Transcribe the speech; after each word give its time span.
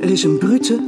Er 0.00 0.10
is 0.10 0.22
een 0.22 0.38
brute, 0.38 0.80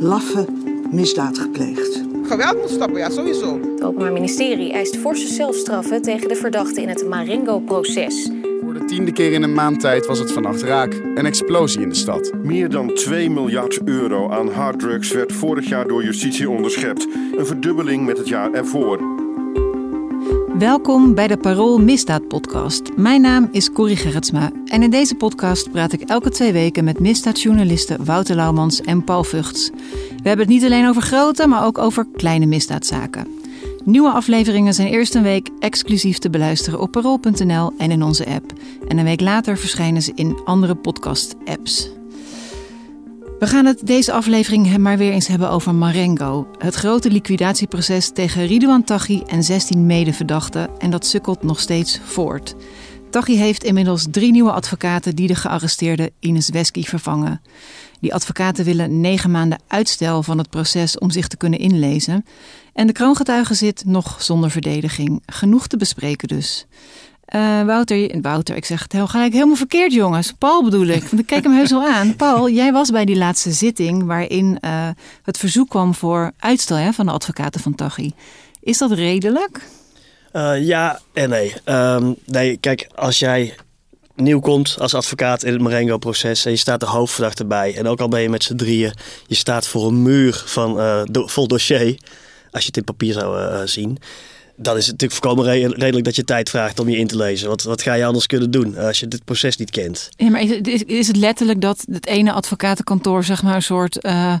laffe 0.00 0.46
misdaad 0.90 1.38
gepleegd. 1.38 2.02
Geweld 2.24 2.60
moet 2.60 2.70
stoppen, 2.70 2.98
ja, 2.98 3.10
sowieso. 3.10 3.60
Het 3.60 3.82
Openbaar 3.82 4.12
Ministerie 4.12 4.72
eist 4.72 4.96
forse 4.96 5.26
zelfstraffen 5.26 6.02
tegen 6.02 6.28
de 6.28 6.34
verdachten 6.34 6.82
in 6.82 6.88
het 6.88 7.08
Marengo-proces. 7.08 8.30
Voor 8.62 8.74
de 8.74 8.84
tiende 8.84 9.12
keer 9.12 9.32
in 9.32 9.42
een 9.42 9.54
maand 9.54 9.80
tijd 9.80 10.06
was 10.06 10.18
het 10.18 10.32
vannacht 10.32 10.62
raak. 10.62 11.02
Een 11.14 11.26
explosie 11.26 11.80
in 11.80 11.88
de 11.88 11.94
stad. 11.94 12.32
Meer 12.42 12.68
dan 12.68 12.94
2 12.94 13.30
miljard 13.30 13.80
euro 13.84 14.30
aan 14.30 14.48
harddrugs 14.48 15.12
werd 15.12 15.32
vorig 15.32 15.68
jaar 15.68 15.88
door 15.88 16.04
justitie 16.04 16.50
onderschept. 16.50 17.06
Een 17.36 17.46
verdubbeling 17.46 18.06
met 18.06 18.18
het 18.18 18.28
jaar 18.28 18.52
ervoor. 18.52 19.17
Welkom 20.58 21.14
bij 21.14 21.26
de 21.26 21.36
Parool 21.36 21.78
Misdaad 21.78 22.28
Podcast. 22.28 22.96
Mijn 22.96 23.20
naam 23.20 23.48
is 23.52 23.72
Corrie 23.72 23.96
Gerritsma 23.96 24.52
en 24.64 24.82
in 24.82 24.90
deze 24.90 25.14
podcast 25.14 25.70
praat 25.70 25.92
ik 25.92 26.00
elke 26.00 26.30
twee 26.30 26.52
weken 26.52 26.84
met 26.84 27.00
misdaadjournalisten 27.00 28.04
Wouter 28.04 28.36
Laumans 28.36 28.80
en 28.80 29.04
Paul 29.04 29.24
Vugts. 29.24 29.70
We 30.22 30.28
hebben 30.28 30.46
het 30.46 30.54
niet 30.54 30.64
alleen 30.64 30.88
over 30.88 31.02
grote, 31.02 31.46
maar 31.46 31.64
ook 31.64 31.78
over 31.78 32.06
kleine 32.16 32.46
misdaadzaken. 32.46 33.26
Nieuwe 33.84 34.10
afleveringen 34.10 34.74
zijn 34.74 34.88
eerst 34.88 35.14
een 35.14 35.22
week 35.22 35.50
exclusief 35.58 36.18
te 36.18 36.30
beluisteren 36.30 36.80
op 36.80 36.90
parool.nl 36.90 37.72
en 37.78 37.90
in 37.90 38.02
onze 38.02 38.26
app. 38.26 38.52
En 38.88 38.98
een 38.98 39.04
week 39.04 39.20
later 39.20 39.58
verschijnen 39.58 40.02
ze 40.02 40.12
in 40.14 40.38
andere 40.44 40.74
podcast-apps. 40.74 41.97
We 43.38 43.46
gaan 43.46 43.66
het 43.66 43.86
deze 43.86 44.12
aflevering 44.12 44.78
maar 44.78 44.98
weer 44.98 45.12
eens 45.12 45.26
hebben 45.26 45.50
over 45.50 45.74
Marengo. 45.74 46.50
Het 46.58 46.74
grote 46.74 47.10
liquidatieproces 47.10 48.10
tegen 48.12 48.46
Ridouan 48.46 48.84
Taghi 48.84 49.22
en 49.26 49.42
16 49.42 49.86
medeverdachten. 49.86 50.70
En 50.78 50.90
dat 50.90 51.06
sukkelt 51.06 51.42
nog 51.42 51.60
steeds 51.60 52.00
voort. 52.04 52.54
Taghi 53.10 53.36
heeft 53.36 53.64
inmiddels 53.64 54.06
drie 54.10 54.30
nieuwe 54.30 54.52
advocaten 54.52 55.16
die 55.16 55.26
de 55.26 55.34
gearresteerde 55.34 56.12
Ines 56.20 56.48
Wesky 56.48 56.82
vervangen. 56.82 57.40
Die 58.00 58.14
advocaten 58.14 58.64
willen 58.64 59.00
negen 59.00 59.30
maanden 59.30 59.60
uitstel 59.66 60.22
van 60.22 60.38
het 60.38 60.50
proces 60.50 60.98
om 60.98 61.10
zich 61.10 61.28
te 61.28 61.36
kunnen 61.36 61.58
inlezen. 61.58 62.24
En 62.72 62.86
de 62.86 62.92
kroongetuige 62.92 63.54
zit 63.54 63.84
nog 63.84 64.22
zonder 64.22 64.50
verdediging. 64.50 65.22
Genoeg 65.26 65.66
te 65.66 65.76
bespreken 65.76 66.28
dus. 66.28 66.66
Uh, 67.34 67.64
Wouter, 67.64 68.20
Wouter, 68.20 68.56
ik 68.56 68.64
zeg 68.64 68.82
het 68.82 68.92
heel 68.92 69.06
gelijk 69.06 69.32
helemaal 69.32 69.56
verkeerd, 69.56 69.92
jongens. 69.92 70.32
Paul 70.38 70.64
bedoel 70.64 70.86
ik. 70.86 71.02
Want 71.02 71.18
ik 71.18 71.26
kijk 71.26 71.42
hem 71.42 71.52
heus 71.52 71.72
al 71.72 71.86
aan. 71.86 72.16
Paul, 72.16 72.50
jij 72.50 72.72
was 72.72 72.90
bij 72.90 73.04
die 73.04 73.16
laatste 73.16 73.52
zitting 73.52 74.04
waarin 74.04 74.58
uh, 74.60 74.88
het 75.22 75.38
verzoek 75.38 75.68
kwam 75.68 75.94
voor 75.94 76.32
uitstel 76.38 76.76
hè, 76.76 76.92
van 76.92 77.06
de 77.06 77.12
advocaten 77.12 77.60
van 77.60 77.74
Taghi. 77.74 78.12
Is 78.60 78.78
dat 78.78 78.92
redelijk? 78.92 79.60
Uh, 80.32 80.66
ja 80.66 81.00
en 81.12 81.28
nee. 81.28 81.54
Um, 81.64 82.16
nee, 82.24 82.56
kijk, 82.56 82.88
als 82.94 83.18
jij 83.18 83.54
nieuw 84.14 84.40
komt 84.40 84.76
als 84.78 84.94
advocaat 84.94 85.42
in 85.42 85.52
het 85.52 85.62
Marengo-proces 85.62 86.44
en 86.44 86.50
je 86.50 86.56
staat 86.56 86.80
de 86.80 86.86
hoofdverdachte 86.86 87.44
bij. 87.44 87.76
En 87.76 87.86
ook 87.86 88.00
al 88.00 88.08
ben 88.08 88.20
je 88.20 88.28
met 88.28 88.44
z'n 88.44 88.56
drieën, 88.56 88.92
je 89.26 89.34
staat 89.34 89.66
voor 89.66 89.86
een 89.86 90.02
muur 90.02 90.42
van 90.46 91.08
vol 91.12 91.48
dossier. 91.48 91.98
Als 92.50 92.62
je 92.62 92.68
het 92.68 92.76
in 92.76 92.84
papier 92.84 93.12
zou 93.12 93.66
zien 93.66 93.98
dan 94.60 94.76
is 94.76 94.86
het 94.86 95.00
natuurlijk 95.00 95.24
voorkomen 95.24 95.72
redelijk 95.74 96.04
dat 96.04 96.16
je 96.16 96.24
tijd 96.24 96.50
vraagt 96.50 96.78
om 96.80 96.88
je 96.88 96.96
in 96.96 97.06
te 97.06 97.16
lezen. 97.16 97.48
Want 97.48 97.62
wat 97.62 97.82
ga 97.82 97.94
je 97.94 98.04
anders 98.04 98.26
kunnen 98.26 98.50
doen 98.50 98.78
als 98.78 99.00
je 99.00 99.08
dit 99.08 99.24
proces 99.24 99.56
niet 99.56 99.70
kent? 99.70 100.08
Ja, 100.16 100.30
maar 100.30 100.40
is 100.86 101.06
het, 101.06 101.16
letterlijk 101.16 101.60
dat 101.60 101.84
het 101.90 102.06
ene 102.06 102.32
advocatenkantoor 102.32 103.24
zeg 103.24 103.42
maar 103.42 103.54
een 103.54 103.62
soort 103.62 104.04
uh, 104.04 104.34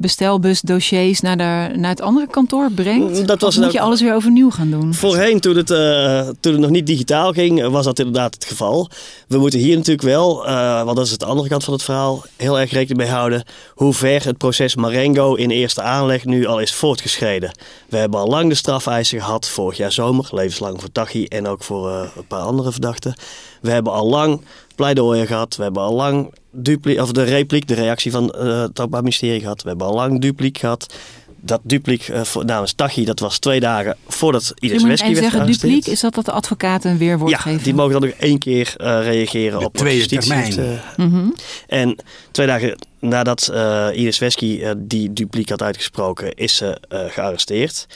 bestelbus 0.00 0.60
dossiers 0.60 1.20
naar, 1.20 1.36
de, 1.36 1.78
naar 1.78 1.90
het 1.90 2.00
andere 2.00 2.26
kantoor 2.26 2.70
brengt? 2.70 3.26
Dat 3.26 3.40
was 3.40 3.56
moet 3.56 3.72
je 3.72 3.80
alles 3.80 4.00
weer 4.00 4.14
overnieuw 4.14 4.50
gaan 4.50 4.70
doen? 4.70 4.94
Voorheen, 4.94 5.40
toen 5.40 5.56
het, 5.56 5.70
uh, 5.70 6.28
toen 6.40 6.52
het 6.52 6.60
nog 6.60 6.70
niet 6.70 6.86
digitaal 6.86 7.32
ging, 7.32 7.68
was 7.68 7.84
dat 7.84 7.98
inderdaad 7.98 8.34
het 8.34 8.44
geval. 8.44 8.90
We 9.28 9.38
moeten 9.38 9.58
hier 9.58 9.76
natuurlijk 9.76 10.06
wel, 10.06 10.46
uh, 10.46 10.82
want 10.82 10.96
dat 10.96 11.06
is 11.06 11.18
de 11.18 11.24
andere 11.24 11.48
kant 11.48 11.64
van 11.64 11.72
het 11.72 11.82
verhaal, 11.82 12.24
heel 12.36 12.60
erg 12.60 12.70
rekening 12.70 12.98
mee 12.98 13.16
houden 13.16 13.44
hoe 13.74 13.94
ver 13.94 14.24
het 14.24 14.38
proces 14.38 14.74
Marengo 14.74 15.34
in 15.34 15.50
eerste 15.50 15.82
aanleg 15.82 16.24
nu 16.24 16.46
al 16.46 16.60
is 16.60 16.74
voortgeschreden. 16.74 17.50
We 17.88 17.96
hebben 17.96 18.20
al 18.20 18.28
lang 18.28 18.48
de 18.48 18.54
strafeisen 18.54 19.20
gehad, 19.20 19.48
vorig 19.48 19.76
jaar 19.76 19.92
zomer, 19.92 20.28
levenslang 20.30 20.80
voor 20.80 20.92
Tachi 20.92 21.24
en 21.24 21.46
ook 21.46 21.62
voor 21.62 21.88
uh, 21.88 22.00
een 22.16 22.26
paar 22.26 22.42
andere 22.42 22.72
verdachten. 22.72 23.14
We 23.60 23.70
hebben 23.70 23.92
al 23.92 24.08
lang 24.08 24.40
pleidooien 24.78 25.26
gehad. 25.26 25.56
We 25.56 25.62
hebben 25.62 25.82
al 25.82 25.94
lang 25.94 26.34
dupli 26.50 27.00
of 27.00 27.12
de 27.12 27.22
repliek, 27.22 27.68
de 27.68 27.74
reactie 27.74 28.10
van 28.10 28.34
uh, 28.36 28.60
het 28.60 28.80
Openbaar 28.80 29.02
Ministerie 29.02 29.40
gehad. 29.40 29.62
We 29.62 29.68
hebben 29.68 29.86
al 29.86 29.94
lang 29.94 30.20
dupliek 30.20 30.58
gehad. 30.58 30.94
Dat 31.40 31.60
dupliek 31.62 32.08
uh, 32.08 32.22
voor, 32.22 32.44
namens 32.44 32.72
Tachi, 32.72 33.04
dat 33.04 33.20
was 33.20 33.38
twee 33.38 33.60
dagen 33.60 33.96
voordat 34.06 34.52
Iris 34.58 34.82
Wesky 34.82 35.14
werd 35.14 35.18
zeggen 35.18 35.46
dupliek, 35.46 35.86
is 35.86 36.00
dat 36.00 36.14
dat 36.14 36.24
de 36.24 36.32
advocaten 36.32 36.90
een 36.90 36.98
weerwoord 36.98 37.30
ja, 37.30 37.38
geven? 37.38 37.62
die 37.62 37.74
mogen 37.74 37.92
dan 37.92 38.08
nog 38.08 38.18
één 38.18 38.38
keer 38.38 38.74
uh, 38.76 38.86
reageren 39.02 39.58
de 39.58 39.64
op 39.64 39.76
tweede 39.76 40.06
termijn. 40.06 40.58
Heeft, 40.58 40.96
mm 40.96 41.10
-hmm. 41.10 41.34
En 41.66 41.96
twee 42.30 42.46
dagen 42.46 42.78
nadat 42.98 43.52
Iris 43.92 44.18
Wesky 44.18 44.62
die 44.76 45.12
dupliek 45.12 45.48
had 45.48 45.62
uitgesproken, 45.62 46.34
is 46.34 46.56
ze 46.56 46.80
gearresteerd 46.88 47.86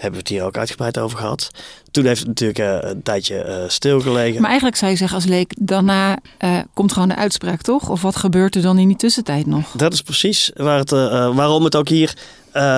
hebben 0.00 0.20
we 0.20 0.28
het 0.28 0.28
hier 0.28 0.44
ook 0.44 0.56
uitgebreid 0.56 0.98
over 0.98 1.18
gehad. 1.18 1.50
Toen 1.90 2.04
heeft 2.04 2.18
het 2.18 2.28
natuurlijk 2.28 2.58
uh, 2.58 2.90
een 2.90 3.02
tijdje 3.02 3.44
uh, 3.46 3.54
stilgelegen. 3.68 4.40
Maar 4.40 4.50
eigenlijk 4.50 4.78
zou 4.78 4.90
je 4.90 4.96
zeggen 4.96 5.16
als 5.16 5.26
leek, 5.26 5.52
daarna 5.58 6.18
uh, 6.44 6.58
komt 6.74 6.92
gewoon 6.92 7.08
de 7.08 7.16
uitspraak, 7.16 7.62
toch? 7.62 7.88
Of 7.88 8.02
wat 8.02 8.16
gebeurt 8.16 8.54
er 8.54 8.62
dan 8.62 8.78
in 8.78 8.88
die 8.88 8.96
tussentijd 8.96 9.46
nog? 9.46 9.70
Dat 9.70 9.92
is 9.92 10.02
precies 10.02 10.50
waar 10.54 10.78
het, 10.78 10.90
waarom 11.34 11.64
het 11.64 11.76
ook 11.76 11.88
hier... 11.88 12.14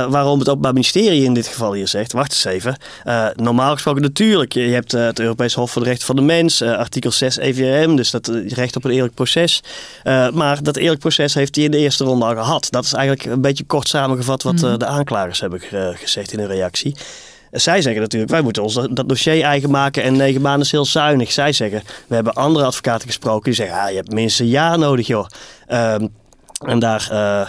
waarom 0.08 0.38
het 0.38 0.48
Openbaar 0.48 0.72
Ministerie 0.72 1.24
in 1.24 1.34
dit 1.34 1.46
geval 1.46 1.72
hier 1.72 1.88
zegt, 1.88 2.12
wacht 2.12 2.30
eens 2.30 2.44
even. 2.44 2.76
normaal 3.34 3.72
gesproken 3.72 4.02
natuurlijk, 4.02 4.52
je 4.52 4.60
hebt 4.60 4.92
het 4.92 5.20
Europees 5.20 5.54
Hof 5.54 5.70
voor 5.70 5.82
de 5.82 5.88
Rechten 5.88 6.06
van 6.06 6.16
de 6.16 6.22
Mens, 6.22 6.62
artikel 6.62 7.10
6 7.10 7.36
EVRM, 7.36 7.96
dus 7.96 8.10
dat 8.10 8.26
recht 8.46 8.76
op 8.76 8.84
een 8.84 8.90
eerlijk 8.90 9.14
proces. 9.14 9.60
maar 10.32 10.62
dat 10.62 10.76
eerlijk 10.76 11.00
proces 11.00 11.34
heeft 11.34 11.54
hij 11.54 11.64
in 11.64 11.70
de 11.70 11.78
eerste 11.78 12.04
ronde 12.04 12.24
al 12.24 12.34
gehad. 12.34 12.66
Dat 12.70 12.84
is 12.84 12.92
eigenlijk 12.92 13.24
een 13.24 13.40
beetje 13.40 13.64
kort 13.64 13.88
samengevat 13.88 14.42
wat 14.42 14.60
mm. 14.60 14.78
de 14.78 14.86
aanklagers 14.86 15.40
hebben 15.40 15.60
gezegd 15.94 16.32
in 16.32 16.38
hun 16.38 16.48
reactie. 16.48 16.96
Zij 17.52 17.82
zeggen 17.82 18.02
natuurlijk, 18.02 18.32
wij 18.32 18.42
moeten 18.42 18.62
ons 18.62 18.74
dat 18.90 19.08
dossier 19.08 19.42
eigen 19.42 19.70
maken 19.70 20.02
en 20.02 20.16
negen 20.16 20.40
maanden 20.40 20.60
is 20.60 20.70
heel 20.70 20.84
zuinig. 20.84 21.32
Zij 21.32 21.52
zeggen, 21.52 21.82
we 22.06 22.14
hebben 22.14 22.34
andere 22.34 22.64
advocaten 22.64 23.06
gesproken 23.06 23.44
die 23.44 23.54
zeggen, 23.54 23.80
ah, 23.80 23.90
je 23.90 23.96
hebt 23.96 24.12
minstens 24.12 24.48
een 24.48 24.54
jaar 24.54 24.78
nodig 24.78 25.06
joh. 25.06 25.26
Um, 25.68 26.08
en 26.66 26.78
daar... 26.78 27.08
Uh, 27.12 27.46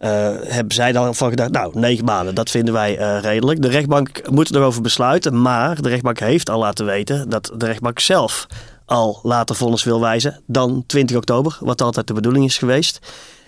uh, 0.00 0.10
hebben 0.42 0.74
zij 0.74 0.92
dan 0.92 1.14
van 1.14 1.30
gedacht, 1.30 1.50
nou, 1.50 1.78
negen 1.78 2.04
maanden, 2.04 2.34
dat 2.34 2.50
vinden 2.50 2.74
wij 2.74 2.98
uh, 2.98 3.20
redelijk. 3.20 3.62
De 3.62 3.68
rechtbank 3.68 4.30
moet 4.30 4.48
er 4.48 4.54
nog 4.54 4.64
over 4.64 4.82
besluiten, 4.82 5.42
maar 5.42 5.82
de 5.82 5.88
rechtbank 5.88 6.18
heeft 6.18 6.50
al 6.50 6.58
laten 6.58 6.86
weten 6.86 7.28
dat 7.28 7.52
de 7.56 7.66
rechtbank 7.66 7.98
zelf 7.98 8.46
al 8.86 9.20
later 9.22 9.56
vonnis 9.56 9.84
wil 9.84 10.00
wijzen 10.00 10.42
dan 10.46 10.84
20 10.86 11.16
oktober, 11.16 11.56
wat 11.60 11.82
altijd 11.82 12.06
de 12.06 12.14
bedoeling 12.14 12.44
is 12.44 12.58
geweest. 12.58 12.98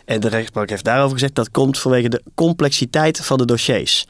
En 0.04 0.20
de 0.20 0.28
rechtbank 0.28 0.70
heeft 0.70 0.84
daarover 0.84 1.12
gezegd 1.12 1.34
dat 1.34 1.50
komt 1.50 1.78
vanwege 1.78 2.08
de 2.08 2.22
complexiteit 2.34 3.20
van 3.20 3.38
de 3.38 3.44
dossiers. 3.44 4.06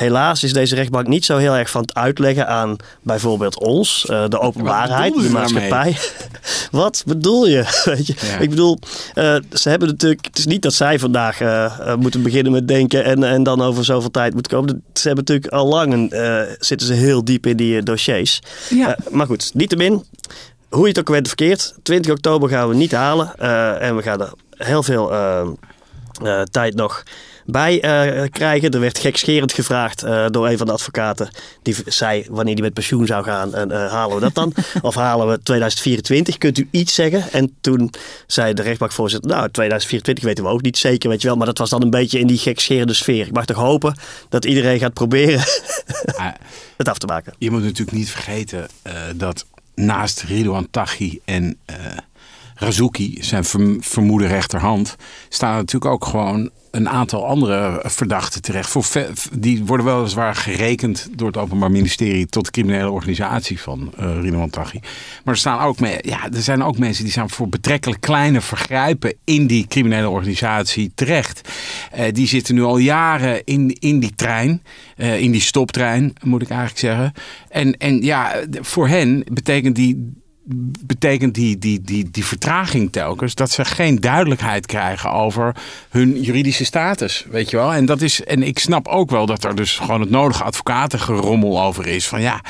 Helaas 0.00 0.44
is 0.44 0.52
deze 0.52 0.74
rechtbank 0.74 1.06
niet 1.06 1.24
zo 1.24 1.36
heel 1.36 1.56
erg 1.56 1.70
van 1.70 1.80
het 1.80 1.94
uitleggen 1.94 2.48
aan 2.48 2.76
bijvoorbeeld 3.02 3.58
ons, 3.58 4.06
uh, 4.10 4.24
de 4.28 4.38
openbaarheid, 4.38 5.14
de 5.14 5.30
maatschappij. 5.30 5.96
Wat 6.70 7.02
bedoel 7.06 7.46
je? 7.46 7.64
Weet 7.84 8.06
je? 8.06 8.14
Ja. 8.20 8.38
Ik 8.38 8.50
bedoel, 8.50 8.78
uh, 9.14 9.36
ze 9.52 9.68
hebben 9.68 9.88
natuurlijk. 9.88 10.24
Het 10.24 10.38
is 10.38 10.46
niet 10.46 10.62
dat 10.62 10.74
zij 10.74 10.98
vandaag 10.98 11.40
uh, 11.40 11.94
moeten 11.94 12.22
beginnen 12.22 12.52
met 12.52 12.68
denken 12.68 13.04
en, 13.04 13.24
en 13.24 13.42
dan 13.42 13.62
over 13.62 13.84
zoveel 13.84 14.10
tijd 14.10 14.34
moeten 14.34 14.52
komen. 14.52 14.82
Ze 14.92 15.06
hebben 15.06 15.24
natuurlijk 15.24 15.52
al 15.52 15.66
lang 15.66 16.14
zitten 16.58 16.86
ze 16.86 16.92
heel 16.92 17.24
diep 17.24 17.46
in 17.46 17.56
die 17.56 17.82
dossiers. 17.82 18.40
Ja. 18.68 18.96
maar 19.10 19.26
goed, 19.26 19.50
niettemin, 19.54 20.04
hoe 20.68 20.82
je 20.82 20.88
het 20.88 20.98
ook 20.98 21.08
went 21.08 21.26
verkeerd. 21.26 21.74
20 21.82 22.12
oktober 22.12 22.48
gaan 22.48 22.68
we 22.68 22.74
niet 22.74 22.92
halen 22.92 23.38
en 23.80 23.96
we 23.96 24.02
gaan 24.02 24.20
er 24.20 24.32
heel 24.56 24.82
veel 24.82 25.12
tijd 26.50 26.74
nog 26.74 27.02
bij 27.46 27.74
uh, 27.74 28.28
krijgen. 28.30 28.70
Er 28.70 28.80
werd 28.80 28.98
gekscherend 28.98 29.52
gevraagd 29.52 30.04
uh, 30.04 30.26
door 30.30 30.48
een 30.48 30.58
van 30.58 30.66
de 30.66 30.72
advocaten. 30.72 31.30
Die 31.62 31.76
zei 31.86 32.24
wanneer 32.30 32.54
hij 32.54 32.62
met 32.62 32.72
pensioen 32.72 33.06
zou 33.06 33.24
gaan. 33.24 33.54
En 33.54 33.70
uh, 33.70 33.90
halen 33.90 34.14
we 34.14 34.20
dat 34.20 34.34
dan? 34.34 34.52
of 34.82 34.94
halen 34.94 35.28
we 35.28 35.42
2024? 35.42 36.38
Kunt 36.38 36.58
u 36.58 36.68
iets 36.70 36.94
zeggen? 36.94 37.32
En 37.32 37.56
toen 37.60 37.90
zei 38.26 38.54
de 38.54 38.62
rechtbankvoorzitter. 38.62 39.30
Nou, 39.30 39.50
2024 39.50 40.24
weten 40.24 40.44
we 40.44 40.50
ook 40.50 40.62
niet 40.62 40.78
zeker, 40.78 41.08
weet 41.08 41.22
je 41.22 41.28
wel. 41.28 41.36
Maar 41.36 41.46
dat 41.46 41.58
was 41.58 41.70
dan 41.70 41.82
een 41.82 41.90
beetje 41.90 42.18
in 42.18 42.26
die 42.26 42.38
gekscherende 42.38 42.94
sfeer. 42.94 43.26
Ik 43.26 43.32
mag 43.32 43.44
toch 43.44 43.56
hopen 43.56 43.94
dat 44.28 44.44
iedereen 44.44 44.78
gaat 44.78 44.92
proberen 44.92 45.40
het 46.76 46.88
af 46.88 46.98
te 46.98 47.06
maken. 47.06 47.34
Je 47.38 47.50
moet 47.50 47.62
natuurlijk 47.62 47.96
niet 47.96 48.10
vergeten 48.10 48.68
dat 49.16 49.46
naast 49.74 50.22
Ridouan 50.22 50.70
Taghi 50.70 51.20
en 51.24 51.58
Razouki, 52.60 53.16
zijn 53.20 53.44
verm- 53.44 53.82
vermoede 53.82 54.26
rechterhand, 54.26 54.96
staan 55.28 55.54
natuurlijk 55.54 55.92
ook 55.92 56.04
gewoon 56.04 56.50
een 56.70 56.88
aantal 56.88 57.26
andere 57.26 57.82
verdachten 57.86 58.42
terecht. 58.42 58.68
Voor 58.70 58.84
die 59.32 59.64
worden 59.64 59.86
weliswaar 59.86 60.34
gerekend 60.34 61.08
door 61.12 61.26
het 61.26 61.36
Openbaar 61.36 61.70
Ministerie 61.70 62.26
tot 62.26 62.44
de 62.44 62.50
criminele 62.50 62.90
organisatie 62.90 63.60
van 63.60 63.92
Ridwan 63.96 64.50
Taghi. 64.50 64.78
Maar 65.24 65.34
er, 65.34 65.40
staan 65.40 65.60
ook 65.60 65.78
ja, 66.00 66.30
er 66.32 66.42
zijn 66.42 66.62
ook 66.62 66.78
mensen 66.78 67.04
die 67.04 67.12
staan 67.12 67.30
voor 67.30 67.48
betrekkelijk 67.48 68.00
kleine 68.00 68.40
vergrijpen 68.40 69.14
in 69.24 69.46
die 69.46 69.66
criminele 69.66 70.08
organisatie 70.08 70.92
terecht. 70.94 71.48
Eh, 71.92 72.12
die 72.12 72.26
zitten 72.26 72.54
nu 72.54 72.62
al 72.62 72.78
jaren 72.78 73.44
in, 73.44 73.76
in 73.78 74.00
die 74.00 74.14
trein, 74.14 74.62
eh, 74.96 75.20
in 75.20 75.30
die 75.30 75.40
stoptrein 75.40 76.12
moet 76.24 76.42
ik 76.42 76.48
eigenlijk 76.48 76.80
zeggen. 76.80 77.12
En, 77.48 77.76
en 77.76 78.02
ja, 78.02 78.32
voor 78.60 78.88
hen 78.88 79.24
betekent 79.32 79.76
die 79.76 80.18
betekent 80.80 81.34
die, 81.34 81.58
die, 81.58 81.80
die, 81.80 82.10
die 82.10 82.24
vertraging 82.24 82.92
telkens 82.92 83.34
dat 83.34 83.50
ze 83.50 83.64
geen 83.64 84.00
duidelijkheid 84.00 84.66
krijgen 84.66 85.12
over 85.12 85.54
hun 85.90 86.20
juridische 86.20 86.64
status. 86.64 87.26
Weet 87.30 87.50
je 87.50 87.56
wel? 87.56 87.72
En, 87.74 87.84
dat 87.86 88.00
is, 88.00 88.24
en 88.24 88.42
ik 88.42 88.58
snap 88.58 88.88
ook 88.88 89.10
wel 89.10 89.26
dat 89.26 89.44
er 89.44 89.54
dus 89.54 89.78
gewoon 89.78 90.00
het 90.00 90.10
nodige 90.10 90.44
advocatengerommel 90.44 91.62
over 91.62 91.86
is. 91.86 92.06
Van 92.06 92.20
ja, 92.20 92.40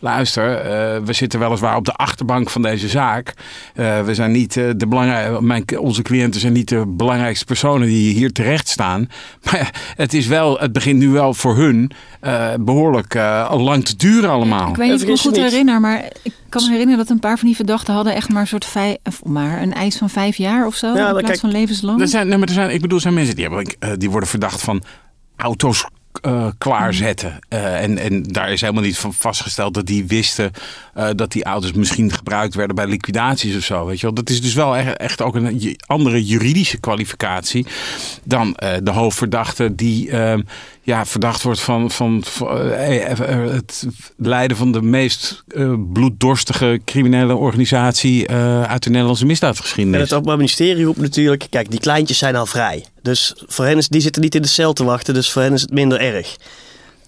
luister, 0.00 0.56
eh, 0.56 1.02
we 1.04 1.12
zitten 1.12 1.38
weliswaar 1.38 1.76
op 1.76 1.84
de 1.84 1.94
achterbank 1.94 2.50
van 2.50 2.62
deze 2.62 2.88
zaak. 2.88 3.34
Eh, 3.74 4.04
we 4.04 4.14
zijn 4.14 4.32
niet 4.32 4.56
eh, 4.56 4.64
de 4.76 4.86
belangrijke, 4.86 5.42
mijn, 5.42 5.78
onze 5.78 6.02
cliënten 6.02 6.40
zijn 6.40 6.52
niet 6.52 6.68
de 6.68 6.86
belangrijkste 6.86 7.44
personen 7.44 7.88
die 7.88 8.14
hier 8.14 8.32
terecht 8.32 8.68
staan. 8.68 9.08
Maar 9.50 9.94
het, 9.96 10.14
is 10.14 10.26
wel, 10.26 10.58
het 10.58 10.72
begint 10.72 10.98
nu 10.98 11.08
wel 11.08 11.34
voor 11.34 11.56
hun 11.56 11.92
eh, 12.20 12.54
behoorlijk 12.60 13.14
eh, 13.14 13.52
lang 13.56 13.84
te 13.84 13.96
duren 13.96 14.30
allemaal. 14.30 14.68
Ik 14.68 14.76
weet 14.76 14.86
niet 14.86 14.96
of 14.96 15.02
ik 15.02 15.08
me 15.08 15.18
goed 15.18 15.36
herinner, 15.36 15.80
maar 15.80 16.04
ik 16.22 16.32
kan 16.48 16.62
me 16.62 16.70
herinneren 16.70 16.98
dat 16.98 17.10
een 17.10 17.20
paar 17.20 17.38
van 17.38 17.46
die 17.46 17.49
verdachten 17.56 17.94
hadden 17.94 18.14
echt 18.14 18.28
maar 18.28 18.40
een 18.40 18.46
soort 18.46 18.64
vijf, 18.64 18.96
of 19.04 19.24
maar 19.24 19.62
een 19.62 19.72
eis 19.72 19.96
van 19.96 20.10
vijf 20.10 20.36
jaar 20.36 20.66
of 20.66 20.74
zo. 20.74 20.86
Ja, 20.86 21.06
in 21.06 21.10
plaats 21.10 21.26
kijk, 21.26 21.38
van 21.38 21.50
levenslang. 21.50 22.00
Er 22.00 22.08
zijn, 22.08 22.28
nee, 22.28 22.38
maar 22.38 22.48
er 22.48 22.54
zijn, 22.54 22.70
ik 22.70 22.80
bedoel, 22.80 22.96
er 22.96 23.02
zijn 23.02 23.14
mensen 23.14 23.34
die, 23.34 23.44
hebben, 23.44 23.76
eh, 23.78 23.90
die 23.96 24.10
worden 24.10 24.28
verdacht 24.28 24.60
van 24.60 24.82
auto's 25.36 25.86
eh, 26.22 26.46
klaarzetten. 26.58 27.38
Eh, 27.48 27.82
en, 27.82 27.98
en 27.98 28.22
daar 28.22 28.52
is 28.52 28.60
helemaal 28.60 28.82
niet 28.82 28.98
van 28.98 29.14
vastgesteld 29.14 29.74
dat 29.74 29.86
die 29.86 30.06
wisten 30.06 30.50
eh, 30.94 31.08
dat 31.14 31.32
die 31.32 31.44
auto's 31.44 31.72
misschien 31.72 32.12
gebruikt 32.12 32.54
werden 32.54 32.76
bij 32.76 32.86
liquidaties 32.86 33.56
of 33.56 33.62
zo. 33.62 33.86
Weet 33.86 34.00
je 34.00 34.06
wel? 34.06 34.14
Dat 34.14 34.30
is 34.30 34.42
dus 34.42 34.54
wel 34.54 34.76
echt, 34.76 34.96
echt 34.96 35.22
ook 35.22 35.34
een 35.34 35.76
andere 35.86 36.24
juridische 36.24 36.78
kwalificatie 36.80 37.66
dan 38.24 38.56
de 38.82 38.90
hoofdverdachte 38.90 39.74
die 39.74 40.10
ehm, 40.10 40.40
ja, 40.82 41.06
verdacht 41.06 41.42
wordt 41.42 41.60
van, 41.60 41.90
van, 41.90 42.24
het 43.50 43.86
leiden 44.16 44.56
van 44.56 44.72
de 44.72 44.82
meest 44.82 45.44
bloeddorstige 45.92 46.80
criminele 46.84 47.34
organisatie 47.34 48.30
uit 48.30 48.82
de 48.82 48.90
Nederlandse 48.90 49.22
En 49.22 49.28
misdaadgeschiedenis. 49.28 50.00
het 50.00 50.12
Openbaar 50.12 50.36
Ministerie 50.36 50.84
roept 50.84 51.00
natuurlijk, 51.00 51.46
kijk, 51.50 51.70
die 51.70 51.80
kleintjes 51.80 52.18
zijn 52.18 52.36
al 52.36 52.46
vrij. 52.46 52.84
Dus 53.02 53.34
voor 53.46 53.64
hen 53.64 53.76
is, 53.76 53.88
die 53.88 54.00
zitten 54.00 54.22
niet 54.22 54.34
in 54.34 54.42
de 54.42 54.48
cel 54.48 54.72
te 54.72 54.84
wachten, 54.84 55.14
dus 55.14 55.30
voor 55.30 55.42
hen 55.42 55.52
is 55.52 55.60
het 55.60 55.72
minder 55.72 56.00
erg. 56.00 56.36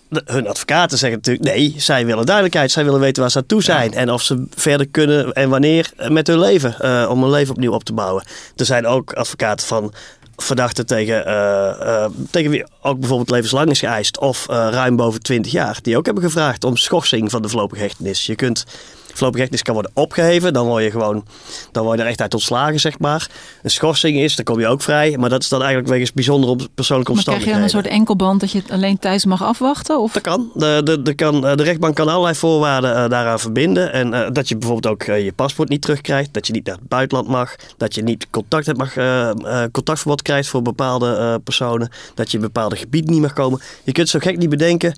De- 0.08 0.22
hun 0.24 0.48
advocaten 0.48 0.98
zeggen 0.98 1.18
natuurlijk, 1.18 1.56
nee, 1.56 1.74
zij 1.78 2.06
willen 2.06 2.26
duidelijkheid. 2.26 2.70
Zij 2.70 2.84
willen 2.84 3.00
weten 3.00 3.22
waar 3.22 3.30
ze 3.30 3.38
aan 3.38 3.46
toe 3.46 3.62
zijn. 3.62 3.92
En 3.94 4.10
of 4.10 4.22
ze 4.22 4.44
verder 4.54 4.86
kunnen 4.88 5.32
en 5.32 5.48
wanneer 5.48 5.90
met 6.08 6.26
hun 6.26 6.38
leven. 6.38 6.80
eh, 6.80 7.06
om 7.10 7.22
hun 7.22 7.30
leven 7.30 7.54
opnieuw 7.54 7.72
op 7.72 7.84
te 7.84 7.92
bouwen. 7.92 8.24
Er 8.56 8.64
zijn 8.64 8.86
ook 8.86 9.12
advocaten 9.12 9.66
van 9.66 9.92
verdachten 10.36 10.86
tegen, 10.86 11.26
eh, 11.26 12.04
eh, 12.04 12.10
tegen 12.30 12.50
wie 12.50 12.64
ook 12.82 12.98
bijvoorbeeld 12.98 13.30
levenslang 13.30 13.70
is 13.70 13.78
geëist. 13.78 14.18
Of 14.18 14.46
ruim 14.48 14.96
boven 14.96 15.22
20 15.22 15.52
jaar. 15.52 15.78
Die 15.82 15.96
ook 15.96 16.04
hebben 16.04 16.22
gevraagd 16.24 16.64
om 16.64 16.76
schorsing 16.76 17.30
van 17.30 17.42
de 17.42 17.48
voorlopige 17.48 17.82
hechtenis. 17.82 18.26
Je 18.26 18.34
kunt... 18.34 18.64
Voorlopige 19.12 19.38
hechtenis 19.38 19.62
kan 19.62 19.74
worden 19.74 19.92
opgeheven. 19.94 20.52
Dan 20.52 20.66
word 20.66 20.84
je 20.84 20.90
gewoon 20.90 21.24
dan 21.72 21.84
word 21.84 21.96
je 21.98 22.02
er 22.04 22.10
echt 22.10 22.20
uit 22.20 22.34
ontslagen, 22.34 22.80
zeg 22.80 22.98
maar. 22.98 23.28
Een 23.62 23.70
schorsing 23.70 24.18
is, 24.18 24.36
dan 24.36 24.44
kom 24.44 24.60
je 24.60 24.66
ook 24.66 24.82
vrij. 24.82 25.16
Maar 25.18 25.30
dat 25.30 25.42
is 25.42 25.48
dan 25.48 25.60
eigenlijk 25.60 25.90
wegens 25.90 26.12
bijzondere 26.12 26.56
persoonlijke 26.74 27.12
maar 27.14 27.22
krijg 27.22 27.38
je 27.38 27.44
dan 27.44 27.54
omstandigheden. 27.54 27.62
een 27.62 27.70
soort 27.70 27.86
enkelband 27.86 28.40
dat 28.40 28.52
je 28.52 28.58
het 28.58 28.70
alleen 28.70 28.98
thuis 28.98 29.24
mag 29.24 29.42
afwachten? 29.42 30.00
Of 30.00 30.12
Dat 30.12 30.22
kan. 30.22 30.50
De, 30.54 30.80
de, 30.84 31.02
de, 31.02 31.14
kan. 31.14 31.46
eh, 31.46 31.56
de 31.56 31.62
rechtbank 31.62 31.94
kan 31.94 32.08
allerlei 32.08 32.34
voorwaarden 32.34 32.96
eh, 32.96 33.08
daaraan 33.08 33.40
verbinden. 33.40 33.92
En 33.92 34.14
eh, 34.14 34.30
dat 34.32 34.48
je 34.48 34.56
bijvoorbeeld 34.56 34.92
ook 34.94 35.02
je 35.02 35.32
paspoort 35.36 35.68
niet 35.68 35.82
terugkrijgt. 35.82 36.34
Dat 36.34 36.46
je 36.46 36.52
niet 36.52 36.66
naar 36.66 36.74
het 36.76 36.88
buitenland 36.88 37.28
mag. 37.28 37.54
Dat 37.76 37.94
je 37.94 38.02
niet 38.02 38.26
contact 38.30 38.66
hebt 38.66 38.78
mag, 38.78 38.96
eh, 38.96 39.30
contactverbod 39.72 40.22
krijgt 40.22 40.48
voor 40.48 40.62
bepaalde 40.62 41.40
personen. 41.44 41.88
Dat 42.14 42.30
je 42.30 42.36
in 42.36 42.42
bepaalde 42.42 42.76
gebieden 42.76 43.12
niet 43.12 43.20
mag 43.20 43.32
komen. 43.32 43.60
Je 43.84 43.92
kunt 43.92 44.08
zo 44.08 44.18
gek 44.18 44.38
niet 44.38 44.48
bedenken. 44.48 44.94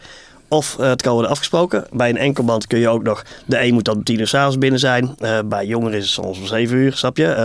Of 0.49 0.79
eh, 0.79 0.88
het 0.88 1.02
kan 1.02 1.12
worden 1.12 1.31
afgesproken. 1.31 1.87
Bij 1.93 2.08
een 2.08 2.17
enkelband 2.17 2.67
kun 2.67 2.79
je 2.79 2.88
ook 2.88 3.02
nog... 3.02 3.25
De 3.46 3.62
een 3.62 3.75
moet 3.75 3.85
dan 3.85 3.96
om 3.96 4.05
tien 4.05 4.20
uur 4.20 4.26
s'avonds 4.26 4.58
binnen 4.58 4.81
zijn. 4.81 5.14
Eh, 5.19 5.38
bij 5.44 5.67
jongeren 5.67 5.99
is 5.99 6.05
het 6.05 6.12
soms 6.12 6.38
om 6.38 6.46
zeven 6.46 6.76
uur, 6.76 6.93
snap 6.93 7.17
je? 7.17 7.26
Eh, 7.26 7.44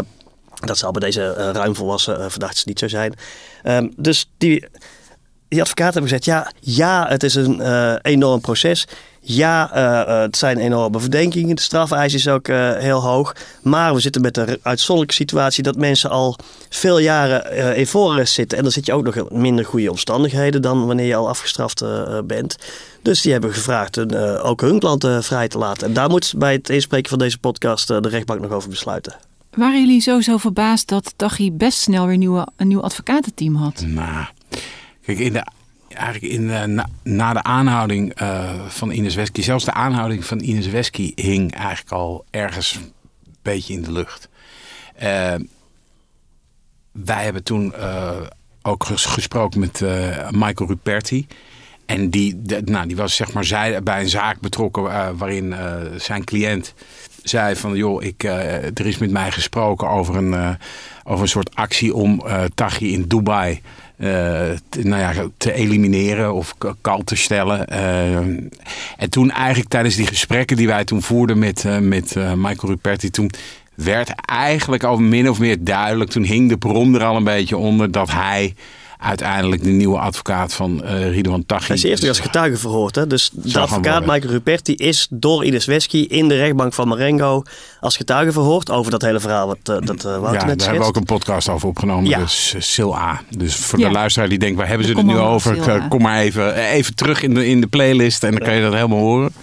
dat 0.60 0.78
zal 0.78 0.92
bij 0.92 1.02
deze 1.02 1.52
ruim 1.52 1.76
volwassen 1.76 2.20
uh, 2.20 2.26
verdachten 2.30 2.64
niet 2.66 2.80
zo 2.80 2.88
zijn. 2.88 3.14
Um, 3.64 3.94
dus 3.98 4.30
die, 4.38 4.68
die 5.50 5.62
advocaten 5.62 5.94
hebben 6.02 6.12
gezegd... 6.12 6.26
Ja, 6.26 6.52
ja 6.60 7.06
het 7.08 7.24
is 7.24 7.36
een 7.36 7.60
uh, 7.60 7.94
enorm 8.02 8.42
proces. 8.42 8.88
Ja, 9.22 9.76
uh, 9.76 10.22
het 10.22 10.38
zijn 10.38 10.58
enorme 10.58 11.00
verdenkingen. 11.00 11.56
De 11.56 11.62
strafeis 11.62 12.14
is 12.14 12.28
ook 12.28 12.48
uh, 12.48 12.72
heel 12.78 13.02
hoog. 13.02 13.36
Maar 13.62 13.94
we 13.94 14.00
zitten 14.00 14.22
met 14.22 14.34
de 14.34 14.60
uitzonderlijke 14.62 15.16
situatie 15.16 15.64
dat 15.64 15.76
mensen 15.76 16.10
al 16.10 16.36
veel 16.70 17.00
jaren 17.00 17.54
uh, 17.54 17.78
in 17.78 17.88
voorarrest 17.88 18.34
zitten. 18.34 18.58
En 18.58 18.64
dan 18.64 18.72
zit 18.72 18.86
je 18.86 18.94
ook 18.94 19.04
nog 19.04 19.16
in 19.16 19.28
minder 19.32 19.66
goede 19.66 19.90
omstandigheden 19.90 20.62
dan 20.62 20.86
wanneer 20.86 21.06
je 21.06 21.16
al 21.16 21.30
afgestraft 21.30 21.82
uh, 21.82 22.20
bent. 22.24 22.56
Dus 23.02 23.22
die 23.22 23.32
hebben 23.32 23.54
gevraagd 23.54 23.96
hun, 23.96 24.14
uh, 24.14 24.46
ook 24.46 24.62
hun 24.62 24.80
klanten 24.80 25.24
vrij 25.24 25.48
te 25.48 25.58
laten. 25.58 25.88
En 25.88 25.94
daar 25.94 26.10
moet 26.10 26.34
bij 26.38 26.54
het 26.54 26.70
inspreken 26.70 27.10
van 27.10 27.20
deze 27.20 27.38
podcast 27.38 27.90
uh, 27.90 28.02
de 28.02 28.10
rechtbank 28.10 28.42
nog 28.42 28.52
over 28.52 28.70
besluiten. 28.70 29.16
Waren 29.56 29.80
jullie 29.80 30.02
sowieso 30.02 30.38
verbaasd 30.38 30.88
dat 30.88 31.14
Taghi 31.16 31.52
best 31.52 31.80
snel 31.80 32.08
weer 32.08 32.18
nieuwe, 32.18 32.48
een 32.56 32.68
nieuw 32.68 32.82
advocatenteam 32.82 33.56
had? 33.56 33.84
Nou, 33.88 34.26
kijk, 35.16 35.28
in 35.28 35.34
de 35.34 35.44
eigenlijk 35.94 36.34
in, 36.34 36.76
na, 37.04 37.34
de 37.34 37.44
aanhouding 37.44 38.22
uh, 38.22 38.66
van 38.68 38.92
Ines 38.92 39.16
Wesky, 39.16 39.42
zelfs 39.42 39.66
de 39.66 39.74
aanhouding 39.74 40.26
van 40.26 40.40
Ines 40.40 40.68
Wesky 40.68 41.12
hing 41.16 41.54
eigenlijk 41.54 41.92
al 41.92 42.26
ergens 42.30 42.76
een 42.76 42.92
beetje 43.42 43.74
in 43.74 43.82
de 43.82 43.92
lucht. 43.92 44.30
Uh, 45.04 45.34
wij 46.92 47.24
hebben 47.24 47.44
toen 47.44 47.74
uh, 47.78 48.12
ook 48.62 48.84
ges 48.84 49.06
gesproken 49.06 49.60
met 49.60 49.82
Michael 50.30 50.70
Ruperti. 50.70 51.28
En 51.86 52.10
die, 52.10 52.42
nou, 52.66 52.88
die 52.88 52.96
was 52.96 53.16
zeg 53.16 53.34
maar 53.34 53.46
zij, 53.46 53.84
bij 53.84 54.02
een 54.02 54.10
zaak 54.10 54.40
betrokken 54.40 55.18
waarin 55.18 55.56
zijn 55.98 56.24
cliënt 56.24 56.74
zei 57.24 57.56
van 57.56 57.76
joh, 57.76 58.04
ik, 58.04 58.24
er 58.24 58.86
is 58.86 58.98
met 58.98 59.12
mij 59.12 59.32
gesproken 59.32 59.90
over 59.90 60.16
een, 60.16 60.58
over 61.04 61.22
een 61.22 61.30
soort 61.30 61.56
actie 61.56 61.94
om 61.94 62.24
Taghi 62.56 62.94
in 62.94 63.08
Dubai 63.08 63.62
te, 64.00 64.80
nou 64.82 65.02
ja, 65.02 65.28
te 65.38 65.54
elimineren 65.54 66.34
of 66.34 66.56
kal 66.82 67.04
te 67.04 67.16
stellen. 67.16 67.66
Uh, 67.72 68.16
en 68.98 69.10
toen 69.10 69.32
eigenlijk 69.32 69.70
tijdens 69.70 69.96
die 69.96 70.08
gesprekken 70.08 70.58
die 70.58 70.68
wij 70.68 70.84
toen 70.84 71.02
voerden 71.02 71.40
met, 71.40 71.64
uh, 71.64 71.78
met 71.78 72.16
Michael 72.16 72.68
Ruperti, 72.68 73.10
toen 73.10 73.32
werd 73.84 74.12
eigenlijk 74.26 74.84
al 74.84 74.98
min 74.98 75.30
of 75.30 75.40
meer 75.40 75.64
duidelijk, 75.64 76.10
toen 76.10 76.24
hing 76.24 76.50
de 76.50 76.58
bron 76.58 76.96
er 76.96 77.04
al 77.04 77.16
een 77.16 77.24
beetje 77.24 77.58
onder 77.58 77.92
dat 77.92 78.12
hij 78.12 78.54
uiteindelijk 79.00 79.64
de 79.64 79.70
nieuwe 79.70 79.98
advocaat 79.98 80.54
van 80.54 80.82
uh, 80.84 81.10
Ridwan 81.10 81.46
Taghi. 81.46 81.68
Hij 81.68 81.76
is 81.76 81.84
eerst 81.84 82.08
als 82.08 82.20
getuige 82.20 82.58
verhoord. 82.58 82.96
Hè? 82.96 83.08
Dus 83.08 83.30
de 83.34 83.60
advocaat 83.60 84.06
Michael 84.06 84.32
Ruperti 84.32 84.74
is 84.76 85.08
door 85.10 85.46
Ines 85.46 85.66
Wesky 85.66 85.98
in 85.98 86.28
de 86.28 86.36
rechtbank 86.36 86.74
van 86.74 86.88
Marengo 86.88 87.44
als 87.80 87.98
getuige 87.98 88.32
verhoord 88.32 88.72
over 88.72 88.92
dat 88.92 89.02
hele 89.02 89.20
verhaal 89.20 89.48
wat 89.48 89.58
uh, 89.70 89.78
dat 89.80 90.06
uh, 90.06 90.18
Wouter 90.18 90.40
ja, 90.40 90.46
net 90.46 90.60
daar 90.60 90.68
hebben 90.68 90.82
we 90.82 90.90
ook 90.90 90.96
een 90.96 91.04
podcast 91.04 91.50
over 91.50 91.68
opgenomen. 91.68 92.10
Ja. 92.10 92.20
Dus 92.20 92.56
Sil 92.72 92.94
A. 92.98 93.22
Dus 93.38 93.56
voor 93.56 93.80
ja. 93.80 93.88
de 93.88 93.94
luisteraar 93.94 94.30
die 94.30 94.40
denkt, 94.40 94.58
waar 94.58 94.68
hebben 94.68 94.88
ze 94.88 94.94
het 94.94 95.06
nu 95.06 95.18
over? 95.18 95.86
Kom 95.90 96.02
maar 96.02 96.20
even, 96.20 96.56
even 96.56 96.96
terug 96.96 97.22
in 97.24 97.34
de, 97.34 97.48
in 97.48 97.62
de 97.62 97.68
playlist 97.68 98.24
en 98.24 98.32
dan 98.32 98.40
kan 98.40 98.56
je 98.56 98.62
dat 98.62 98.74
helemaal 98.74 99.00
horen. 99.00 99.34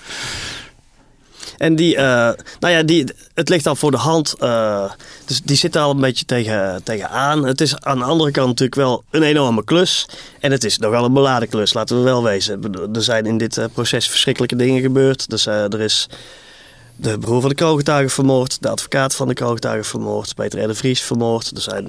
En 1.56 1.76
die, 1.76 1.94
uh, 1.94 2.00
nou 2.60 2.74
ja, 2.74 2.82
die, 2.82 3.04
het 3.34 3.48
ligt 3.48 3.66
al 3.66 3.76
voor 3.76 3.90
de 3.90 3.96
hand. 3.96 4.34
Uh, 4.40 4.90
dus 5.24 5.40
die 5.42 5.56
zit 5.56 5.74
er 5.74 5.80
al 5.80 5.90
een 5.90 6.00
beetje 6.00 6.24
tegen, 6.24 6.80
tegenaan. 6.84 7.44
Het 7.44 7.60
is 7.60 7.80
aan 7.80 7.98
de 7.98 8.04
andere 8.04 8.30
kant 8.30 8.46
natuurlijk 8.46 8.76
wel 8.76 9.04
een 9.10 9.22
enorme 9.22 9.64
klus. 9.64 10.08
En 10.40 10.50
het 10.50 10.64
is 10.64 10.78
nogal 10.78 11.04
een 11.04 11.12
beladen 11.12 11.48
klus, 11.48 11.74
laten 11.74 11.96
we 11.96 12.02
wel 12.02 12.22
wezen. 12.22 12.60
Er 12.92 13.02
zijn 13.02 13.26
in 13.26 13.38
dit 13.38 13.56
uh, 13.56 13.64
proces 13.72 14.08
verschrikkelijke 14.08 14.56
dingen 14.56 14.82
gebeurd. 14.82 15.30
Dus 15.30 15.46
er 15.46 15.80
is 15.80 16.08
de 16.96 17.18
broer 17.18 17.40
van 17.40 17.48
de 17.48 17.54
kroongetuige 17.56 18.14
vermoord. 18.14 18.62
De 18.62 18.68
advocaat 18.68 19.14
van 19.14 19.28
de 19.28 19.34
kroongetuige 19.34 19.88
vermoord. 19.88 20.34
Peter 20.34 20.70
R. 20.70 20.74
Vries 20.74 21.02
vermoord. 21.02 21.50
Er 21.54 21.62
zijn 21.62 21.88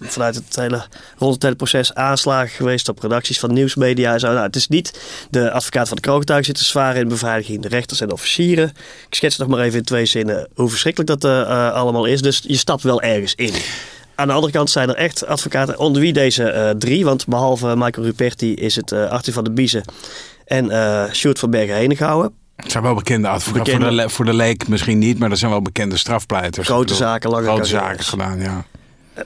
vanuit 0.00 0.34
het 0.34 0.56
hele, 0.56 0.86
rond 1.18 1.34
het 1.34 1.42
hele 1.42 1.54
proces 1.54 1.94
aanslagen 1.94 2.48
geweest 2.48 2.88
op 2.88 2.98
redacties 2.98 3.40
van 3.40 3.52
nieuwsmedia 3.52 4.18
zo. 4.18 4.26
Nou, 4.26 4.40
het 4.40 4.56
is 4.56 4.68
niet 4.68 5.00
de 5.30 5.50
advocaat 5.50 5.88
van 5.88 5.96
de 5.96 6.02
kroongetuige 6.02 6.44
zit 6.44 6.54
te 6.54 6.64
zwaar 6.64 6.96
in 6.96 7.08
beveiliging. 7.08 7.62
De 7.62 7.68
rechters 7.68 8.00
en 8.00 8.12
officieren. 8.12 8.72
Ik 9.08 9.14
schets 9.14 9.36
nog 9.36 9.48
maar 9.48 9.60
even 9.60 9.78
in 9.78 9.84
twee 9.84 10.06
zinnen 10.06 10.48
hoe 10.54 10.68
verschrikkelijk 10.68 11.20
dat 11.20 11.24
uh, 11.24 11.72
allemaal 11.72 12.04
is. 12.04 12.22
Dus 12.22 12.42
je 12.46 12.56
stapt 12.56 12.82
wel 12.82 13.02
ergens 13.02 13.34
in. 13.34 13.52
Aan 14.14 14.26
de 14.26 14.32
andere 14.32 14.52
kant 14.52 14.70
zijn 14.70 14.88
er 14.88 14.96
echt 14.96 15.26
advocaten, 15.26 15.78
onder 15.78 16.02
wie 16.02 16.12
deze 16.12 16.74
drie. 16.78 17.04
Want 17.04 17.26
behalve 17.26 17.76
Michael 17.76 18.06
Ruperti 18.06 18.54
is 18.54 18.76
het 18.76 18.92
Arthur 18.92 19.32
van 19.32 19.44
de 19.44 19.50
Biezen 19.50 19.84
en 20.44 20.70
Sjoerd 21.14 21.38
van 21.38 21.50
Bergen 21.50 21.74
Henegouwen. 21.76 22.47
Het 22.62 22.70
zijn 22.70 22.82
wel 22.82 22.94
bekende 22.94 23.28
advocaten. 23.28 23.62
Bekende- 23.64 23.80
Voor, 23.86 23.90
de, 23.96 24.02
le- 24.02 24.08
voor 24.08 24.24
de 24.24 24.34
leek 24.34 24.68
misschien 24.68 24.98
niet, 24.98 25.18
maar 25.18 25.28
dat 25.28 25.38
zijn 25.38 25.50
wel 25.50 25.62
bekende 25.62 25.96
strafpleiters. 25.96 26.66
Grote 26.66 26.82
bedoel, 26.82 26.96
zaken, 26.98 27.30
lange 27.30 27.44
Grote 27.46 27.64
zaken 27.64 28.04
gedaan, 28.04 28.40
ja. 28.40 28.64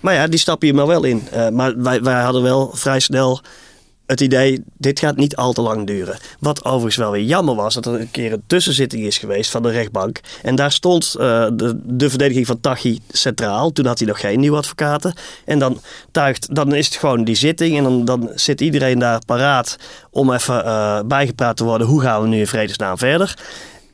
Maar 0.00 0.14
ja, 0.14 0.26
die 0.26 0.38
stap 0.38 0.62
je 0.62 0.74
maar 0.74 0.86
wel 0.86 1.04
in. 1.04 1.28
Eh, 1.30 1.48
maar 1.48 1.82
wij, 1.82 2.02
wij 2.02 2.22
hadden 2.22 2.42
wel 2.42 2.70
vrij 2.74 3.00
snel 3.00 3.40
het 4.12 4.20
idee, 4.20 4.62
dit 4.78 4.98
gaat 4.98 5.16
niet 5.16 5.36
al 5.36 5.52
te 5.52 5.60
lang 5.60 5.86
duren. 5.86 6.18
Wat 6.38 6.64
overigens 6.64 6.96
wel 6.96 7.10
weer 7.10 7.24
jammer 7.24 7.54
was, 7.54 7.74
dat 7.74 7.86
er 7.86 8.00
een 8.00 8.10
keer 8.10 8.32
een 8.32 8.42
tussenzitting 8.46 9.04
is 9.04 9.18
geweest 9.18 9.50
van 9.50 9.62
de 9.62 9.70
rechtbank. 9.70 10.20
En 10.42 10.54
daar 10.54 10.72
stond 10.72 11.14
eh, 11.14 11.46
de, 11.52 11.80
de 11.84 12.08
verdediging 12.10 12.46
van 12.46 12.60
Tachi 12.60 13.00
centraal. 13.08 13.72
Toen 13.72 13.86
had 13.86 13.98
hij 13.98 14.08
nog 14.08 14.20
geen 14.20 14.40
nieuwe 14.40 14.56
advocaten. 14.56 15.14
En 15.44 15.58
dan, 15.58 15.80
tuigt, 16.10 16.54
dan 16.54 16.74
is 16.74 16.86
het 16.86 16.96
gewoon 16.96 17.24
die 17.24 17.34
zitting 17.34 17.76
en 17.76 17.82
dan, 17.82 18.04
dan 18.04 18.30
zit 18.34 18.60
iedereen 18.60 18.98
daar 18.98 19.24
paraat 19.26 19.76
om 20.10 20.32
even 20.32 20.64
eh, 20.64 21.00
bijgepraat 21.06 21.56
te 21.56 21.64
worden. 21.64 21.86
Hoe 21.86 22.00
gaan 22.00 22.22
we 22.22 22.28
nu 22.28 22.38
in 22.38 22.46
vredesnaam 22.46 22.98
verder? 22.98 23.36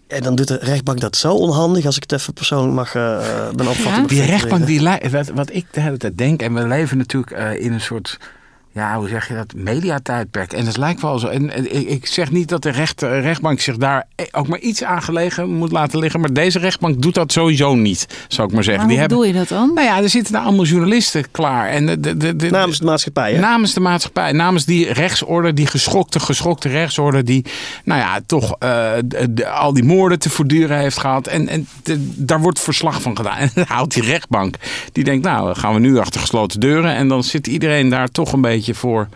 En 0.08 0.22
dan 0.22 0.34
doet 0.34 0.48
de 0.48 0.58
rechtbank 0.62 1.00
dat 1.00 1.16
zo 1.16 1.34
onhandig, 1.34 1.86
als 1.86 1.96
ik 1.96 2.02
het 2.02 2.12
even 2.12 2.32
persoonlijk 2.32 2.74
mag 2.74 2.94
eh 2.94 3.16
eh, 3.18 3.54
mijn 3.56 3.68
opvatting 3.68 4.08
Die 4.08 4.24
rechtbank, 4.24 4.66
die, 4.66 4.88
wat, 5.10 5.28
wat 5.28 5.54
ik 5.54 5.66
de 5.70 5.80
hele 5.80 5.96
tijd 5.96 6.18
denk, 6.18 6.42
en 6.42 6.54
we 6.54 6.66
leven 6.66 6.96
natuurlijk 6.96 7.32
eh, 7.32 7.64
in 7.64 7.72
een 7.72 7.80
soort, 7.80 8.18
ja, 8.78 8.96
hoe 8.98 9.08
zeg 9.08 9.28
je 9.28 9.34
dat, 9.34 9.52
mediatijdperk. 9.54 10.52
En 10.52 10.66
het 10.66 10.76
lijkt 10.76 11.00
wel 11.02 11.18
zo. 11.18 11.26
En, 11.26 11.50
en 11.54 11.90
ik, 11.90 12.06
zeg 12.06 12.30
niet 12.30 12.48
dat 12.48 12.62
de 12.62 12.70
recht, 12.70 13.02
eh, 13.02 13.20
rechtbank 13.20 13.60
zich 13.60 13.76
daar 13.76 14.06
ook 14.30 14.48
maar 14.48 14.58
iets 14.58 14.84
aan 14.84 15.02
gelegen 15.02 15.50
moet 15.50 15.72
laten 15.72 15.98
liggen, 15.98 16.20
maar 16.20 16.32
deze 16.32 16.58
rechtbank 16.58 17.02
doet 17.02 17.14
dat 17.14 17.32
sowieso 17.32 17.74
niet, 17.74 18.06
zou 18.28 18.48
ik 18.48 18.54
maar 18.54 18.64
zeggen. 18.64 18.86
Maar 18.86 18.92
hoe 18.92 19.06
die 19.08 19.08
bedoel 19.16 19.24
je 19.32 19.38
dat 19.38 19.48
dan? 19.48 19.70
nou 19.74 19.86
ja, 19.86 20.02
er 20.02 20.08
zitten 20.08 20.32
daar 20.32 20.42
allemaal 20.42 20.64
journalisten 20.64 21.30
klaar. 21.30 21.68
En 21.68 21.86
de, 21.86 22.00
de, 22.00 22.16
de, 22.16 22.36
de- 22.36 22.50
Namens 22.50 22.78
de 22.78 22.84
maatschappij, 22.84 23.32
hè? 23.32 23.40
Namens 23.40 23.74
de 23.74 23.80
maatschappij, 23.80 24.32
namens 24.32 24.64
die 24.64 24.92
rechtsorde, 24.92 25.52
die 25.54 25.66
geschokte, 25.66 26.20
geschokte 26.20 26.68
rechtsorde, 26.68 27.22
die, 27.22 27.44
nou 27.84 28.00
ja, 28.00 28.20
toch 28.26 28.54
eh, 28.58 28.92
de- 29.04 29.32
de- 29.34 29.48
al 29.48 29.72
die 29.72 29.84
moorden 29.84 30.18
te 30.18 30.30
voortduren 30.30 30.78
heeft 30.78 30.98
gehad. 30.98 31.26
En, 31.26 31.48
en 31.48 31.68
de- 31.82 32.12
daar 32.16 32.40
wordt 32.40 32.60
verslag 32.60 33.02
van 33.02 33.16
gedaan. 33.16 33.36
En 33.48 33.50
dan 33.54 33.64
houdt 33.68 33.94
die 33.94 34.02
rechtbank, 34.02 34.54
die 34.92 35.04
denkt, 35.04 35.24
nou, 35.24 35.44
dan 35.46 35.56
gaan 35.56 35.74
we 35.74 35.80
nu 35.80 35.98
achter 35.98 36.20
gesloten 36.20 36.60
deuren. 36.60 36.94
En 36.94 37.08
dan 37.08 37.24
zit 37.24 37.46
iedereen 37.46 37.88
daar 37.88 38.08
toch 38.08 38.32
een 38.32 38.40
beetje 38.40 38.67
voor. 38.74 39.08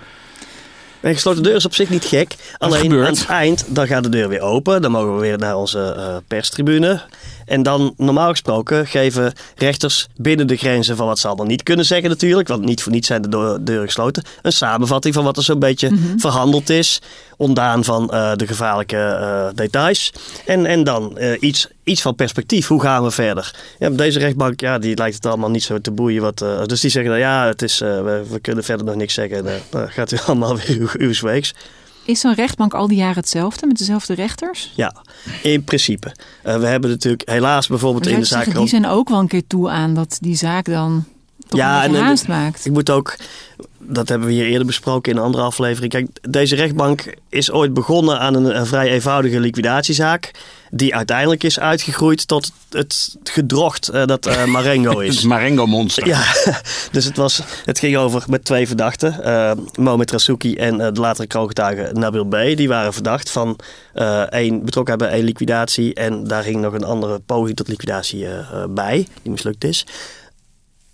Een 1.01 1.15
gesloten 1.15 1.43
deur 1.43 1.55
is 1.55 1.67
op 1.67 1.75
zich 1.75 1.89
niet 1.89 2.05
gek. 2.05 2.35
Alleen 2.59 2.93
aan 2.93 2.99
het 2.99 3.27
eind, 3.27 3.65
dan 3.69 3.87
gaat 3.87 4.03
de 4.03 4.09
deur 4.09 4.29
weer 4.29 4.41
open. 4.41 4.83
Dan 4.83 4.91
mogen 4.91 5.15
we 5.15 5.21
weer 5.21 5.39
naar 5.39 5.57
onze 5.57 5.95
eh, 5.97 6.17
perstribune. 6.29 7.01
En 7.45 7.63
dan, 7.63 7.95
normaal 7.97 8.31
gesproken, 8.31 8.87
geven 8.87 9.33
rechters 9.57 10.09
binnen 10.17 10.47
de 10.47 10.57
grenzen 10.57 10.97
van 10.97 11.07
wat 11.07 11.19
ze 11.19 11.27
allemaal 11.27 11.47
niet 11.47 11.63
kunnen 11.63 11.85
zeggen 11.85 12.09
natuurlijk. 12.09 12.49
Want 12.49 12.65
niet 12.65 12.83
voor 12.83 12.93
niets 12.93 13.07
zijn 13.07 13.23
de 13.23 13.59
deuren 13.61 13.87
gesloten. 13.87 14.23
Een 14.43 14.53
samenvatting 14.53 15.15
van 15.15 15.25
wat 15.25 15.37
er 15.37 15.43
zo'n 15.43 15.59
beetje 15.59 15.91
verhandeld 16.17 16.71
is. 16.71 17.01
Ondaan 17.37 17.85
van 17.85 18.11
eh, 18.11 18.33
de 18.37 18.47
gevaarlijke 18.47 18.97
eh, 18.97 19.47
details. 19.55 20.13
En, 20.47 20.67
en 20.67 20.85
dan 20.85 21.19
eh, 21.19 21.37
iets, 21.41 21.69
iets 21.85 22.03
van 22.03 22.15
perspectief. 22.15 22.67
Hoe 22.67 22.81
gaan 22.81 23.03
we 23.03 23.11
verder? 23.11 23.55
Ja, 23.79 23.91
deze 23.91 24.19
rechtbank, 24.19 24.61
ja, 24.61 24.79
die 24.79 24.97
lijkt 24.97 25.15
het 25.15 25.27
allemaal 25.27 25.51
niet 25.51 25.63
zo 25.63 25.81
te 25.81 25.91
boeien. 25.91 26.23
Wat, 26.23 26.39
dus 26.67 26.81
die 26.81 26.91
zeggen, 26.91 27.11
dan, 27.11 27.21
ja, 27.21 27.47
het 27.47 27.63
is, 27.63 27.79
we, 27.79 28.23
we 28.31 28.41
kunnen 28.41 28.65
verder 28.65 28.87
nog 28.87 28.95
niks 28.95 29.15
zeggen. 29.15 29.45
Dan 29.71 29.91
gaat 29.91 30.13
u 30.13 30.17
allemaal 30.27 30.57
weer 30.57 30.79
uw, 30.79 30.89
uw 30.93 31.15
weeks. 31.21 31.55
Is 32.05 32.21
zo'n 32.21 32.35
rechtbank 32.35 32.75
al 32.75 32.89
die 32.89 32.97
jaren 32.97 33.17
hetzelfde 33.17 33.67
met 33.67 33.79
dezelfde 33.79 34.15
rechters? 34.15 34.73
Ja, 34.77 34.95
in 35.43 35.65
principe. 35.65 36.15
Eh, 36.43 36.57
we 36.57 36.67
hebben 36.67 36.91
natuurlijk 36.91 37.29
helaas 37.29 37.67
bijvoorbeeld 37.67 38.07
in 38.07 38.19
de 38.19 38.25
zaak... 38.25 38.43
zeggen, 38.45 38.61
die 38.61 38.69
zijn 38.71 38.87
ook 38.87 39.09
wel 39.09 39.19
een 39.19 39.29
keer 39.29 39.47
toe 39.47 39.71
aan 39.71 39.95
dat 39.95 40.19
die 40.21 40.37
zaak 40.37 40.65
dan 40.65 41.05
toch 41.49 41.59
Ja, 41.61 41.85
een 41.85 41.95
en- 41.95 42.03
haast 42.03 42.29
maakt. 42.29 42.67
Ik 42.67 42.73
moet 42.73 42.91
ook, 42.91 43.17
dat 43.79 44.09
hebben 44.09 44.29
we 44.29 44.35
hier 44.35 44.47
eerder 44.47 44.67
besproken 44.67 45.13
in 45.13 45.19
een 45.19 45.25
andere 45.25 45.43
aflevering. 45.43 45.93
Kijk, 45.93 46.09
deze 46.31 46.55
rechtbank 46.55 47.15
is 47.29 47.51
ooit 47.51 47.75
begonnen 47.75 48.21
aan 48.21 48.35
een, 48.35 48.57
een 48.59 48.67
vrij 48.67 48.91
eenvoudige 48.91 49.41
liquidatiezaak. 49.41 50.31
Die 50.75 50.95
uiteindelijk 50.95 51.43
is 51.43 51.61
uitgegroeid 51.61 52.29
tot 52.29 52.53
het 52.71 53.17
gedrocht 53.23 53.89
eh, 53.89 54.07
dat 54.07 54.27
eh, 54.27 54.45
Marengo 54.45 54.99
Het 55.01 55.09
is. 55.09 55.23
Marengo 55.23 55.67
monster. 55.67 56.07
Ja, 56.07 56.25
dus 56.93 57.05
het, 57.05 57.17
was, 57.17 57.43
het 57.65 57.79
ging 57.79 57.97
over 57.97 58.25
met 58.29 58.45
twee 58.45 58.67
verdachten. 58.67 59.25
eh 59.25 59.53
Mohamed 59.75 60.11
Rasuki 60.11 60.57
en 60.57 60.79
de 60.79 61.01
latere 61.01 61.27
kroongetuige 61.27 61.93
Nabil 61.93 62.25
B. 62.25 62.37
Die 62.57 62.69
waren 62.69 62.93
verdacht 62.93 63.31
van 63.31 63.59
één, 64.29 64.65
betrokken 64.65 64.99
hebben 64.99 65.17
één 65.17 65.25
liquidatie. 65.25 65.95
En 65.95 66.25
daar 66.25 66.43
ging 66.43 66.61
nog 66.61 66.73
een 66.73 66.85
andere 66.85 67.19
poging 67.19 67.57
tot 67.57 67.69
liquidatie 67.69 68.27
bij, 68.69 69.07
die 69.23 69.33
mislukt 69.33 69.65
is. 69.65 69.87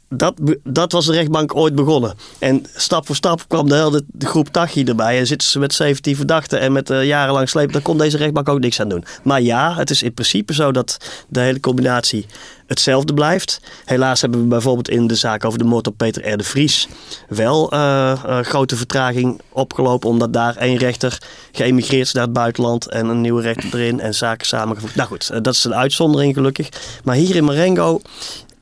Dat, 0.08 0.34
dat 0.64 0.92
was 0.92 1.06
de 1.06 1.12
rechtbank 1.12 1.56
ooit 1.56 1.74
begonnen. 1.74 2.14
En 2.38 2.66
stap 2.74 3.06
voor 3.06 3.16
stap 3.16 3.48
kwam 3.48 3.68
de 3.68 3.74
hele 3.74 4.04
groep 4.18 4.48
Tachi 4.48 4.84
erbij. 4.84 5.18
En 5.18 5.26
zitten 5.26 5.48
ze 5.48 5.58
met 5.58 5.74
17 5.74 6.16
verdachten 6.16 6.60
en 6.60 6.72
met 6.72 6.90
eh, 6.90 7.04
jarenlang 7.04 7.48
sleep. 7.48 7.72
Daar 7.72 7.82
kon 7.82 7.98
deze 7.98 8.16
rechtbank 8.16 8.48
ook 8.48 8.60
niks 8.60 8.80
aan 8.80 8.88
doen. 8.88 9.04
Maar 9.22 9.40
ja, 9.42 9.74
het 9.74 9.90
is 9.90 10.02
in 10.02 10.14
principe 10.14 10.54
zo 10.54 10.72
dat 10.72 10.96
de 11.28 11.40
hele 11.40 11.60
combinatie 11.60 12.26
hetzelfde 12.66 13.14
blijft. 13.14 13.60
Helaas 13.84 14.20
hebben 14.20 14.40
we 14.40 14.46
bijvoorbeeld 14.46 14.88
in 14.88 15.06
de 15.06 15.14
zaak 15.14 15.44
over 15.44 15.58
de 15.58 15.64
moord 15.64 15.86
op 15.86 15.96
Peter 15.96 16.32
R. 16.32 16.36
de 16.36 16.44
Vries 16.44 16.88
wel 17.28 17.70
eh, 17.70 18.40
grote 18.42 18.76
vertraging 18.76 19.40
opgelopen. 19.52 20.08
Omdat 20.08 20.32
daar 20.32 20.56
één 20.56 20.76
rechter 20.76 21.18
geëmigreerd 21.52 22.06
is 22.06 22.12
naar 22.12 22.24
het 22.24 22.32
buitenland 22.32 22.88
en 22.88 23.06
een 23.06 23.20
nieuwe 23.20 23.42
rechter 23.42 23.74
erin 23.74 24.00
en 24.00 24.14
zaken 24.14 24.46
samengevoegd. 24.46 24.94
Nou 24.94 25.08
goed, 25.08 25.44
dat 25.44 25.54
is 25.54 25.64
een 25.64 25.74
uitzondering 25.74 26.34
gelukkig. 26.34 26.68
Maar 27.04 27.16
hier 27.16 27.36
in 27.36 27.44
Marengo, 27.44 28.00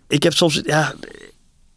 ik 0.08 0.22
heb 0.22 0.32
soms, 0.32 0.60
ja, 0.64 0.94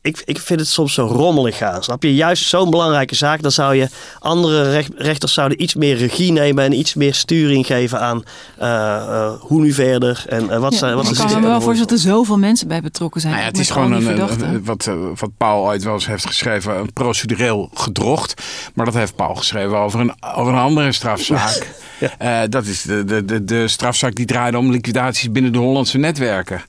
ik, 0.02 0.22
ik 0.26 0.40
vind 0.40 0.60
het 0.60 0.70
soms 0.70 0.94
zo 0.94 1.06
rommelig 1.06 1.58
gaan. 1.58 1.84
Snap 1.84 2.04
je? 2.04 2.16
Juist 2.16 2.48
zo'n 2.48 2.70
belangrijke 2.70 3.16
zaak, 3.16 3.42
dan 3.42 3.52
zou 3.52 3.76
je 3.76 3.88
andere 4.20 4.72
recht- 4.72 4.94
rechters 4.98 5.34
zouden 5.34 5.62
iets 5.62 5.76
meer 5.76 5.96
regie 5.96 6.32
nemen 6.32 6.64
en 6.64 6.74
iets 6.74 6.94
meer 6.94 7.14
sturing 7.14 7.66
geven 7.66 8.00
aan 8.00 8.24
eh, 8.58 8.96
eh, 8.96 9.32
hoe 9.40 9.62
nu 9.62 9.72
verder 9.74 10.26
en 10.28 10.50
eh, 10.50 10.60
wat 10.60 10.72
Ja, 10.72 10.78
zijn 10.78 10.96
wat 10.96 11.10
ik 11.10 11.16
kan 11.16 11.26
me 11.42 11.48
wel 11.48 11.62
voorstellen 11.62 11.78
dat 11.78 11.92
er 11.92 11.98
zoveel 12.12 12.38
mensen 12.38 12.68
bij 12.68 12.82
betrokken 12.82 13.22
zijn. 13.22 13.34
Nou 13.34 13.46
ja, 13.46 13.52
het 13.52 13.60
is 13.60 13.70
gewoon 13.70 13.92
een, 13.92 14.64
wat, 14.64 14.90
wat 15.16 15.32
Paul 15.38 15.64
ooit 15.64 15.84
wel 15.84 15.94
eens 15.94 16.08
heeft 16.08 16.26
geschreven, 16.26 16.78
een 16.78 16.94
procedureel 16.94 17.70
gedrocht. 17.74 18.42
Maar 18.74 18.86
dat 18.86 18.94
heeft 18.94 19.16
Paul 19.16 19.36
geschreven 19.36 19.78
over 19.78 20.00
een, 20.00 20.14
over 20.36 20.54
een 20.54 20.60
andere 20.60 20.92
strafzaak. 20.92 21.68
Eh, 22.18 22.42
dat 22.50 22.66
is 22.66 22.82
de, 22.82 23.04
de, 23.04 23.26
de, 23.26 23.44
de 23.46 23.68
strafzaak 23.68 24.16
die 24.16 24.26
draaide 24.26 24.58
om 24.58 24.72
liquidaties 24.72 25.32
binnen 25.32 25.52
de 25.52 25.58
Hollandse 25.58 25.98
netwerken. 25.98 26.62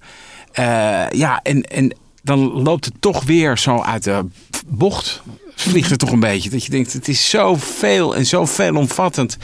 Eh, 0.52 0.64
ja, 1.10 1.40
en, 1.42 1.62
en 1.62 1.92
dan 2.22 2.38
loopt 2.38 2.84
het 2.84 2.94
toch 3.00 3.24
weer 3.24 3.58
zo 3.58 3.80
uit 3.80 4.04
de 4.04 4.26
bocht. 4.66 5.22
Vliegt 5.54 5.90
het 5.90 5.98
toch 5.98 6.12
een 6.12 6.20
beetje. 6.20 6.50
Dat 6.50 6.64
je 6.64 6.70
denkt, 6.70 6.92
het 6.92 7.08
is 7.08 7.30
zoveel 7.30 8.16
en 8.16 8.26
zo 8.26 8.46
veelomvattend. 8.46 9.36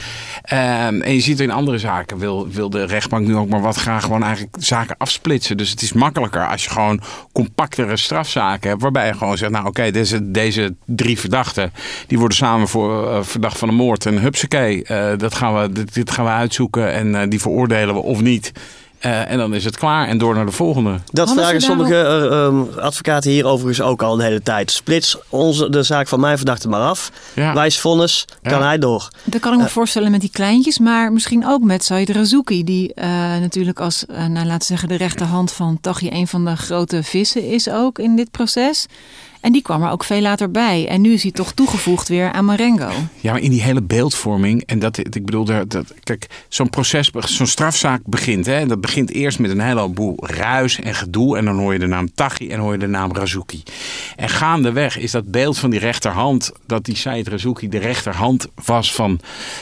Ehm, 0.43 1.01
en 1.01 1.13
je 1.13 1.21
ziet 1.21 1.41
in 1.41 1.51
andere 1.51 1.79
zaken 1.79 2.19
wil, 2.19 2.49
wil 2.49 2.71
de 2.71 2.85
rechtbank 2.85 3.27
nu 3.27 3.37
ook 3.37 3.49
maar 3.49 3.61
wat 3.61 3.77
graag 3.77 4.03
gewoon 4.03 4.23
eigenlijk 4.23 4.57
zaken 4.59 4.97
afsplitsen. 4.99 5.57
Dus 5.57 5.71
het 5.71 5.83
is 5.83 5.93
makkelijker 5.93 6.49
als 6.49 6.65
je 6.65 6.71
gewoon 6.71 7.01
compactere 7.33 7.97
strafzaken 7.97 8.69
hebt. 8.69 8.83
Waarbij 8.83 9.07
je 9.07 9.15
gewoon 9.15 9.37
zegt, 9.37 9.53
nou 9.53 9.67
oké, 9.67 9.91
deze, 9.91 10.31
deze 10.31 10.75
drie 10.85 11.19
verdachten. 11.19 11.73
Die 12.07 12.19
worden 12.19 12.37
samen 12.37 12.69
voor 12.69 13.11
eh, 13.11 13.23
verdacht 13.23 13.59
van 13.59 13.69
een 13.69 13.75
moord. 13.75 14.07
En 14.07 14.21
hupsakee, 14.21 14.85
eh 14.85 15.19
dat 15.19 15.35
gaan 15.35 15.61
we, 15.61 15.73
dit, 15.73 15.95
dit 15.95 16.11
gaan 16.11 16.25
we 16.25 16.31
uitzoeken. 16.31 16.93
En 16.93 17.15
eh, 17.15 17.29
die 17.29 17.41
veroordelen 17.41 17.95
we 17.95 18.01
of 18.01 18.21
niet. 18.21 18.53
Eh, 18.99 19.31
en 19.31 19.39
dan 19.39 19.55
is 19.55 19.65
het 19.65 19.77
klaar 19.77 20.09
en 20.09 20.19
door 20.19 20.35
naar 20.35 20.47
de 20.47 20.53
volgende. 20.53 20.91
Dat 20.91 21.27
Hadden 21.27 21.45
vragen 21.45 21.61
sommige 21.61 21.95
eh, 21.95 22.45
ehm, 22.45 22.63
advocaten 22.79 23.31
hier 23.31 23.47
overigens 23.47 23.87
ook 23.87 24.03
al 24.03 24.15
een 24.15 24.21
hele 24.21 24.43
tijd. 24.43 24.71
Splits 24.71 25.19
onze, 25.29 25.71
de 25.71 25.83
zaak 25.83 26.09
van 26.09 26.21
mijn 26.21 26.37
verdachte 26.37 26.69
maar 26.69 26.81
af. 26.81 27.13
Ja. 27.35 27.55
Wijs 27.55 27.81
vonnis, 27.81 28.25
kan 28.43 28.63
hij 28.63 28.79
door. 28.79 29.09
Dat 29.25 29.41
kan 29.41 29.53
ik 29.53 29.59
me 29.59 29.69
voorstellen 29.69 30.11
met 30.11 30.21
die 30.21 30.31
kleintjes, 30.31 30.79
maar 30.79 31.13
misschien 31.13 31.47
ook 31.47 31.63
met 31.63 31.85
Said 31.85 32.11
Razouki, 32.11 32.65
die 32.65 32.95
eh, 32.95 33.09
natuurlijk 33.41 33.81
als, 33.81 34.07
eh, 34.07 34.27
nou, 34.27 34.47
laten 34.47 34.59
we 34.59 34.65
zeggen, 34.65 34.89
de 34.89 34.97
rechterhand 34.97 35.53
van 35.53 35.79
Tachi 35.81 36.11
een 36.11 36.27
van 36.27 36.45
de 36.45 36.57
grote 36.57 37.03
vissen 37.03 37.49
is 37.49 37.71
ook 37.71 37.99
in 37.99 38.17
dit 38.17 38.31
proces. 38.31 38.87
En 39.47 39.53
die 39.53 39.63
kwam 39.63 39.83
er 39.83 39.91
ook 39.91 40.05
veel 40.05 40.21
later 40.21 40.51
bij. 40.51 40.89
En 40.89 41.01
nu 41.01 41.13
is 41.13 41.23
hij 41.23 41.33
toch 41.33 41.53
toegevoegd 41.53 42.09
weer 42.09 42.33
aan 42.33 42.45
Marengo. 42.45 42.91
Ja, 43.21 43.33
maar 43.33 43.41
in 43.41 43.51
die 43.51 43.63
hele 43.63 43.83
beeldvorming. 43.83 44.63
En 44.65 44.79
dat, 44.79 44.99
ik 44.99 45.25
bedoel, 45.25 45.45
dat, 45.45 45.71
dat- 45.71 45.95
kijk, 46.03 46.27
zo'n 46.49 46.71
proces, 46.71 47.11
zo'n 47.27 47.47
strafzaak 47.47 48.01
begint. 48.05 48.47
Hè, 48.47 48.67
dat 48.67 48.81
begint 48.81 49.11
eerst 49.11 49.39
met 49.39 49.51
een 49.51 49.61
heleboel 49.61 50.15
ruis 50.27 50.81
en 50.81 50.95
gedoe. 50.95 51.37
En 51.39 51.45
dan 51.45 51.59
hoor 51.59 51.73
je 51.73 51.79
de 51.79 51.87
naam 51.87 52.15
Tachi 52.15 52.51
en 52.51 52.59
hoor 52.59 52.73
je 52.73 52.79
de 52.79 52.87
naam 52.87 53.13
Razouki. 53.15 53.63
En 54.17 54.29
gaandeweg 54.29 54.99
is 54.99 55.11
dat 55.11 55.31
beeld 55.31 55.59
van 55.59 55.71
die 55.71 55.81
rechterhand. 55.81 56.53
Dat 56.67 56.85
die 56.85 56.97
Said 56.97 57.29
Razouki 57.29 57.69
de 57.69 57.79
rechterhand 57.79 58.47
was 58.65 58.95
van, 58.95 59.21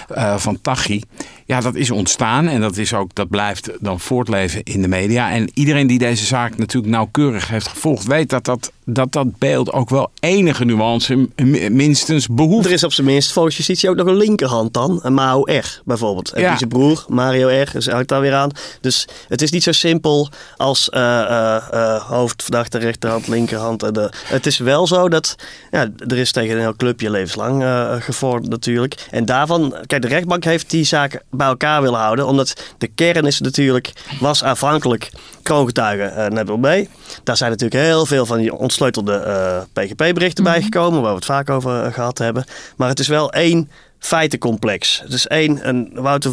eh 0.08 0.36
van 0.36 0.60
Tachi. 0.60 1.02
Ja, 1.46 1.60
dat 1.60 1.74
is 1.74 1.90
ontstaan. 1.90 2.48
En 2.48 2.60
dat, 2.60 2.76
is 2.76 2.94
ook, 2.94 3.14
dat 3.14 3.28
blijft 3.28 3.70
dan 3.80 4.00
voortleven 4.00 4.62
in 4.62 4.82
de 4.82 4.88
media. 4.88 5.30
En 5.30 5.50
iedereen 5.54 5.86
die 5.86 5.98
deze 5.98 6.24
zaak 6.24 6.56
natuurlijk 6.56 6.92
nauwkeurig 6.92 7.48
heeft 7.48 7.68
gevolgd. 7.68 8.06
weet 8.06 8.30
dat 8.30 8.44
dat, 8.44 8.72
dat, 8.84 9.12
dat 9.12 9.38
beeld 9.38 9.72
ook 9.72 9.90
wel 9.90 10.10
enige 10.20 10.64
nuance 10.64 11.28
minstens 11.70 12.28
behoeft. 12.28 12.66
Er 12.66 12.72
is 12.72 12.84
op 12.84 12.92
zijn 12.92 13.06
minst 13.06 13.32
volgens 13.32 13.56
justitie 13.56 13.90
ook 13.90 13.96
nog 13.96 14.06
een 14.06 14.16
linkerhand 14.16 14.74
dan. 14.74 15.00
Een 15.02 15.14
Mao 15.14 15.42
R 15.42 15.80
bijvoorbeeld. 15.84 16.32
En 16.32 16.40
Ja. 16.40 16.48
die 16.48 16.58
zijn 16.58 16.70
broer, 16.70 17.04
Mario 17.08 17.62
R, 17.62 17.70
dus 17.72 17.86
hangt 17.86 18.08
daar 18.08 18.20
weer 18.20 18.34
aan. 18.34 18.50
Dus 18.80 19.08
het 19.28 19.42
is 19.42 19.50
niet 19.50 19.62
zo 19.62 19.72
simpel 19.72 20.28
als 20.56 20.88
eh 20.88 21.02
eh 21.22 21.56
eh, 21.70 22.02
hoofdverdachte 22.02 22.78
rechterhand, 22.78 23.28
linkerhand. 23.28 23.82
En 23.82 23.92
de, 23.92 24.12
het 24.24 24.46
is 24.46 24.58
wel 24.58 24.86
zo 24.86 25.08
dat 25.08 25.34
ja, 25.70 25.88
er 26.08 26.18
is 26.18 26.32
tegen 26.32 26.54
een 26.54 26.60
heel 26.60 26.76
clubje 26.76 27.10
levenslang 27.10 27.64
gevormd 28.04 28.48
natuurlijk. 28.48 29.06
En 29.10 29.24
daarvan, 29.24 29.74
kijk, 29.86 30.02
de 30.02 30.08
rechtbank 30.08 30.44
heeft 30.44 30.70
die 30.70 30.84
zaken 30.84 31.22
bij 31.36 31.46
elkaar 31.46 31.82
willen 31.82 32.00
houden. 32.00 32.26
Omdat 32.26 32.62
de 32.78 32.86
kern 32.86 33.26
is 33.26 33.40
natuurlijk, 33.40 33.92
was 34.20 34.44
aanvankelijk 34.44 35.10
kroongetuige 35.42 36.02
eh 36.02 36.26
Nebel 36.26 36.58
B. 36.58 36.88
Daar 37.24 37.36
zijn 37.36 37.50
natuurlijk 37.50 37.82
heel 37.82 38.06
veel 38.06 38.26
van 38.26 38.38
die 38.38 38.54
ontsleutelde 38.54 39.14
eh, 39.14 39.60
PGP-berichten 39.72 40.44
bijgekomen, 40.44 41.00
waar 41.00 41.10
we 41.10 41.16
het 41.16 41.24
vaak 41.24 41.50
over 41.50 41.84
eh, 41.84 41.92
gehad 41.92 42.18
hebben. 42.18 42.44
Maar 42.76 42.88
het 42.88 43.00
is 43.00 43.08
wel 43.08 43.32
één 43.32 43.70
feitencomplex. 43.98 45.00
Het 45.02 45.12
is 45.12 45.26
één, 45.26 45.68
een, 45.68 45.90
Wouter 45.94 46.32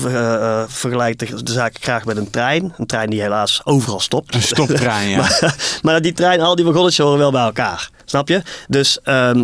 vergelijkt 0.70 1.20
de, 1.20 1.44
de 1.44 1.52
zaak 1.52 1.78
graag 1.80 2.06
met 2.06 2.18
een 2.18 2.30
trein. 2.30 2.74
Een 2.78 2.86
trein 2.86 3.10
die 3.10 3.22
helaas 3.22 3.62
overal 3.64 4.00
stopt. 4.00 4.36
Een 4.36 4.42
stoptrein, 4.42 5.10
ja. 5.10 5.18
maar, 5.22 5.56
maar 5.82 6.02
die 6.02 6.14
trein, 6.14 6.42
al 6.42 6.56
die 6.56 6.66
wagonnetjes 6.66 7.06
horen 7.06 7.20
wel 7.20 7.32
bij 7.32 7.44
elkaar. 7.44 7.90
Snap 8.06 8.28
je? 8.28 8.42
Dus 8.68 9.02
ehm, 9.02 9.44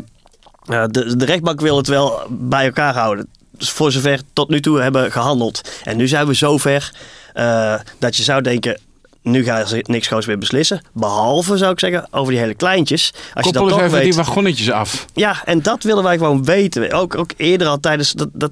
eh, 0.68 0.84
de, 0.88 1.16
de 1.16 1.26
rechtbank 1.26 1.62
wil 1.62 1.78
het 1.78 1.88
wel 1.88 2.22
bij 2.30 2.66
elkaar 2.66 2.94
houden. 2.94 3.28
Dus 3.58 3.70
voor 3.70 3.92
zover 3.92 4.22
tot 4.34 4.50
nu 4.50 4.60
toe 4.62 4.80
hebben 4.80 5.12
gehandeld. 5.12 5.70
En 5.84 5.98
nu 5.98 6.08
zijn 6.08 6.28
we 6.28 6.34
zover 6.34 6.92
eh, 7.34 7.76
dat 8.00 8.16
je 8.16 8.24
zou 8.24 8.42
denken... 8.42 8.80
Nu 9.22 9.44
gaan 9.44 9.68
ze 9.68 9.84
niks 9.88 10.08
groots 10.08 10.26
meer 10.26 10.38
beslissen. 10.38 10.82
Behalve, 10.94 11.58
zou 11.58 11.72
ik 11.72 11.80
zeggen, 11.80 12.08
over 12.12 12.32
die 12.32 12.42
hele 12.42 12.54
kleintjes. 12.54 13.12
Als 13.14 13.24
je 13.24 13.32
Koppel 13.34 13.52
dat 13.52 13.62
eens 13.62 13.72
toch 13.72 13.82
even 13.82 13.98
weet, 13.98 14.04
die 14.04 14.24
wagonnetjes 14.24 14.72
af. 14.72 15.06
ja, 15.14 15.42
en 15.46 15.62
dat 15.62 15.84
willen 15.84 16.04
wij 16.04 16.18
gewoon 16.18 16.44
weten. 16.44 16.92
Ook, 16.92 17.18
ook 17.18 17.32
eerder 17.38 17.68
al 17.68 17.80
tijdens 17.80 18.12
dat, 18.12 18.30
dat. 18.34 18.52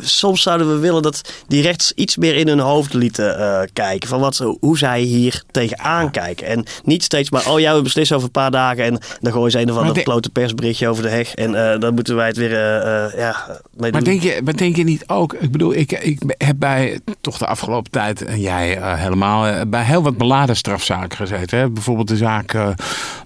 Soms 0.00 0.42
zouden 0.42 0.68
we 0.72 0.78
willen 0.78 1.02
dat 1.02 1.20
die 1.46 1.62
rechts 1.62 1.92
iets 1.92 2.16
meer 2.16 2.34
in 2.36 2.48
hun 2.48 2.58
hoofd 2.58 2.92
lieten 2.94 3.38
eh, 3.38 3.60
kijken. 3.72 4.08
Van 4.08 4.20
wat, 4.20 4.34
ze- 4.36 4.56
hoe 4.60 4.78
zij 4.78 5.00
hier 5.00 5.42
tegenaan 5.50 6.10
kijken. 6.10 6.46
En 6.46 6.64
niet 6.84 7.02
steeds 7.02 7.30
maar, 7.30 7.48
oh 7.50 7.60
ja, 7.60 7.74
we 7.76 7.82
beslissen 7.82 8.16
over 8.16 8.28
een 8.28 8.32
paar 8.42 8.50
dagen. 8.50 8.84
En 8.84 8.98
dan 9.20 9.32
gooien 9.32 9.50
ze 9.50 9.60
een 9.60 9.70
of 9.70 9.76
ander 9.76 9.94
de- 9.94 10.02
klote 10.02 10.30
persberichtje 10.30 10.88
over 10.88 11.02
de 11.02 11.08
heg. 11.08 11.34
En 11.34 11.72
eh, 11.72 11.80
dan 11.80 11.94
moeten 11.94 12.16
wij 12.16 12.26
het 12.26 12.36
weer 12.36 12.52
eh, 12.52 13.18
ja, 13.18 13.60
mee 13.76 13.92
Maar 13.92 14.04
denk, 14.04 14.22
je, 14.22 14.40
maar 14.44 14.56
denk 14.56 14.76
je 14.76 14.84
niet 14.84 15.04
ook, 15.06 15.32
ik 15.34 15.50
bedoel, 15.52 15.74
ik, 15.74 15.92
ik 15.92 16.18
heb 16.38 16.56
bij 16.58 17.00
toch 17.20 17.38
de 17.38 17.46
afgelopen 17.46 17.90
tijd, 17.90 18.22
en 18.24 18.40
jij 18.40 18.78
helemaal, 18.96 19.66
bij 19.66 19.82
heel 19.84 20.02
wat 20.02 20.16
beladen 20.16 20.56
strafzaken 20.56 21.16
gezeten. 21.16 21.58
Hè? 21.58 21.70
Bijvoorbeeld 21.70 22.08
de 22.08 22.16
zaak 22.16 22.54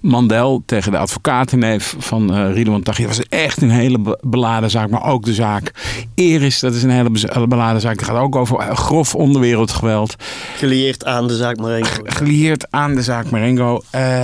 Mandel 0.01 0.63
tegen 0.65 0.91
de 0.91 0.97
advocatenneef 0.97 1.95
van 1.97 2.33
eh 2.33 2.53
Ridwan 2.53 2.83
Taghi. 2.83 3.05
Dat 3.07 3.17
was 3.17 3.25
echt 3.29 3.61
een 3.61 3.69
hele 3.69 3.99
be- 3.99 4.17
beladen 4.21 4.69
zaak. 4.69 4.89
Maar 4.89 5.03
ook 5.05 5.25
de 5.25 5.33
zaak 5.33 5.71
Eris, 6.15 6.58
dat 6.59 6.73
is 6.73 6.83
een 6.83 6.89
hele 6.89 7.47
beladen 7.47 7.81
zaak. 7.81 7.97
Die 7.97 8.07
gaat 8.07 8.17
ook 8.17 8.35
over 8.35 8.59
eh, 8.59 8.75
grof 8.75 9.15
onderwereldgeweld. 9.15 10.15
Gelieerd 10.55 11.05
aan 11.05 11.27
de 11.27 11.35
zaak 11.35 11.57
Marengo. 11.57 12.01
Gelieerd 12.03 12.71
aan 12.71 12.95
de 12.95 13.01
zaak 13.01 13.29
Marengo. 13.29 13.81
Eh, 13.89 14.23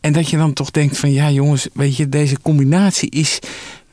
en 0.00 0.12
dat 0.12 0.30
je 0.30 0.36
dan 0.36 0.52
toch 0.52 0.70
denkt 0.70 0.98
van 0.98 1.12
ja 1.12 1.30
jongens, 1.30 1.68
weet 1.72 1.96
je, 1.96 2.08
deze 2.08 2.40
combinatie 2.42 3.10
is... 3.10 3.38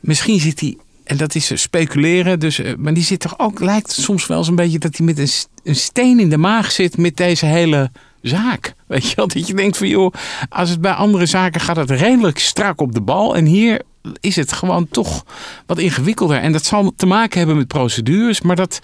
Misschien 0.00 0.40
zit 0.40 0.60
hij, 0.60 0.76
en 1.04 1.16
dat 1.16 1.34
is 1.34 1.60
speculeren, 1.62 2.40
dus, 2.40 2.58
eh, 2.58 2.74
maar 2.76 2.94
die 2.94 3.02
zit 3.02 3.20
toch 3.20 3.38
ook, 3.38 3.60
lijkt 3.60 3.92
soms 3.92 4.26
wel 4.26 4.38
eens 4.38 4.48
een 4.48 4.54
beetje 4.54 4.78
dat 4.78 4.96
hij 4.96 5.06
met 5.06 5.18
een, 5.18 5.30
een 5.64 5.76
steen 5.76 6.20
in 6.20 6.30
de 6.30 6.36
maag 6.36 6.70
zit 6.70 6.96
met 6.96 7.16
deze 7.16 7.46
hele 7.46 7.90
zaak. 8.22 8.74
Weet 8.86 9.08
je 9.08 9.16
wel, 9.16 9.28
dat 9.28 9.46
je 9.46 9.54
denkt 9.54 9.76
van 9.76 9.88
joh, 9.88 10.14
als 10.48 10.70
het 10.70 10.80
bij 10.80 10.92
andere 10.92 11.26
zaken 11.26 11.60
gaat 11.60 11.76
het 11.76 11.90
redelijk 11.90 12.38
strak 12.38 12.80
op 12.80 12.94
de 12.94 13.00
bal. 13.00 13.36
En 13.36 13.44
hier 13.44 13.82
is 14.20 14.36
het 14.36 14.52
gewoon 14.52 14.88
toch 14.88 15.24
wat 15.66 15.78
ingewikkelder. 15.78 16.38
En 16.38 16.52
dat 16.52 16.64
zal 16.64 16.92
te 16.96 17.06
maken 17.06 17.38
hebben 17.38 17.56
met 17.56 17.68
procedures, 17.68 18.40
maar 18.40 18.56
dat... 18.56 18.80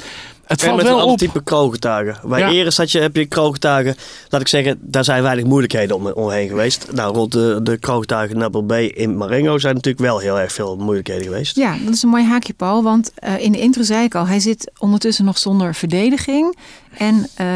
Het 0.48 0.60
valt 0.62 0.76
met 0.76 0.84
een 0.84 0.90
wel 0.90 1.00
ander 1.00 1.12
op. 1.12 1.18
type 1.18 1.42
kroongetuigen. 1.42 2.28
Bij 2.28 2.40
Ja. 2.40 2.48
Eris 2.50 2.76
had 2.76 2.92
je, 2.92 2.98
heb 3.00 3.16
je 3.16 3.26
kroongetuigen, 3.26 3.96
laat 4.28 4.40
ik 4.40 4.48
zeggen, 4.48 4.78
daar 4.80 5.04
zijn 5.04 5.22
weinig 5.22 5.44
moeilijkheden 5.44 5.96
om, 5.96 6.06
omheen 6.06 6.48
geweest. 6.48 6.86
Nou, 6.92 7.14
rond 7.14 7.32
de, 7.32 7.60
de 7.62 7.76
kroongetuigen 7.78 8.38
Nabel 8.38 8.62
B 8.62 8.72
in 8.72 9.16
Marengo 9.16 9.58
zijn 9.58 9.74
natuurlijk 9.74 10.04
wel 10.04 10.18
heel 10.18 10.40
erg 10.40 10.52
veel 10.52 10.76
moeilijkheden 10.76 11.22
geweest. 11.24 11.56
Ja, 11.56 11.76
dat 11.84 11.94
is 11.94 12.02
een 12.02 12.08
mooi 12.08 12.24
haakje, 12.24 12.54
Paul. 12.54 12.82
Want 12.82 13.12
eh, 13.14 13.38
in 13.38 13.52
de 13.52 13.58
intro 13.60 13.82
zei 13.82 14.04
ik 14.04 14.14
al, 14.14 14.26
hij 14.26 14.40
zit 14.40 14.70
ondertussen 14.78 15.24
nog 15.24 15.38
zonder 15.38 15.74
verdediging. 15.74 16.56
En 16.98 17.26
eh 17.34 17.46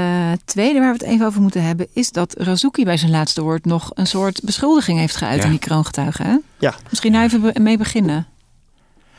tweede 0.44 0.78
waar 0.78 0.92
we 0.92 0.98
het 1.04 1.12
even 1.12 1.26
over 1.26 1.40
moeten 1.42 1.62
hebben, 1.64 1.86
is 1.92 2.10
dat 2.10 2.34
Razuki 2.38 2.84
bij 2.84 2.96
zijn 2.96 3.10
laatste 3.10 3.42
woord 3.42 3.64
nog 3.64 3.90
een 3.94 4.06
soort 4.06 4.40
beschuldiging 4.44 4.98
heeft 4.98 5.16
geuit 5.16 5.36
Ja. 5.38 5.44
aan 5.44 5.50
die 5.50 5.58
kroongetuigen. 5.58 6.24
Hè? 6.26 6.36
Ja. 6.58 6.74
Misschien 6.90 7.12
nou 7.12 7.24
even 7.24 7.62
mee 7.62 7.76
beginnen. 7.78 8.26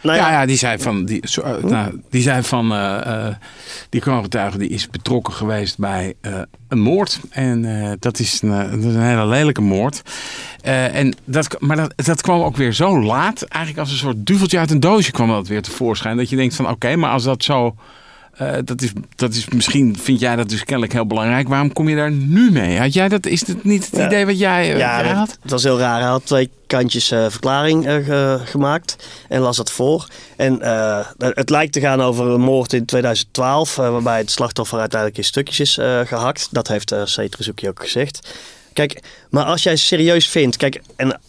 Nou 0.03 0.17
ja, 0.17 0.31
ja, 0.31 0.45
die 0.45 0.57
zei 0.57 0.79
van, 0.79 1.05
die, 1.05 1.27
zo, 1.27 1.41
eh, 1.41 1.63
nou, 1.63 2.01
die, 2.10 2.22
zei 2.22 2.43
van 2.43 2.71
eh, 2.71 3.28
eh, 3.28 3.36
die 3.89 4.01
kroongetuige 4.01 4.58
die 4.58 4.69
is 4.69 4.89
betrokken 4.89 5.34
geweest 5.34 5.78
bij 5.78 6.13
een 6.67 6.80
moord. 6.80 7.19
En 7.30 7.65
dat, 7.99 8.19
is 8.19 8.41
een, 8.41 8.49
dat 8.49 8.89
is 8.89 8.95
een 8.95 9.01
hele 9.01 9.25
lelijke 9.25 9.62
moord. 9.62 10.01
En 10.62 11.15
dat, 11.25 11.56
maar 11.60 11.75
dat, 11.75 11.93
dat 11.95 12.21
kwam 12.21 12.41
ook 12.41 12.58
weer 12.58 12.73
zo 12.73 13.04
laat. 13.04 13.41
Eigenlijk 13.41 13.82
als 13.84 13.91
een 13.91 13.97
soort 13.97 14.25
duveltje 14.25 14.60
uit 14.60 14.71
een 14.71 14.80
doosje 14.80 15.12
kwam 15.12 15.28
dat 15.28 15.47
weer 15.47 15.62
tevoorschijn. 15.62 16.17
Dat 16.17 16.30
je 16.30 16.36
denkt 16.36 16.56
van 16.56 16.69
oké, 16.69 16.95
maar 16.95 17.12
als 17.12 17.23
dat 17.23 17.43
zo... 17.43 17.75
eh, 18.34 18.54
dat, 18.65 18.82
is, 18.82 18.91
dat 19.15 19.34
is 19.34 19.48
misschien, 19.50 19.98
vind 20.00 20.19
jij 20.19 20.36
dat 20.36 20.50
dus 20.50 20.63
kennelijk 20.63 20.93
heel 20.93 21.08
belangrijk. 21.08 21.48
Waarom 21.48 21.74
kom 21.74 21.89
je 21.89 21.96
daar 21.96 22.12
nu 22.12 22.52
mee? 22.52 22.80
Had 22.80 22.93
jij 22.93 23.10
dat, 23.10 23.26
is 23.26 23.48
het 23.48 23.63
niet 23.63 23.86
het 23.86 23.96
Ja. 24.00 24.06
idee 24.06 24.26
wat 24.26 24.39
jij, 24.39 24.72
eh, 24.72 24.78
Ja, 24.78 24.96
jij 25.00 25.08
dat- 25.08 25.17
had? 25.17 25.38
het 25.41 25.52
was 25.52 25.63
heel 25.63 25.80
raar. 25.80 26.00
Hij 26.00 26.10
had 26.10 26.26
twee 26.26 26.50
kantjes 26.67 27.12
eh, 27.12 27.26
verklaring 27.30 27.84
ge- 27.84 28.39
gemaakt 28.43 28.96
en 29.30 29.41
las 29.41 29.58
dat 29.58 29.72
voor. 29.72 30.08
En 30.38 30.54
het 31.17 31.50
lijkt 31.50 31.74
te 31.74 31.80
gaan 31.80 32.02
over 32.02 32.26
een 32.28 32.41
moord 32.41 32.74
in 32.74 32.86
2012, 32.86 33.78
eh, 33.78 33.89
waarbij 33.91 34.17
het 34.17 34.32
slachtoffer 34.32 34.80
uiteindelijk 34.80 35.19
in 35.19 35.26
stukjes 35.28 35.60
is 35.60 35.78
eh, 35.78 36.00
gehakt. 36.06 36.48
Dat 36.52 36.67
heeft 36.67 36.91
uh, 36.91 37.00
ook 37.67 37.80
gezegd. 37.82 38.34
Kijk, 38.74 39.02
maar 39.30 39.43
als 39.46 39.63
jij 39.63 39.76
serieus 39.76 40.28
vindt, 40.28 40.58
kijk, 40.58 40.82
en 40.96 41.19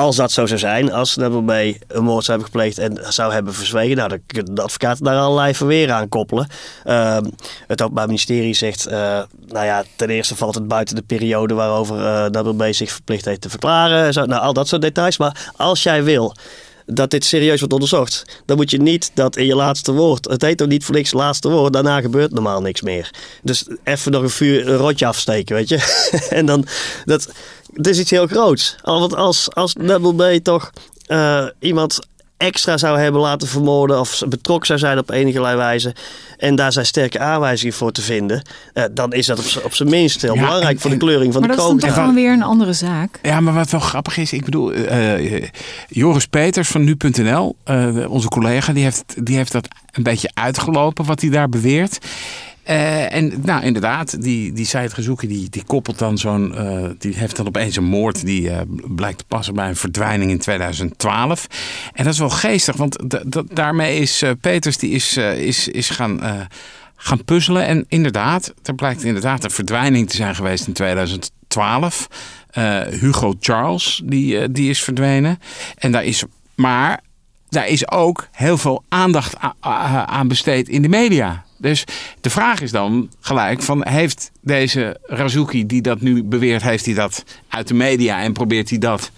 als 0.00 0.16
dat 0.16 0.32
zo 0.32 0.46
zou 0.46 0.58
zijn, 0.58 0.92
als 0.92 1.16
Nebel 1.16 1.42
B 1.42 1.50
een 1.50 2.04
moord 2.04 2.24
zou 2.24 2.38
hebben 2.38 2.44
gepleegd 2.44 2.78
en 2.78 3.12
zou 3.12 3.32
hebben 3.32 3.54
verzwegen, 3.54 3.96
nou, 3.96 4.08
dan 4.08 4.18
kunnen 4.26 4.54
de 4.54 4.62
advocaten 4.62 5.04
daar 5.04 5.16
allerlei 5.16 5.54
verweer 5.54 5.92
aan 5.92 6.08
koppelen. 6.08 6.46
Ehm, 6.84 7.24
het 7.66 7.82
Openbaar 7.82 8.06
Ministerie 8.06 8.54
zegt, 8.54 8.86
eh, 8.86 9.20
nou 9.46 9.66
ja, 9.66 9.84
ten 9.96 10.10
eerste 10.10 10.36
valt 10.36 10.54
het 10.54 10.68
buiten 10.68 10.96
de 10.96 11.02
periode 11.02 11.54
waarover 11.54 12.06
eh 12.06 12.30
Nebel 12.30 12.54
B 12.54 12.64
zich 12.70 12.92
verplicht 12.92 13.24
heeft 13.24 13.40
te 13.40 13.50
verklaren. 13.50 14.12
Zo, 14.12 14.24
nou, 14.24 14.42
al 14.42 14.52
dat 14.52 14.68
soort 14.68 14.82
details. 14.82 15.18
Maar 15.18 15.50
als 15.56 15.82
jij 15.82 16.04
wil 16.04 16.34
dat 16.92 17.10
dit 17.10 17.24
serieus 17.24 17.58
wordt 17.58 17.74
onderzocht, 17.74 18.42
dan 18.46 18.56
moet 18.56 18.70
je 18.70 18.80
niet 18.80 19.10
dat 19.14 19.36
in 19.36 19.46
je 19.46 19.54
laatste 19.54 19.92
woord. 19.92 20.28
Het 20.28 20.42
heet 20.42 20.62
ook 20.62 20.68
niet 20.68 20.84
voor 20.84 20.94
niks 20.94 21.12
laatste 21.12 21.48
woord, 21.48 21.72
daarna 21.72 22.00
gebeurt 22.00 22.32
normaal 22.32 22.60
niks 22.60 22.80
meer. 22.80 23.10
Dus 23.42 23.66
even 23.84 24.12
nog 24.12 24.22
een, 24.22 24.30
vuur, 24.30 24.68
een 24.68 24.76
rotje 24.76 25.06
afsteken, 25.06 25.56
weet 25.56 25.68
je. 25.68 26.08
en 26.30 26.46
dan, 26.46 26.66
dat, 27.04 27.28
het 27.72 27.86
is 27.86 27.98
iets 27.98 28.10
heel 28.10 28.26
groots. 28.26 28.76
Wat 28.82 29.14
als, 29.14 29.54
als 29.54 29.72
B 30.16 30.22
toch 30.42 30.70
eh, 31.06 31.46
iemand 31.58 31.98
extra 32.40 32.76
zou 32.78 32.98
hebben 32.98 33.20
laten 33.20 33.48
vermoorden 33.48 34.00
of 34.00 34.22
betrokken 34.28 34.66
zou 34.66 34.78
zijn 34.78 34.98
op 34.98 35.10
enige 35.10 35.40
wijze 35.40 35.94
en 36.38 36.54
daar 36.54 36.72
zijn 36.72 36.86
sterke 36.86 37.18
aanwijzingen 37.18 37.74
voor 37.74 37.92
te 37.92 38.02
vinden, 38.02 38.42
eh, 38.72 38.84
dan 38.92 39.12
is 39.12 39.26
dat 39.26 39.60
op, 39.64 39.74
zijn 39.74 39.90
minst 39.90 40.22
heel 40.22 40.34
Ja, 40.34 40.40
belangrijk 40.40 40.74
en- 40.74 40.80
voor 40.80 40.90
de 40.90 40.96
kleuring 40.96 41.32
van 41.32 41.40
maar 41.40 41.50
de 41.50 41.56
dat 41.56 41.64
is 41.64 41.70
dan 41.70 41.78
kroon. 41.80 41.90
toch 41.94 41.98
gewoon 42.04 42.22
weer 42.22 42.32
een 42.32 42.42
andere 42.42 42.72
zaak. 42.72 43.18
Ja, 43.22 43.40
maar 43.40 43.54
wat 43.54 43.70
wel 43.70 43.80
grappig 43.80 44.16
is, 44.16 44.32
ik 44.32 44.44
bedoel, 44.44 44.72
eh, 44.72 45.44
Joris 45.88 46.26
Peters 46.26 46.68
van 46.68 46.84
nu.nl, 46.84 47.56
eh, 47.64 48.10
onze 48.10 48.28
collega, 48.28 48.72
die 48.72 48.82
heeft, 48.84 49.26
die 49.26 49.36
heeft 49.36 49.52
dat 49.52 49.68
een 49.90 50.02
beetje 50.02 50.30
uitgelopen 50.34 51.04
wat 51.04 51.20
hij 51.20 51.30
daar 51.30 51.48
beweert. 51.48 51.98
Eh, 52.62 53.14
en 53.14 53.32
nou, 53.44 53.64
inderdaad, 53.64 54.22
die, 54.22 54.52
die 54.52 54.66
Said 54.66 54.92
Gezoeken, 54.92 55.28
die, 55.28 55.50
die 55.50 55.64
koppelt 55.64 55.98
dan 55.98 56.18
zo'n, 56.18 56.54
eh, 56.54 56.90
die 56.98 57.14
heeft 57.14 57.36
dan 57.36 57.46
opeens 57.46 57.76
een 57.76 57.84
moord 57.84 58.24
die 58.24 58.50
eh, 58.50 58.60
blijkt 58.84 59.18
te 59.18 59.24
passen 59.24 59.54
bij 59.54 59.68
een 59.68 59.76
verdwijning 59.76 60.30
in 60.30 60.38
2012. 60.38 61.46
En 61.92 62.04
dat 62.04 62.12
is 62.12 62.18
wel 62.18 62.30
geestig, 62.30 62.76
want 62.76 62.96
daarmee 63.54 63.98
is 63.98 64.24
Peters, 64.40 64.78
die 64.78 64.90
is, 64.90 65.16
is, 65.16 65.68
is 65.68 65.90
gaan, 65.90 66.20
gaan 66.96 67.24
puzzelen. 67.24 67.66
En 67.66 67.84
inderdaad, 67.88 68.54
er 68.62 68.74
blijkt 68.74 69.04
inderdaad 69.04 69.44
een 69.44 69.50
verdwijning 69.50 70.08
te 70.08 70.16
zijn 70.16 70.34
geweest 70.34 70.66
in 70.66 70.72
2012. 70.72 72.08
Eh, 72.50 72.80
Hugo 72.80 73.34
Charles, 73.40 74.02
die, 74.04 74.50
die 74.50 74.70
is 74.70 74.82
verdwenen. 74.82 75.38
En 75.78 75.92
daar 75.92 76.04
is, 76.04 76.24
maar 76.54 77.00
daar 77.50 77.68
is 77.68 77.90
ook 77.90 78.28
heel 78.32 78.58
veel 78.58 78.82
aandacht 78.88 79.34
aan 80.06 80.28
besteed 80.28 80.68
in 80.68 80.82
de 80.82 80.88
media. 80.88 81.44
Dus 81.56 81.84
de 82.20 82.30
vraag 82.30 82.60
is 82.60 82.70
dan 82.70 83.10
gelijk 83.20 83.62
van 83.62 83.86
heeft 83.88 84.30
deze 84.40 84.98
Razuki 85.02 85.66
die 85.66 85.82
dat 85.82 86.00
nu 86.00 86.24
beweert, 86.24 86.62
heeft 86.62 86.84
hij 86.84 86.94
dat 86.94 87.24
uit 87.48 87.68
de 87.68 87.74
media 87.74 88.22
en 88.22 88.32
probeert 88.32 88.70
hij 88.70 88.78
dat 88.78 89.10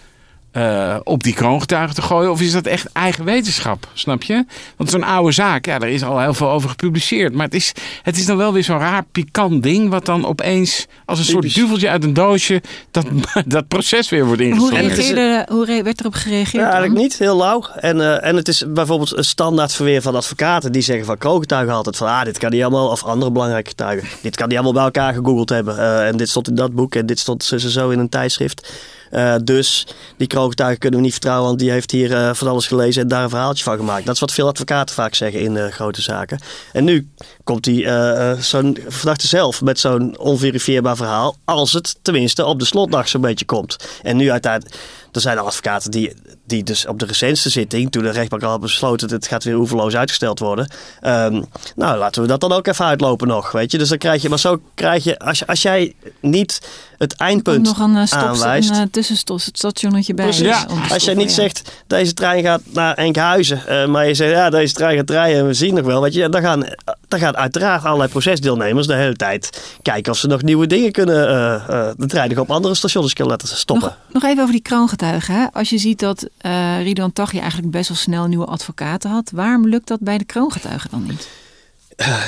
eh, 0.53 0.97
op 1.03 1.23
die 1.23 1.35
kroongetuigen 1.35 1.95
te 1.95 2.03
gooien? 2.03 2.31
Of 2.31 2.41
is 2.41 2.53
dat 2.53 2.67
echt 2.67 2.87
eigen 2.93 3.25
wetenschap? 3.25 3.89
Snap 3.93 4.23
je? 4.23 4.45
Want 4.77 4.91
zo'n 4.91 5.03
oude 5.03 5.33
zaak, 5.33 5.67
ja, 5.67 5.79
daar 5.79 5.89
is 5.89 6.03
al 6.03 6.21
heel 6.21 6.35
veel 6.35 6.51
over 6.51 6.69
gepubliceerd. 6.71 7.35
Maar 7.35 7.45
het 7.45 7.55
is, 7.55 7.73
het 8.03 8.17
is 8.17 8.27
dan 8.27 8.37
wel 8.37 8.53
weer 8.53 8.65
zo'n 8.65 8.79
raar 8.79 9.05
pikant 9.13 9.63
ding. 9.63 9.91
Wat 9.91 10.07
dan 10.07 10.27
opeens 10.27 10.87
als 11.05 11.19
een 11.19 11.25
soort 11.25 11.55
duveltje 11.55 11.89
uit 11.89 12.05
een 12.05 12.13
doosje. 12.15 12.63
dat, 12.91 13.07
dat 13.47 13.69
proces 13.69 14.09
weer 14.09 14.25
wordt 14.27 14.41
Hoe, 14.41 14.51
ingestoken. 14.51 14.87
reageerde, 14.87 15.47
hoe 15.53 15.65
re- 15.65 15.83
werd 15.83 16.01
erop 16.01 16.15
gereageerd? 16.15 16.53
Ja, 16.53 16.59
dan? 16.59 16.71
eigenlijk 16.71 17.03
niet. 17.03 17.19
Heel 17.19 17.37
lauw. 17.37 17.65
En, 17.75 18.01
eh, 18.01 18.29
en 18.29 18.37
het 18.37 18.49
is 18.49 18.65
bijvoorbeeld 18.69 19.17
een 19.17 19.25
standaard 19.25 19.73
verweer 19.75 20.03
van 20.03 20.15
advocaten. 20.15 20.73
Die 20.73 20.83
zeggen 20.83 21.05
van 21.07 21.19
kroongetuigen 21.19 21.75
altijd 21.75 21.97
van... 21.97 22.09
Ah, 22.09 22.25
dit 22.25 22.39
kan 22.39 22.51
niet 22.51 22.63
allemaal... 22.63 22.89
Of 22.89 23.05
andere 23.05 23.31
belangrijke 23.31 23.69
getuigen. 23.69 24.09
Dit 24.23 24.37
kan 24.37 24.47
niet 24.49 24.57
allemaal 24.57 24.75
bij 24.75 24.85
elkaar 24.85 25.15
gegoogeld 25.15 25.49
hebben. 25.49 25.79
Eh, 25.79 26.07
en 26.07 26.17
dit 26.17 26.29
stond 26.29 26.49
in 26.49 26.55
dat 26.55 26.73
boek. 26.75 26.95
En 26.95 27.07
dit 27.07 27.19
stond 27.19 27.45
zo, 27.45 27.59
zo, 27.59 27.69
zo 27.69 27.91
in 27.91 27.99
een 27.99 28.09
tijdschrift. 28.09 28.73
Eh, 29.13 29.35
dus 29.45 29.87
die 30.17 30.27
kroongetuigen 30.27 30.79
kunnen 30.79 30.99
we 30.99 31.05
niet 31.05 31.15
vertrouwen. 31.15 31.47
Want 31.47 31.59
die 31.59 31.71
heeft 31.71 31.91
hier 31.91 32.13
eh, 32.13 32.35
van 32.35 32.49
alles 32.49 32.67
gelezen 32.67 33.03
en 33.03 33.09
daar 33.09 33.23
een 33.23 33.29
verhaaltje 33.29 33.65
van 33.65 33.77
gemaakt. 33.77 34.07
Dat 34.07 34.15
is 34.15 34.21
wat 34.21 34.33
veel 34.33 34.47
advocaten 34.47 34.95
vaak 34.95 35.15
zeggen 35.15 35.41
in 35.41 35.57
eh, 35.57 35.73
grote 35.73 36.03
zaken. 36.03 36.41
En 36.73 36.85
nu 36.85 37.11
komt 37.45 37.65
die 37.65 37.87
zo'n 38.39 38.79
verdachte 38.89 39.27
zelf 39.27 39.63
met 39.63 39.81
zo'n 39.81 40.19
onverifieerbaar 40.19 40.97
verhaal. 40.97 41.37
Als 41.45 41.73
het 41.73 41.99
tenminste 42.03 42.45
op 42.45 42.59
de 42.59 42.65
slotdag 42.65 43.09
zo'n 43.09 43.21
beetje 43.21 43.45
komt. 43.45 43.77
En 44.03 44.17
nu 44.17 44.31
uiteindelijk... 44.31 44.77
Er 45.13 45.21
zijn 45.21 45.39
advocaten 45.39 45.91
die, 45.91 46.13
die 46.47 46.63
dus 46.63 46.87
op 46.87 46.99
de 46.99 47.07
recentste 47.07 47.51
zitting, 47.51 47.91
toen 47.91 48.03
de 48.03 48.11
rechtbank 48.11 48.43
al 48.43 48.51
had 48.51 48.61
besloten 48.61 49.09
dat 49.09 49.17
het 49.17 49.27
gaat 49.27 49.45
weer 49.45 49.57
oeverloos 49.57 49.95
uitgesteld 49.95 50.39
worden. 50.39 50.71
ehm, 51.01 51.43
nou, 51.77 51.99
laten 51.99 52.23
we 52.23 52.29
dat 52.29 52.41
dan 52.41 52.53
ook 52.53 52.67
even 52.67 52.85
uitlopen 52.85 53.29
nog, 53.29 53.53
weet 53.53 53.73
je. 53.73 53.79
Dus 53.79 53.89
dan 53.89 53.99
krijg 53.99 54.23
je, 54.23 54.29
maar 54.29 54.39
zo 54.39 54.61
krijg 54.75 55.05
je, 55.05 55.19
als, 55.19 55.39
je- 55.39 55.47
als 55.47 55.63
jij 55.63 55.95
niet 56.21 56.61
het 56.99 57.17
eindpunt 57.17 57.67
nog 57.67 57.79
een, 57.79 57.95
uh, 57.95 58.07
stop, 58.07 58.19
aanwijst. 58.19 58.71
een 58.71 58.77
uh, 58.77 58.83
tussenstationnetje 58.91 60.15
bij. 60.15 60.25
Precies. 60.25 60.47
eh, 60.47 60.61
te 60.87 60.95
Als 60.95 61.05
jij 61.05 61.15
niet 61.15 61.29
ja. 61.29 61.35
zegt, 61.35 61.63
deze 61.87 62.15
trein 62.15 62.43
gaat 62.43 62.61
naar 62.73 62.95
Enkhuizen, 62.95 63.67
eh, 63.67 63.87
maar 63.87 64.07
je 64.07 64.15
zegt, 64.15 64.31
ja, 64.33 64.51
deze 64.51 64.75
trein 64.75 64.97
gaat 64.97 65.11
rijden 65.11 65.39
en 65.41 65.47
we 65.47 65.55
zien 65.55 65.75
nog 65.75 65.85
wel, 65.85 66.01
weet 66.03 66.15
je, 66.15 66.21
ja, 66.21 66.29
dan 66.29 66.43
gaan, 66.43 66.65
dan 67.09 67.19
gaan 67.21 67.37
uiteraard 67.37 67.85
allerlei 67.85 68.11
procesdeelnemers 68.11 68.87
de 68.87 68.95
hele 68.95 69.17
tijd 69.17 69.63
kijken 69.83 70.13
of 70.13 70.19
ze 70.19 70.27
nog 70.27 70.43
nieuwe 70.43 70.67
dingen 70.67 70.93
kunnen, 70.93 71.29
eh, 71.29 71.55
eh, 71.89 71.95
de 71.97 72.07
trein 72.07 72.29
nog 72.29 72.39
op 72.39 72.51
andere 72.51 72.75
stations 72.75 73.13
kunnen 73.13 73.33
laten 73.33 73.57
stoppen. 73.57 73.89
Nog, 73.89 74.23
nog 74.23 74.31
even 74.31 74.41
over 74.43 74.53
die 74.55 74.63
Hè? 75.07 75.47
Als 75.53 75.71
je 75.71 75.79
ziet 75.79 75.99
dat 75.99 76.29
eh 76.39 76.83
Ridwan 76.83 77.13
Taghi 77.13 77.39
eigenlijk 77.39 77.71
best 77.71 77.89
wel 77.89 77.97
snel 77.97 78.27
nieuwe 78.27 78.45
advocaten 78.47 79.11
had. 79.11 79.31
Waarom 79.31 79.69
lukt 79.69 79.89
dat 79.89 80.01
bij 80.01 80.19
de 80.19 80.25
kroongetuigen 80.25 80.91
dan 80.91 81.07
niet? 81.07 81.29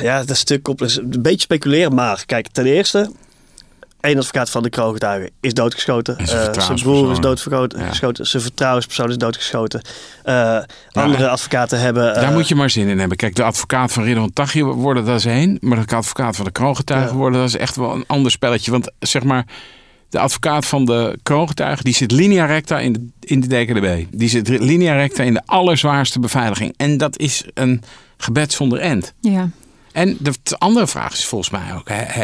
Ja, 0.02 0.18
dat 0.18 0.30
is 0.30 0.38
natuurlijk 0.38 0.62
complex. 0.62 0.96
Een 0.98 1.22
beetje 1.22 1.40
speculeren, 1.40 1.94
maar 1.94 2.22
kijk, 2.26 2.48
ten 2.48 2.66
eerste, 2.66 3.10
één 4.00 4.18
advocaat 4.18 4.50
van 4.50 4.62
de 4.62 4.70
kroongetuigen 4.70 5.30
is 5.40 5.54
doodgeschoten. 5.54 6.26
Zijn 6.26 6.54
Eh, 6.54 6.62
zijn 6.62 6.80
broer 6.82 7.10
is 7.10 7.18
doodgeschoten. 7.18 7.78
Ja. 7.80 7.88
geschoten. 7.88 8.26
Zijn 8.26 8.42
vertrouwenspersoon 8.42 9.10
is 9.10 9.16
doodgeschoten. 9.16 9.82
Eh, 10.22 10.58
andere 10.92 11.28
advocaten 11.28 11.80
hebben... 11.80 12.14
Daar 12.14 12.32
moet 12.32 12.48
je 12.48 12.54
maar 12.54 12.70
zin 12.70 12.88
in 12.88 12.98
hebben. 12.98 13.16
Kijk, 13.16 13.34
de 13.34 13.42
advocaat 13.44 13.92
van 13.92 14.04
Ridwan 14.04 14.32
Taghi 14.32 14.62
worden 14.62 15.04
dat 15.04 15.18
is 15.18 15.24
één. 15.24 15.58
Maar 15.60 15.87
de 15.87 15.96
advocaat 15.96 16.37
van 16.37 16.44
de 16.44 16.50
kroongetuigen 16.50 17.10
Ja. 17.10 17.16
worden 17.16 17.40
dat 17.40 17.48
is 17.48 17.56
echt 17.56 17.76
wel 17.76 17.94
een 17.94 18.04
ander 18.06 18.30
spelletje. 18.30 18.70
Want 18.70 18.90
zeg 18.98 19.22
maar, 19.22 19.46
de 20.14 20.20
advocaat 20.20 20.66
van 20.66 20.85
de 20.85 21.18
kroongetuigen... 21.22 21.85
die 21.85 21.94
zit 21.94 22.11
linea 22.11 22.44
recta 22.46 22.81
in 22.81 22.92
de, 22.92 23.07
in 23.20 23.40
de 23.40 23.46
DKDB. 23.46 24.05
Die 24.11 24.29
zit 24.29 24.48
linea 24.48 24.94
recta 24.94 25.22
in 25.22 25.35
de 25.35 25.42
allerzwaarste 25.46 26.20
beveiliging. 26.20 26.74
En 26.77 26.96
dat 26.98 27.18
is 27.18 27.44
een 27.55 27.83
gebed 28.16 28.53
zonder 28.53 28.79
end. 28.79 29.12
Ja. 29.20 29.48
En 29.92 30.16
de 30.20 30.33
andere 30.59 30.87
vraag 30.87 31.12
is 31.12 31.24
volgens 31.24 31.50
mij 31.50 31.74
ook... 31.74 31.88
Eh, 31.88 32.20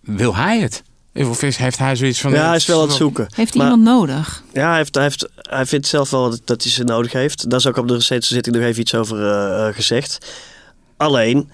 wil 0.00 0.36
hij 0.36 0.60
het? 0.60 0.82
Of 1.14 1.42
is- 1.42 1.56
heeft 1.56 1.78
hij 1.78 1.96
zoiets 1.96 2.20
van... 2.20 2.32
ja, 2.32 2.46
hij 2.46 2.56
is 2.56 2.66
wel 2.66 2.80
aan 2.80 2.86
het 2.88 2.96
zoeken. 2.96 3.26
Heeft 3.34 3.54
hij 3.54 3.62
Maar- 3.62 3.72
iemand 3.76 3.98
nodig? 3.98 4.42
Ja, 4.52 4.68
hij, 4.68 4.76
heeft, 4.76 4.94
hij, 4.94 5.04
heeft, 5.04 5.28
hij 5.36 5.66
vindt 5.66 5.86
zelf 5.86 6.10
wel 6.10 6.30
dat, 6.30 6.40
dat 6.44 6.62
hij 6.62 6.72
ze 6.72 6.84
nodig 6.84 7.12
heeft. 7.12 7.50
Daar 7.50 7.58
is 7.58 7.66
ook 7.66 7.76
op 7.76 7.88
de 7.88 7.94
recente 7.94 8.26
zitting 8.26 8.56
nog 8.56 8.64
even 8.64 8.80
iets 8.80 8.94
over 8.94 9.30
eh, 9.30 9.68
eh, 9.68 9.74
gezegd. 9.74 10.18
Alleen, 10.96 11.50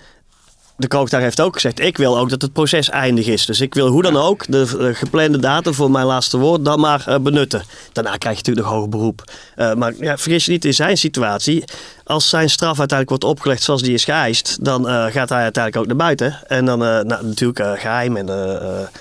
de 0.80 0.88
kroongetuige 0.88 1.24
heeft 1.24 1.40
ook 1.40 1.54
gezegd... 1.54 1.80
ik 1.80 1.96
wil 1.96 2.18
ook 2.18 2.30
dat 2.30 2.42
het 2.42 2.52
proces 2.52 2.90
eindig 2.90 3.26
is. 3.26 3.46
Dus 3.46 3.60
ik 3.60 3.74
wil 3.74 3.88
hoe 3.88 4.02
dan 4.02 4.16
ook 4.16 4.44
de 4.48 4.76
eh, 4.80 4.96
geplande 4.96 5.38
datum 5.38 5.74
voor 5.74 5.90
mijn 5.90 6.06
laatste 6.06 6.38
woord... 6.38 6.64
dan 6.64 6.80
maar 6.80 7.04
eh, 7.06 7.18
benutten. 7.18 7.62
Daarna 7.92 8.16
krijg 8.16 8.36
je 8.36 8.42
natuurlijk 8.42 8.66
nog 8.66 8.74
hoger 8.74 8.88
beroep. 8.88 9.24
Eh, 9.56 9.74
maar 9.74 9.94
ja, 9.98 10.18
vergis 10.18 10.44
je 10.44 10.50
niet, 10.50 10.64
in 10.64 10.74
zijn 10.74 10.98
situatie... 10.98 11.64
als 12.04 12.28
zijn 12.28 12.50
straf 12.50 12.78
uiteindelijk 12.78 13.08
wordt 13.08 13.24
opgelegd 13.24 13.62
zoals 13.62 13.82
die 13.82 13.94
is 13.94 14.04
geëist... 14.04 14.64
dan 14.64 14.84
gaat 14.86 15.28
hij 15.28 15.42
uiteindelijk 15.42 15.76
ook 15.76 15.86
naar 15.86 15.96
buiten. 15.96 16.38
En 16.46 16.64
dan 16.64 16.78
nou, 16.78 17.24
natuurlijk 17.24 17.58
eh, 17.58 17.72
geheim. 17.72 18.16
En, 18.16 18.26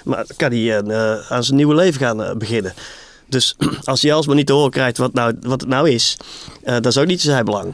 maar 0.04 0.26
kan 0.36 0.52
hij 0.52 0.78
aan 1.30 1.44
zijn 1.44 1.58
nieuwe 1.58 1.76
leven 1.76 2.02
gaan 2.02 2.38
beginnen. 2.38 2.74
Dus 3.28 3.56
als 3.84 4.02
hij 4.02 4.14
alsmaar 4.14 4.36
niet 4.36 4.48
te 4.48 4.54
horen 4.54 4.72
krijgt 4.72 4.98
wat, 4.98 5.14
nou, 5.14 5.34
wat 5.42 5.62
het 5.62 5.70
nou 5.70 5.90
is, 5.90 6.18
dat 6.64 6.86
is 6.86 6.98
ook 6.98 7.08
niet 7.08 7.22
zijn 7.22 7.46
belang. 7.46 7.74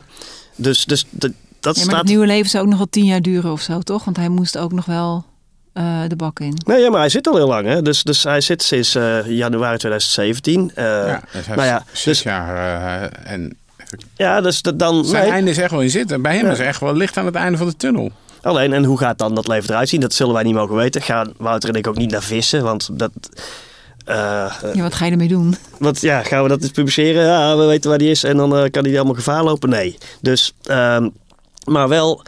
Dus, 0.56 0.86
dus 0.86 1.06
dat, 1.10 1.32
dat 1.65 1.75
Ja, 1.75 1.82
maar 1.82 1.89
staat. 1.89 1.99
het 2.01 2.10
nieuwe 2.10 2.25
leven 2.25 2.49
zou 2.49 2.63
ook 2.63 2.69
nog 2.69 2.78
wel 2.78 2.88
tien 2.89 3.06
jaar 3.06 3.21
duren 3.21 3.51
of 3.51 3.62
zo, 3.62 3.80
toch? 3.80 4.04
Want 4.06 4.17
hij 4.17 4.30
moest 4.30 4.58
ook 4.58 4.71
nog 4.71 4.86
wel 4.86 5.25
eh, 5.73 5.99
de 6.08 6.15
bak 6.15 6.39
in. 6.39 6.58
Nee, 6.65 6.82
ja, 6.82 6.89
maar 6.89 6.99
hij 6.99 7.10
zit 7.10 7.28
al 7.28 7.36
heel 7.36 7.47
lang. 7.47 7.67
Hè? 7.67 7.82
Dus, 7.82 8.04
dus 8.04 8.23
hij 8.23 8.41
zit 8.41 8.63
sinds 8.63 8.95
eh, 8.95 9.25
januari 9.28 9.78
2017. 9.78 10.71
eh, 10.75 10.84
Ja, 10.86 11.21
dus 11.32 11.45
hij 11.45 11.56
nou 11.56 11.67
ja, 11.67 11.78
is 11.78 11.84
dus, 11.91 12.01
zes 12.01 12.23
jaar 12.23 12.56
eh, 13.12 13.32
en 13.34 13.58
ja, 14.15 14.41
dus 14.41 14.62
dat 14.62 14.80
dan. 14.80 15.06
zijn 15.06 15.23
nee. 15.23 15.32
einde 15.32 15.51
is 15.51 15.58
echt 15.58 15.71
wel 15.71 15.82
in 15.82 15.89
zitten. 15.89 16.21
Bij 16.21 16.36
hem 16.36 16.45
Ja. 16.45 16.51
is 16.51 16.60
echt 16.60 16.80
wel 16.80 16.93
licht 16.95 17.17
aan 17.17 17.25
het 17.25 17.36
einde 17.36 17.58
van 17.58 17.67
de 17.67 17.75
tunnel. 17.78 18.12
Alleen, 18.41 18.73
en 18.73 18.84
hoe 18.84 18.97
gaat 18.97 19.17
dan 19.17 19.36
dat 19.36 19.47
leven 19.47 19.69
eruit 19.69 19.89
zien? 19.89 19.99
Dat 20.01 20.13
zullen 20.13 20.34
wij 20.34 20.43
niet 20.43 20.54
mogen 20.54 20.75
weten. 20.75 21.01
Gaan 21.01 21.34
Wouter 21.38 21.69
en 21.69 21.75
ik 21.75 21.88
ook 21.88 21.97
niet 21.97 22.12
naar 22.12 22.23
vissen, 22.23 22.63
want 22.63 22.89
dat. 22.99 23.12
eh, 24.06 24.15
Ja, 24.73 24.82
wat 24.82 24.93
ga 24.93 25.06
je 25.06 25.12
ermee 25.12 25.28
doen? 25.28 25.56
Want 25.80 26.01
ja, 26.01 26.23
gaan 26.23 26.43
we 26.43 26.49
dat 26.49 26.62
eens 26.62 26.71
publiceren? 26.71 27.23
Ja, 27.25 27.58
we 27.58 27.65
weten 27.65 27.89
waar 27.89 27.99
die 27.99 28.10
is 28.10 28.23
en 28.23 28.38
dan 28.38 28.69
kan 28.71 28.84
hij 28.86 28.95
allemaal 28.95 29.13
gevaar 29.15 29.43
lopen? 29.43 29.69
Nee. 29.69 29.97
Dus, 30.21 30.54
ehm, 30.63 31.10
maar 31.65 31.88
wel, 31.88 32.23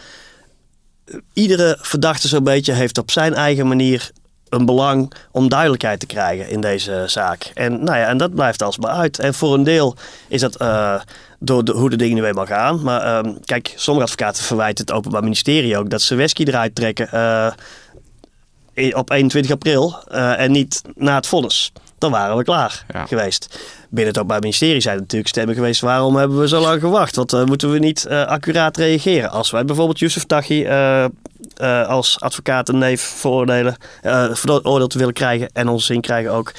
iedere 1.34 1.78
verdachte 1.82 2.28
zo'n 2.28 2.44
beetje 2.44 2.74
heeft 2.74 2.98
op 2.98 3.12
zijn 3.12 3.34
eigen 3.34 3.68
manier 3.68 4.12
een 4.50 4.66
belang 4.66 5.14
om 5.32 5.50
duidelijkheid 5.50 6.00
te 6.00 6.06
krijgen 6.06 6.50
in 6.50 6.62
deze 6.62 7.04
zaak. 7.08 7.52
En, 7.54 7.84
nou 7.84 7.98
ja, 7.98 8.08
en 8.08 8.18
dat 8.18 8.36
blijft 8.36 8.62
alsmaar 8.62 8.92
uit. 8.92 9.20
En 9.20 9.34
voor 9.34 9.54
een 9.54 9.64
deel 9.64 9.96
is 10.28 10.42
dat 10.42 10.56
eh, 10.56 11.02
door 11.40 11.66
de, 11.66 11.72
hoe 11.72 11.90
de 11.90 11.96
dingen 11.96 12.16
nu 12.16 12.26
eenmaal 12.26 12.46
gaan. 12.46 12.82
Maar 12.84 13.02
ehm, 13.02 13.34
kijk, 13.46 13.74
sommige 13.76 14.06
advocaten 14.06 14.44
verwijten 14.44 14.86
het 14.86 14.96
Openbaar 14.96 15.24
Ministerie 15.24 15.78
ook 15.78 15.90
dat 15.90 16.02
ze 16.02 16.16
Wesky 16.16 16.44
eruit 16.44 16.76
trekken. 16.76 17.12
eh, 18.74 18.98
op 18.98 19.12
21 19.12 19.52
april 19.52 20.04
eh, 20.08 20.40
en 20.40 20.52
niet 20.52 20.82
na 20.96 21.16
het 21.16 21.28
vonnis. 21.28 21.72
Dan 21.98 22.12
waren 22.12 22.38
we 22.38 22.44
klaar 22.44 22.86
Ja. 22.94 23.06
geweest. 23.06 23.60
Binnen 23.90 24.08
het 24.08 24.18
Openbaar 24.18 24.40
Ministerie 24.40 24.82
zijn 24.82 24.98
natuurlijk 24.98 25.30
stemmen 25.30 25.56
geweest. 25.56 25.82
Waarom 25.82 26.16
hebben 26.16 26.40
we 26.40 26.48
zo 26.48 26.62
lang 26.62 26.82
gewacht? 26.82 27.16
Want 27.16 27.34
eh, 27.34 27.44
moeten 27.44 27.72
we 27.72 27.80
niet 27.80 28.06
eh, 28.06 28.26
accuraat 28.26 28.78
reageren? 28.78 29.30
Als 29.32 29.52
wij 29.52 29.66
bijvoorbeeld 29.66 30.00
Youssef 30.00 30.24
Taghi 30.26 30.64
eh, 30.64 31.06
als 31.88 32.20
advocaat 32.20 32.70
een 32.70 32.78
neef 32.78 33.02
veroordelen, 33.02 33.76
veroordeeld 34.32 34.94
willen 34.94 35.14
krijgen 35.14 35.50
en 35.54 35.68
onze 35.68 35.86
zin 35.86 36.02
krijgen 36.02 36.32
ook. 36.32 36.52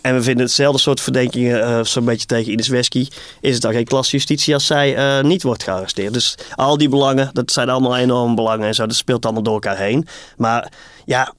En 0.00 0.14
we 0.14 0.22
vinden 0.22 0.44
hetzelfde 0.44 0.80
soort 0.80 1.00
verdenkingen 1.00 1.86
zo'n 1.86 2.04
beetje 2.04 2.26
tegen 2.26 2.52
Ines 2.52 2.68
Wesky. 2.68 3.08
Is 3.40 3.52
het 3.52 3.62
dan 3.62 3.72
geen 3.72 3.84
klasjustitie 3.84 4.54
als 4.54 4.66
zij 4.66 5.22
niet 5.22 5.42
wordt 5.42 5.62
gearresteerd? 5.62 6.12
Dus 6.12 6.34
al 6.54 6.78
die 6.78 6.88
belangen, 6.88 7.30
dat 7.32 7.50
zijn 7.50 7.68
allemaal 7.68 7.96
enorme 7.96 8.34
belangen 8.34 8.66
en 8.66 8.74
zo. 8.74 8.86
Dat 8.86 8.96
speelt 8.96 9.24
allemaal 9.24 9.42
door 9.42 9.54
elkaar 9.54 9.76
heen. 9.76 10.06
Maar 10.36 10.72
ja, 11.04 11.32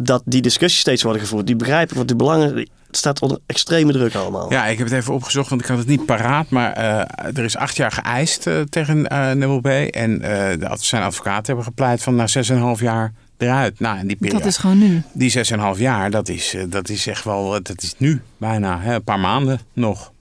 dat 0.00 0.22
die 0.24 0.42
discussies 0.42 0.80
steeds 0.80 1.02
worden 1.02 1.22
gevoerd, 1.22 1.46
die 1.46 1.56
begrijp 1.56 1.90
ik. 1.90 1.96
Want 1.96 2.08
die 2.08 2.16
belangen, 2.16 2.68
het 2.90 2.98
staat 2.98 3.20
onder 3.20 3.38
extreme 3.46 3.92
druk 3.92 4.14
allemaal. 4.14 4.52
Ja, 4.52 4.66
ik 4.66 4.78
heb 4.78 4.86
het 4.88 4.96
even 4.96 5.14
opgezocht, 5.14 5.48
want 5.48 5.60
ik 5.60 5.66
had 5.66 5.78
het 5.78 5.86
niet 5.86 6.04
paraat. 6.06 6.50
Maar 6.50 6.72
eh, 6.72 7.36
er 7.38 7.44
is 7.44 7.56
acht 7.56 7.76
jaar 7.76 7.92
geëist 7.92 8.46
eh, 8.46 8.60
tegen 8.60 9.06
eh 9.08 9.30
Nebel 9.32 9.60
B. 9.60 9.66
En 9.66 10.22
eh, 10.22 10.58
de, 10.58 10.76
zijn 10.80 11.02
advocaten 11.02 11.46
hebben 11.46 11.64
gepleit 11.64 12.02
van 12.02 12.14
na 12.14 12.26
6,5 12.76 12.82
jaar 12.82 13.12
eruit. 13.38 13.80
Nou, 13.80 13.98
en 13.98 14.06
die 14.06 14.16
periode, 14.16 14.38
Dat 14.42 14.48
is 14.52 14.56
gewoon 14.56 14.78
nu. 14.78 15.02
die 15.12 15.32
6,5 15.74 15.78
jaar, 15.80 16.10
dat 16.10 16.28
is, 16.28 16.56
dat 16.68 16.88
is 16.88 17.06
echt 17.06 17.24
wel, 17.24 17.50
dat 17.62 17.82
is 17.82 17.94
nu 17.96 18.22
bijna, 18.36 18.80
hè, 18.80 18.94
een 18.94 19.04
paar 19.04 19.20
maanden 19.20 19.60
nog. 19.72 20.12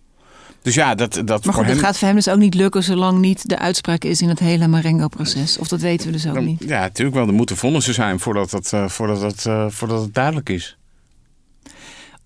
Dus 0.61 0.75
ja, 0.75 0.95
dat, 0.95 1.13
dat 1.13 1.27
Maar 1.27 1.39
voor 1.41 1.53
goed, 1.53 1.65
hem... 1.65 1.73
dat 1.75 1.85
gaat 1.85 1.97
voor 1.97 2.07
hem 2.07 2.15
dus 2.15 2.27
ook 2.29 2.37
niet 2.37 2.53
lukken 2.53 2.83
zolang 2.83 3.19
niet 3.19 3.49
de 3.49 3.59
uitspraak 3.59 4.03
is 4.03 4.21
in 4.21 4.29
het 4.29 4.39
hele 4.39 4.67
Marengo-proces. 4.67 5.57
Of 5.57 5.67
dat 5.67 5.81
weten 5.81 6.05
we 6.05 6.11
dus 6.11 6.27
ook 6.27 6.33
Dan- 6.33 6.45
niet. 6.45 6.63
Ja, 6.67 6.79
natuurlijk 6.79 7.17
wel. 7.17 7.27
Er 7.27 7.33
moeten 7.33 7.57
vonnissen 7.57 7.93
zijn 7.93 8.19
voordat 8.19 8.73
eh, 8.73 8.87
voordat 8.87 9.45
eh, 9.45 9.65
voordat 9.69 10.01
het 10.01 10.13
duidelijk 10.13 10.49
is. 10.49 10.77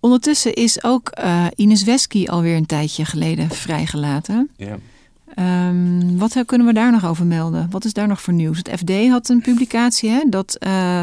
Ondertussen 0.04 0.54
is 0.54 0.84
ook 0.84 1.10
eh, 1.10 1.46
Ines 1.56 1.84
Wesky 1.84 2.26
alweer 2.28 2.56
een 2.56 2.66
tijdje 2.66 3.06
geleden 3.06 3.50
vrijgelaten. 3.50 4.50
Ja. 4.58 4.78
Ehm, 5.36 6.18
wat 6.18 6.44
kunnen 6.46 6.68
we 6.68 6.74
daar 6.74 6.92
nog 6.92 7.06
over 7.06 7.26
melden? 7.26 7.68
Wat 7.70 7.86
is 7.86 7.94
daar 7.94 8.08
nog 8.08 8.22
voor 8.22 8.34
nieuws? 8.34 8.58
Het 8.58 8.70
FD 8.80 9.10
had 9.10 9.30
een 9.30 9.42
publicatie 9.42 10.10
hè, 10.10 10.24
dat 10.30 10.56
eh, 10.56 11.02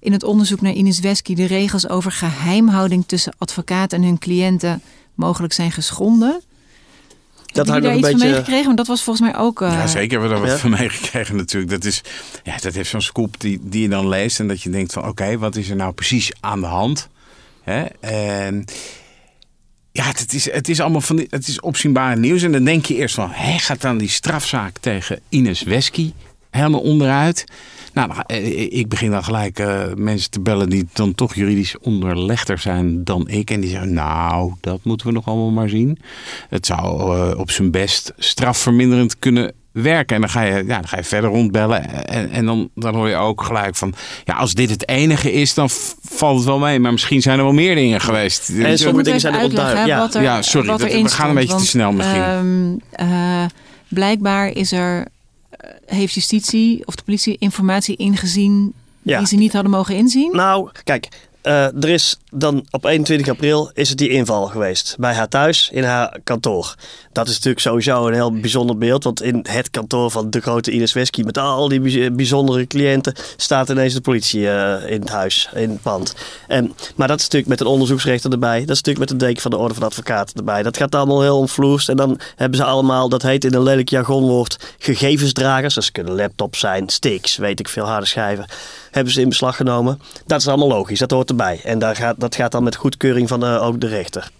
in 0.00 0.12
het 0.12 0.22
onderzoek 0.22 0.60
naar 0.60 0.72
Ines 0.72 1.00
Wesky 1.00 1.34
de 1.34 1.44
regels 1.44 1.88
over 1.88 2.12
geheimhouding 2.12 3.04
tussen 3.06 3.32
advocaten 3.38 3.98
en 3.98 4.04
hun 4.04 4.18
cliënten 4.18 4.82
mogelijk 5.14 5.52
zijn 5.52 5.72
geschonden. 5.72 6.40
dat 7.46 7.66
daar 7.66 7.80
nog 7.80 7.92
iets 7.94 7.96
een 7.96 8.10
van 8.10 8.12
beetje. 8.12 8.28
meegekregen? 8.28 8.64
Want 8.64 8.76
dat 8.76 8.86
was 8.86 9.02
volgens 9.02 9.30
mij 9.30 9.40
ook... 9.40 9.62
eh, 9.62 9.72
Ja, 9.72 9.86
zeker. 9.86 10.20
We 10.20 10.26
hebben 10.28 10.42
er 10.42 10.46
wat 10.52 10.62
ja. 10.62 10.68
van 10.68 10.70
meegekregen 10.80 11.36
natuurlijk. 11.36 11.72
Dat, 11.72 11.84
is, 11.84 12.02
ja, 12.44 12.56
dat 12.56 12.74
heeft 12.74 12.90
zo'n 12.90 13.00
scoop 13.02 13.40
die, 13.40 13.60
die 13.62 13.82
je 13.82 13.88
dan 13.88 14.08
leest. 14.08 14.40
En 14.40 14.48
dat 14.48 14.62
je 14.62 14.70
denkt 14.70 14.92
van 14.92 15.08
oké, 15.08 15.38
wat 15.38 15.56
is 15.56 15.70
er 15.70 15.76
nou 15.76 15.92
precies 15.92 16.32
aan 16.40 16.60
de 16.60 16.66
hand? 16.66 17.08
En 18.00 18.64
Ja, 19.92 20.04
het 20.04 20.32
is, 20.34 20.52
het 20.52 20.68
is 20.68 20.80
allemaal 20.80 21.00
van 21.00 21.26
het 21.30 21.48
is 21.48 21.60
opzienbare 21.60 22.16
nieuws. 22.20 22.42
En 22.42 22.52
dan 22.52 22.64
denk 22.64 22.86
je 22.86 22.94
eerst 22.94 23.14
van, 23.14 23.30
hé, 23.32 23.58
gaat 23.58 23.80
dan 23.80 23.98
die 23.98 24.08
strafzaak 24.08 24.78
tegen 24.78 25.20
Ines 25.28 25.62
Wesky 25.62 26.12
helemaal 26.50 26.80
onderuit? 26.80 27.44
Nou, 27.92 28.08
dan- 28.14 28.22
eh, 28.22 28.72
ik 28.72 28.88
begin 28.88 29.10
dan 29.10 29.24
gelijk 29.24 29.58
eh, 29.58 29.84
mensen 29.96 30.30
te 30.30 30.40
bellen 30.40 30.68
die 30.70 30.86
dan 30.92 31.14
toch 31.14 31.34
juridisch 31.34 31.78
onderlegder 31.78 32.58
zijn 32.58 33.04
dan 33.04 33.28
ik. 33.28 33.50
En 33.50 33.60
die 33.60 33.70
zeggen, 33.70 33.92
nou, 33.92 34.52
dat 34.60 34.80
moeten 34.84 35.06
we 35.06 35.12
nog 35.12 35.26
allemaal 35.26 35.50
maar 35.50 35.68
zien. 35.68 35.98
Het 36.48 36.66
zou 36.66 37.16
eh, 37.30 37.38
op 37.38 37.50
zijn 37.50 37.70
best 37.70 38.12
strafverminderend 38.18 39.18
kunnen 39.18 39.52
werken. 39.72 40.14
En 40.14 40.20
dan 40.20 40.30
ga 40.30 40.42
je, 40.42 40.54
ja, 40.66 40.74
dan 40.74 40.88
ga 40.88 40.96
je 40.96 41.04
verder 41.04 41.30
rondbellen. 41.30 42.06
En, 42.08 42.30
en 42.30 42.44
dan, 42.46 42.68
dan 42.74 42.94
hoor 42.94 43.08
je 43.08 43.16
ook 43.16 43.42
gelijk 43.42 43.76
van, 43.76 43.94
ja, 44.24 44.34
als 44.34 44.54
dit 44.54 44.70
het 44.70 44.88
enige 44.88 45.32
is, 45.32 45.54
dan 45.54 45.68
valt 46.02 46.36
het 46.36 46.44
wel 46.46 46.58
mee. 46.58 46.80
Maar 46.80 46.92
misschien 46.92 47.22
zijn 47.22 47.38
er 47.38 47.44
wel 47.44 47.52
meer 47.52 47.74
dingen 47.74 48.00
geweest. 48.00 48.48
En 48.48 48.78
sommige 48.78 49.04
dingen 49.04 49.20
zijn 49.20 49.34
er 49.34 49.40
uitleggen, 49.40 49.72
onduidelijk. 49.76 49.86
Ja. 49.86 49.98
wat 49.98 50.14
er, 50.14 50.22
Ja, 50.22 50.42
sorry, 50.42 50.66
dat- 50.68 50.80
we 50.82 51.08
gaan 51.08 51.28
een 51.28 51.34
beetje 51.34 51.56
te 51.56 51.66
snel 51.66 51.92
misschien. 51.92 52.22
ehm, 52.22 52.74
eh, 53.10 53.44
blijkbaar 53.88 54.48
is 54.48 54.72
er, 54.72 55.06
eh, 55.50 55.70
heeft 55.86 56.14
justitie 56.14 56.82
of 56.86 56.94
de 56.94 57.02
politie 57.02 57.36
informatie 57.38 57.96
ingezien 57.96 58.72
Ja. 59.02 59.18
die 59.18 59.26
ze 59.26 59.36
niet 59.36 59.52
hadden 59.52 59.70
mogen 59.70 59.94
inzien. 59.96 60.30
Nou, 60.32 60.70
kijk, 60.84 61.08
eh, 61.42 61.64
er 61.82 61.88
is 61.88 62.18
dan 62.30 62.66
op 62.70 62.84
21 62.84 63.28
april 63.28 63.70
is 63.74 63.88
het 63.88 63.98
die 63.98 64.08
inval 64.08 64.46
geweest. 64.46 64.96
Bij 64.98 65.14
haar 65.14 65.28
thuis, 65.28 65.68
in 65.72 65.84
haar 65.84 66.18
kantoor. 66.24 66.74
Dat 67.12 67.26
is 67.26 67.34
natuurlijk 67.34 67.60
sowieso 67.60 68.06
een 68.06 68.14
heel 68.14 68.32
bijzonder 68.32 68.78
beeld. 68.78 69.04
Want 69.04 69.22
in 69.22 69.44
het 69.48 69.70
kantoor 69.70 70.10
van 70.10 70.30
de 70.30 70.40
grote 70.40 70.70
Ines 70.70 70.92
Wesky... 70.92 71.22
met 71.22 71.38
al 71.38 71.68
die 71.68 71.80
bij- 71.80 72.12
bijzondere 72.12 72.66
cliënten... 72.66 73.14
staat 73.36 73.68
ineens 73.68 73.94
de 73.94 74.00
politie 74.00 74.50
eh, 74.50 74.90
in 74.90 75.00
het 75.00 75.08
huis, 75.08 75.48
in 75.54 75.70
het 75.70 75.82
pand. 75.82 76.14
En, 76.46 76.72
maar 76.94 77.08
dat 77.08 77.18
is 77.18 77.22
natuurlijk 77.22 77.50
met 77.50 77.60
een 77.60 77.66
onderzoeksrechter 77.66 78.32
erbij. 78.32 78.60
Dat 78.60 78.76
is 78.76 78.82
natuurlijk 78.82 79.10
met 79.10 79.20
de 79.20 79.26
deken 79.26 79.42
van 79.42 79.50
de 79.50 79.56
Orde 79.56 79.74
van 79.74 79.82
Advocaten 79.82 80.36
erbij. 80.36 80.62
Dat 80.62 80.76
gaat 80.76 80.94
allemaal 80.94 81.22
heel 81.22 81.38
omvloerst. 81.38 81.88
En 81.88 81.96
dan 81.96 82.20
hebben 82.36 82.58
ze 82.58 82.64
allemaal, 82.64 83.08
dat 83.08 83.22
heet 83.22 83.44
in 83.44 83.54
een 83.54 83.62
lelijk 83.62 83.88
jargonwoord... 83.88 84.74
gegevensdragers. 84.78 85.74
Dat 85.74 85.92
kunnen 85.92 86.14
laptops 86.14 86.58
zijn, 86.58 86.88
sticks, 86.88 87.36
weet 87.36 87.60
ik 87.60 87.68
veel, 87.68 87.84
harde 87.84 88.06
schijven. 88.06 88.46
Hebben 88.90 89.12
ze 89.12 89.20
in 89.20 89.28
beslag 89.28 89.56
genomen. 89.56 90.00
Dat 90.26 90.40
is 90.40 90.48
allemaal 90.48 90.68
logisch, 90.68 90.98
dat 90.98 91.10
hoort 91.10 91.28
erbij. 91.28 91.60
En 91.64 91.78
daar 91.78 91.96
gaat, 91.96 92.17
dat 92.18 92.34
gaat 92.34 92.52
dan 92.52 92.62
met 92.62 92.76
goedkeuring 92.76 93.28
van 93.28 93.44
eh, 93.44 93.62
ook 93.62 93.80
de 93.80 93.86
rechter. 93.86 94.30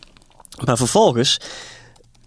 Maar 0.64 0.77
vervolgens 0.77 1.41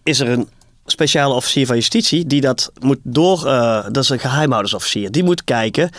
is 0.04 0.20
er 0.20 0.28
een 0.28 0.50
speciale 0.86 1.34
officier 1.34 1.66
van 1.66 1.76
justitie 1.76 2.26
die 2.26 2.42
dat 2.42 2.72
moet 2.80 3.00
door. 3.04 3.48
eh, 3.48 3.84
dat 3.92 4.04
is 4.04 4.10
een 4.10 4.20
geheimhoudersofficier. 4.20 5.12
Die 5.12 5.24
moet 5.24 5.44
kijken 5.44 5.90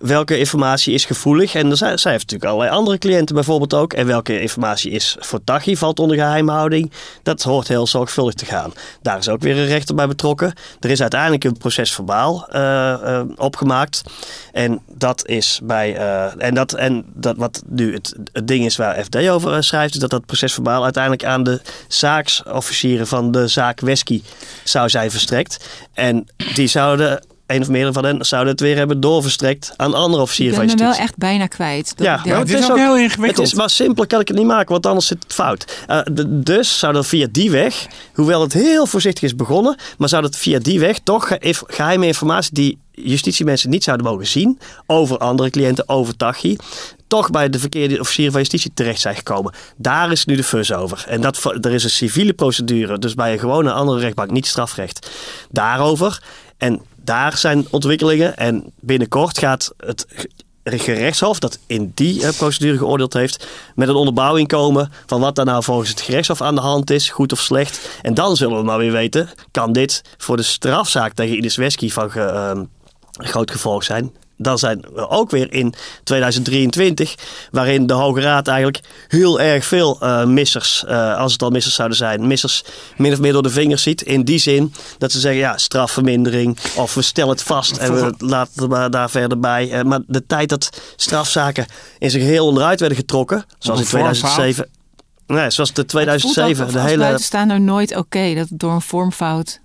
welke 0.00 0.38
informatie 0.38 0.94
is 0.94 1.04
gevoelig. 1.04 1.54
En 1.54 1.70
er 1.70 1.76
zijn, 1.76 1.98
zij 1.98 2.12
heeft 2.12 2.24
natuurlijk 2.24 2.50
allerlei 2.52 2.76
andere 2.76 2.98
cliënten 2.98 3.34
bijvoorbeeld 3.34 3.74
ook. 3.74 3.92
En 3.92 4.06
welke 4.06 4.40
informatie 4.40 4.90
is 4.90 5.16
voor 5.18 5.44
Tachi, 5.44 5.76
valt 5.76 5.98
onder 5.98 6.16
geheimhouding. 6.16 6.90
Dat 7.22 7.42
hoort 7.42 7.68
heel 7.68 7.86
zorgvuldig 7.86 8.34
te 8.34 8.44
gaan. 8.44 8.72
Daar 9.02 9.18
is 9.18 9.28
ook 9.28 9.40
weer 9.40 9.56
een 9.58 9.66
rechter 9.66 9.94
bij 9.94 10.06
betrokken. 10.06 10.52
Er 10.80 10.90
is 10.90 11.00
uiteindelijk 11.00 11.44
een 11.44 11.56
proces 11.56 11.92
verbaal 11.92 12.48
eh, 12.48 12.92
eh, 12.92 13.26
opgemaakt. 13.36 14.02
En 14.52 14.80
dat 14.86 15.26
is 15.26 15.60
bij. 15.62 15.96
eh, 15.96 16.32
en, 16.38 16.54
dat, 16.54 16.72
en 16.72 17.04
dat 17.14 17.36
wat 17.36 17.62
nu 17.66 17.94
het, 17.94 18.14
het 18.32 18.48
ding 18.48 18.64
is 18.64 18.76
waar 18.76 19.04
FD 19.04 19.16
over 19.28 19.64
schrijft, 19.64 19.94
is 19.94 20.00
dat 20.00 20.10
dat 20.10 20.26
proces 20.26 20.52
verbaal 20.52 20.82
uiteindelijk 20.84 21.24
aan 21.24 21.42
de 21.42 21.60
zaaksofficieren 21.88 23.06
van 23.06 23.30
de 23.30 23.48
zaak 23.48 23.80
Wesky 23.80 24.22
zou 24.64 24.88
zijn 24.88 25.10
verstrekt. 25.10 25.68
En 25.92 26.26
die 26.54 26.66
zouden. 26.66 27.29
Een 27.50 27.60
of 27.60 27.68
meerdere 27.68 27.92
van 27.92 28.04
hen 28.04 28.24
zouden 28.24 28.52
het 28.52 28.60
weer 28.60 28.76
hebben 28.76 29.00
doorverstrekt 29.00 29.72
aan 29.76 29.94
andere 29.94 30.16
ik 30.16 30.22
officieren 30.22 30.58
ben 30.58 30.68
van 30.68 30.76
me 30.76 30.82
wel 30.82 30.86
justitie. 30.88 31.08
echt 31.10 31.18
bijna 31.18 31.46
kwijt. 31.46 31.92
Dat 31.96 32.06
Ja, 32.06 32.24
ik 32.24 32.32
het 32.48 32.50
is 32.52 32.70
ook 32.70 32.76
heel 32.76 32.96
ingewikkeld. 32.96 33.36
Het 33.36 33.46
is 33.46 33.54
maar 33.54 33.70
simpeler 33.70 34.06
kan 34.08 34.20
ik 34.20 34.28
het 34.28 34.36
niet 34.36 34.46
maken, 34.46 34.68
want 34.72 34.86
anders 34.86 35.06
zit 35.06 35.22
het 35.22 35.32
fout. 35.32 35.84
Eh, 35.86 36.00
de- 36.12 36.40
dus 36.42 36.78
zou 36.78 36.92
dat 36.92 37.06
via 37.06 37.26
die 37.30 37.50
weg, 37.50 37.86
hoewel 38.14 38.40
het 38.40 38.52
heel 38.52 38.86
voorzichtig 38.86 39.22
is 39.22 39.36
begonnen, 39.36 39.76
maar 39.98 40.08
zou 40.08 40.22
dat 40.22 40.36
via 40.36 40.58
die 40.58 40.80
weg 40.80 40.98
toch 41.04 41.26
ge- 41.28 41.54
geheime 41.66 42.06
informatie 42.06 42.54
die 42.54 42.78
justitiemensen 42.92 43.70
niet 43.70 43.84
zouden 43.84 44.06
mogen 44.06 44.26
zien 44.26 44.58
over 44.86 45.18
andere 45.18 45.50
cliënten, 45.50 45.88
over 45.88 46.16
Tachi, 46.16 46.56
toch 47.06 47.30
bij 47.30 47.50
de 47.50 47.58
verkeerde 47.58 48.00
officier 48.00 48.30
van 48.30 48.40
justitie 48.40 48.70
terecht 48.74 49.00
zijn 49.00 49.16
gekomen. 49.16 49.52
Daar 49.76 50.12
is 50.12 50.24
nu 50.24 50.36
de 50.36 50.44
fus 50.44 50.72
over. 50.72 51.04
En 51.08 51.20
dat, 51.20 51.44
er 51.60 51.72
is 51.72 51.84
een 51.84 51.90
civiele 51.90 52.32
procedure, 52.32 52.98
dus 52.98 53.14
bij 53.14 53.32
een 53.32 53.38
gewone 53.38 53.72
andere 53.72 53.98
rechtbank, 54.00 54.30
niet 54.30 54.46
strafrecht, 54.46 55.10
daarover. 55.50 56.22
En 56.58 56.80
daar 57.10 57.36
zijn 57.36 57.66
ontwikkelingen. 57.70 58.36
En 58.36 58.72
binnenkort 58.80 59.38
gaat 59.38 59.72
het 59.76 60.06
gerechtshof 60.64 61.38
dat 61.38 61.58
in 61.66 61.92
die 61.94 62.26
eh, 62.26 62.36
procedure 62.36 62.78
geoordeeld 62.78 63.12
heeft, 63.12 63.46
met 63.74 63.88
een 63.88 63.94
onderbouwing 63.94 64.48
komen 64.48 64.92
van 65.06 65.20
wat 65.20 65.34
daar 65.34 65.44
nou 65.44 65.62
volgens 65.62 65.88
het 65.90 66.00
gerechtshof 66.00 66.40
aan 66.40 66.54
de 66.54 66.60
hand 66.60 66.90
is, 66.90 67.10
goed 67.10 67.32
of 67.32 67.40
slecht. 67.40 67.98
En 68.02 68.14
dan 68.14 68.36
zullen 68.36 68.56
we 68.56 68.62
maar 68.62 68.78
weer 68.78 68.92
weten, 68.92 69.28
kan 69.50 69.72
dit 69.72 70.02
voor 70.16 70.36
de 70.36 70.42
strafzaak 70.42 71.12
tegen 71.12 71.36
Ines 71.36 71.56
Wesky 71.56 71.90
van 71.90 72.12
ehm, 72.12 72.64
groot 73.12 73.50
gevolg 73.50 73.84
zijn. 73.84 74.12
Dan 74.42 74.58
zijn 74.58 74.84
we 74.94 75.08
ook 75.08 75.30
weer 75.30 75.52
in 75.52 75.74
2023, 76.04 77.14
waarin 77.50 77.86
de 77.86 77.92
Hoge 77.92 78.20
Raad 78.20 78.48
eigenlijk 78.48 78.80
heel 79.08 79.40
erg 79.40 79.64
veel 79.64 80.00
eh, 80.00 80.24
missers, 80.24 80.84
eh, 80.84 81.16
als 81.16 81.32
het 81.32 81.42
al 81.42 81.50
missers 81.50 81.74
zouden 81.74 81.96
zijn, 81.96 82.26
missers 82.26 82.64
min 82.96 83.12
of 83.12 83.20
meer 83.20 83.32
door 83.32 83.42
de 83.42 83.50
vingers 83.50 83.82
ziet. 83.82 84.02
In 84.02 84.24
die 84.24 84.38
zin 84.38 84.74
dat 84.98 85.12
ze 85.12 85.20
zeggen, 85.20 85.40
ja, 85.40 85.58
strafvermindering 85.58 86.58
of 86.76 86.94
we 86.94 87.02
stellen 87.02 87.30
het 87.30 87.42
vast 87.42 87.76
en 87.76 87.94
we 87.94 88.14
laten 88.18 88.62
er 88.62 88.68
maar 88.68 88.90
daar 88.90 89.10
verder 89.10 89.40
bij. 89.40 89.70
Eh, 89.70 89.82
maar 89.82 90.00
de 90.06 90.26
tijd 90.26 90.48
dat 90.48 90.80
strafzaken 90.96 91.66
in 91.98 92.10
zijn 92.10 92.22
geheel 92.22 92.46
onderuit 92.46 92.80
werden 92.80 92.98
getrokken, 92.98 93.44
zoals 93.58 93.80
in 93.80 93.84
een 93.84 93.90
vormfout? 93.90 94.32
2007. 94.32 94.68
Nee, 95.26 95.50
zoals 95.50 95.72
de 95.72 95.82
Het 95.82 95.90
voelt 95.90 96.06
ook 96.08 96.30
2007, 96.30 96.66
of 96.66 96.72
de 96.72 96.80
hele... 96.80 97.02
buitenstaander 97.02 97.60
nooit 97.60 97.96
oké 97.96 98.34
dat 98.34 98.48
het 98.48 98.58
door 98.58 98.72
een 98.72 98.80
vormfout. 98.80 99.60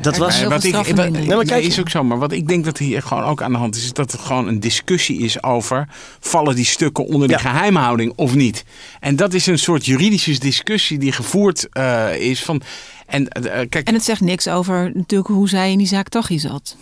Dat 0.00 0.16
was... 0.16 0.38
heel 0.38 0.48
wat 0.48 0.60
veel 0.60 0.80
ik, 0.80 0.96
wat. 0.96 1.10
Nee, 1.10 1.26
maar 1.26 1.36
kijk- 1.36 1.50
nee, 1.50 1.62
is 1.62 1.80
ook 1.80 1.88
zo. 1.88 2.04
Maar 2.04 2.18
wat 2.18 2.32
ik 2.32 2.48
denk 2.48 2.64
dat 2.64 2.78
hier 2.78 3.02
gewoon 3.02 3.24
ook 3.24 3.42
aan 3.42 3.52
de 3.52 3.58
hand 3.58 3.76
is, 3.76 3.84
is 3.84 3.92
dat 3.92 4.12
het 4.12 4.20
gewoon 4.20 4.48
een 4.48 4.60
discussie 4.60 5.18
is 5.20 5.42
over 5.42 5.88
vallen 6.20 6.54
die 6.54 6.64
stukken 6.64 7.06
onder 7.06 7.28
de 7.28 7.34
Ja. 7.34 7.40
geheimhouding 7.40 8.12
of 8.16 8.34
niet. 8.34 8.64
En 9.00 9.16
dat 9.16 9.34
is 9.34 9.46
een 9.46 9.58
soort 9.58 9.86
juridische 9.86 10.38
discussie 10.38 10.98
die 10.98 11.12
gevoerd 11.12 11.68
eh, 11.72 12.16
is 12.16 12.42
van. 12.42 12.62
En 13.06 13.28
eh, 13.28 13.66
kijk, 13.68 13.86
En 13.88 13.94
het 13.94 14.04
zegt 14.04 14.20
niks 14.20 14.48
over 14.48 14.90
natuurlijk 14.94 15.30
hoe 15.30 15.48
zij 15.48 15.70
in 15.72 15.78
die 15.78 15.86
zaak 15.86 16.08
toch 16.08 16.28
zat. 16.36 16.76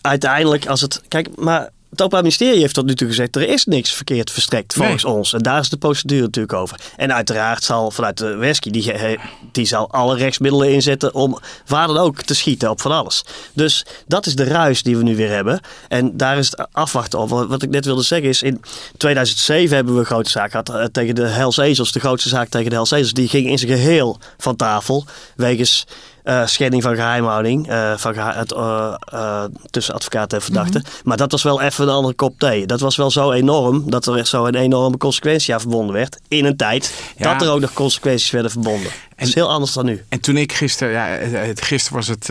uiteindelijk 0.00 0.66
als 0.66 0.80
het... 0.80 1.02
Kijk, 1.08 1.28
maar 1.36 1.68
het 1.92 2.00
Openbaar 2.00 2.22
Ministerie 2.22 2.60
heeft 2.60 2.74
tot 2.74 2.86
nu 2.86 2.94
toe 2.94 3.08
gezegd... 3.08 3.36
er 3.36 3.48
is 3.48 3.64
niks 3.64 3.92
verkeerd 3.92 4.30
verstrekt 4.30 4.74
volgens 4.74 5.04
ons. 5.04 5.32
En 5.32 5.42
daar 5.42 5.60
is 5.60 5.68
de 5.68 5.76
procedure 5.76 6.22
natuurlijk 6.22 6.52
over. 6.52 6.80
En 6.96 7.14
uiteraard 7.14 7.64
zal 7.64 7.90
vanuit 7.90 8.18
de 8.18 8.36
Wesky... 8.36 8.70
die, 8.70 9.18
die 9.52 9.66
zal 9.66 9.90
alle 9.90 10.16
rechtsmiddelen 10.16 10.72
inzetten... 10.72 11.14
om 11.14 11.38
waar 11.66 11.86
dan 11.86 11.96
ook 11.96 12.22
te 12.22 12.34
schieten 12.34 12.70
op 12.70 12.80
van 12.80 12.92
alles. 12.92 13.24
Dus 13.54 13.86
dat 14.06 14.26
is 14.26 14.34
de 14.34 14.44
ruis 14.44 14.82
die 14.82 14.96
we 14.96 15.02
nu 15.02 15.16
weer 15.16 15.30
hebben. 15.30 15.60
En 15.88 16.16
daar 16.16 16.38
is 16.38 16.50
het 16.50 16.66
afwachten 16.72 17.18
op. 17.18 17.28
Wat 17.28 17.62
ik 17.62 17.70
net 17.70 17.84
wilde 17.84 18.02
zeggen 18.02 18.28
is... 18.28 18.42
in 18.42 18.60
2007 18.96 19.74
hebben 19.76 19.94
we 19.94 20.00
een 20.00 20.06
grote 20.06 20.30
zaak 20.30 20.50
gehad... 20.50 20.68
eh, 20.68 20.84
tegen 20.84 21.14
de 21.14 21.26
Hells 21.26 21.58
Angels. 21.58 21.92
De 21.92 22.00
grootste 22.00 22.28
zaak 22.28 22.48
tegen 22.48 22.68
de 22.68 22.74
Hells 22.74 22.92
Angels. 22.92 23.12
Die 23.12 23.28
ging 23.28 23.46
in 23.46 23.58
zijn 23.58 23.70
geheel 23.70 24.18
van 24.38 24.56
tafel... 24.56 25.04
wegens 25.36 25.86
eh 26.22 26.46
schending 26.46 26.82
van 26.82 26.94
geheimhouding 26.94 27.68
eh, 27.68 27.96
van 27.96 28.14
het, 28.18 28.52
eh, 28.52 29.44
tussen 29.70 29.94
advocaat 29.94 30.32
en 30.32 30.42
verdachte. 30.42 30.84
Maar 31.04 31.16
dat 31.16 31.32
was 31.32 31.42
wel 31.42 31.60
even 31.60 31.84
een 31.84 31.94
andere 31.94 32.14
kop 32.14 32.38
thee. 32.38 32.66
Dat 32.66 32.80
was 32.80 32.96
wel 32.96 33.10
zo 33.10 33.32
enorm 33.32 33.90
dat 33.90 34.06
er 34.06 34.16
echt 34.16 34.28
zo 34.28 34.46
een 34.46 34.54
enorme 34.54 34.96
consequentie 34.96 35.54
aan 35.54 35.60
verbonden 35.60 35.94
werd. 35.94 36.20
In 36.28 36.44
een 36.44 36.56
tijd 36.56 37.12
Ja. 37.16 37.32
dat 37.32 37.42
er 37.42 37.52
ook 37.52 37.60
nog 37.60 37.72
consequenties 37.72 38.30
werden 38.30 38.50
verbonden. 38.50 38.90
Dat 39.16 39.28
is 39.28 39.34
heel 39.34 39.50
anders 39.50 39.72
dan 39.72 39.84
nu. 39.84 40.04
En 40.08 40.20
toen 40.20 40.36
ik 40.36 40.52
gisteren, 40.52 40.92
ja, 40.92 41.06
het, 41.38 41.62
gisteren 41.62 41.96
was 41.96 42.06
het 42.06 42.26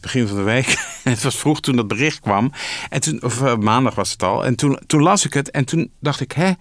begin 0.00 0.26
van 0.28 0.36
de 0.36 0.42
week. 0.42 0.78
het 1.02 1.22
was 1.22 1.36
vroeg 1.36 1.60
toen 1.60 1.76
dat 1.76 1.88
bericht 1.88 2.20
kwam. 2.20 2.52
En 2.88 3.00
toen, 3.00 3.22
of 3.22 3.56
maandag 3.56 3.94
was 3.94 4.10
het 4.10 4.22
al. 4.22 4.44
En 4.44 4.54
toen, 4.54 4.78
toen 4.86 5.02
las 5.02 5.24
ik 5.24 5.34
het 5.34 5.50
en 5.50 5.64
toen 5.64 5.90
dacht 6.00 6.20
ik, 6.20 6.32
hè, 6.32 6.52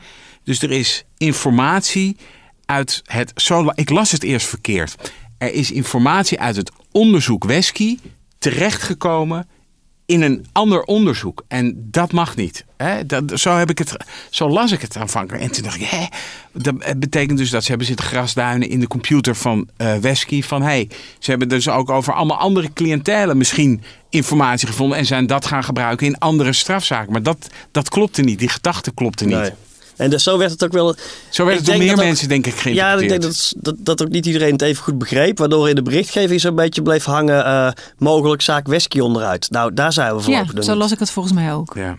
dus 0.44 0.62
er 0.62 0.72
is 0.72 1.04
informatie 1.18 2.18
uit 2.66 3.02
het. 3.06 3.32
Zo, 3.36 3.72
ik 3.76 3.90
las 3.90 4.12
het 4.12 4.24
eerst 4.24 4.48
verkeerd. 4.48 4.96
Er 5.40 5.54
is 5.54 5.72
informatie 5.72 6.40
uit 6.40 6.56
het 6.56 6.72
onderzoek 6.92 7.44
Wesky 7.44 7.98
terechtgekomen 8.38 9.48
in 10.06 10.22
een 10.22 10.46
ander 10.52 10.84
onderzoek. 10.84 11.44
En 11.48 11.88
dat 11.92 12.12
mag 12.12 12.36
niet. 12.36 12.66
Hè? 12.78 13.06
Dat, 13.06 13.24
zo, 13.40 13.56
heb 13.56 13.70
ik 13.70 13.78
het, 13.78 13.98
zo 14.30 14.50
las 14.50 14.72
ik 14.72 14.82
het 14.82 14.98
aanvankelijk. 14.98 15.44
En 15.44 15.52
toen 15.52 15.64
dacht 15.64 15.76
ik, 15.76 15.88
hè? 15.88 16.06
dat 16.52 17.00
betekent 17.00 17.38
dus 17.38 17.50
dat 17.50 17.62
ze 17.64 17.70
hebben 17.70 17.88
zitten 17.88 18.06
grasduinen 18.06 18.70
in 18.70 18.80
de 18.80 18.88
computer 18.88 19.36
van 19.36 19.70
eh 19.78 19.96
Wesky. 19.96 20.42
Van 20.42 20.62
hey, 20.62 20.90
ze 21.20 21.30
hebben 21.30 21.50
dus 21.50 21.70
ook 21.70 21.90
over 21.90 22.14
allemaal 22.14 22.38
andere 22.38 22.74
cliëntelen 22.74 23.38
misschien 23.38 23.82
informatie 24.10 24.68
gevonden. 24.68 24.98
En 24.98 25.06
zijn 25.06 25.28
dat 25.28 25.46
gaan 25.46 25.64
gebruiken 25.64 26.08
in 26.08 26.18
andere 26.18 26.54
strafzaken. 26.54 27.12
Maar 27.12 27.24
dat, 27.24 27.48
dat 27.72 27.90
klopte 27.90 28.22
niet. 28.22 28.40
Die 28.40 28.50
gedachte 28.50 28.92
klopte 28.94 29.26
niet. 29.26 29.38
Nee. 29.38 29.52
En 30.00 30.10
dus 30.10 30.24
zo 30.24 30.38
werd 30.38 30.52
het 30.52 30.64
ook 30.64 30.72
wel. 30.72 30.96
Zo 31.30 31.46
werd 31.46 31.58
het 31.58 31.66
door 31.66 31.78
meer 31.78 31.92
ook- 31.92 31.98
mensen, 31.98 32.28
denk 32.30 32.46
ik, 32.48 32.54
Ja, 32.54 32.60
geïnterpreteerd. 32.62 33.02
ik 33.02 33.10
denk 33.22 33.22
dat, 33.22 33.54
dat, 33.58 33.76
dat 33.86 34.02
ook 34.02 34.10
niet 34.14 34.26
iedereen 34.26 34.52
het 34.52 34.62
even 34.62 34.84
goed 34.84 34.98
begreep. 34.98 35.38
Waardoor 35.38 35.70
in 35.70 35.76
de 35.76 35.82
berichtgeving 35.82 36.42
zo'n 36.42 36.56
beetje 36.56 36.82
bleef 36.82 37.04
hangen. 37.04 37.46
eh, 37.46 37.72
mogelijk 37.98 38.42
zaak 38.42 38.68
Wesky 38.68 39.00
onderuit. 39.00 39.48
Nou, 39.50 39.74
daar 39.74 39.94
zijn 39.94 40.10
we 40.12 40.18
Ja, 40.18 40.24
voorlopig 40.24 40.54
nog 40.54 40.64
zo 40.64 40.76
las 40.76 40.92
ik 40.92 41.00
het 41.00 41.12
volgens 41.12 41.34
mij 41.36 41.54
ook. 41.54 41.74
Ja. 41.76 41.98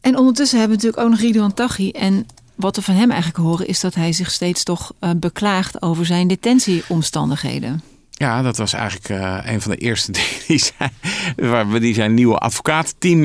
En 0.00 0.18
ondertussen 0.18 0.58
hebben 0.58 0.78
we 0.78 0.84
natuurlijk 0.84 1.12
ook 1.12 1.18
nog 1.20 1.30
Ridwan 1.32 1.54
Taghi. 1.54 1.90
En 1.90 2.26
wat 2.54 2.76
we 2.76 2.82
van 2.82 2.94
hem 2.94 3.10
eigenlijk 3.10 3.40
horen 3.42 3.66
is 3.66 3.80
dat 3.80 3.94
hij 3.94 4.12
zich 4.12 4.30
steeds 4.30 4.62
toch 4.62 4.92
uh, 5.00 5.10
beklaagt 5.16 5.82
over 5.82 6.06
zijn 6.06 6.28
detentieomstandigheden. 6.28 7.82
Ja, 8.10 8.42
dat 8.42 8.56
was 8.56 8.72
eigenlijk 8.72 9.08
uh, 9.08 9.38
een 9.44 9.60
van 9.60 9.70
de 9.70 9.76
eerste 9.76 10.12
dingen 10.16 10.30
die 10.46 10.58
zijn, 10.76 10.92
waar 11.36 11.68
we 11.70 11.78
die 11.80 11.94
zijn 11.94 12.14
nieuwe 12.14 12.38
advocatenteam 12.38 13.18
uh, 13.18 13.24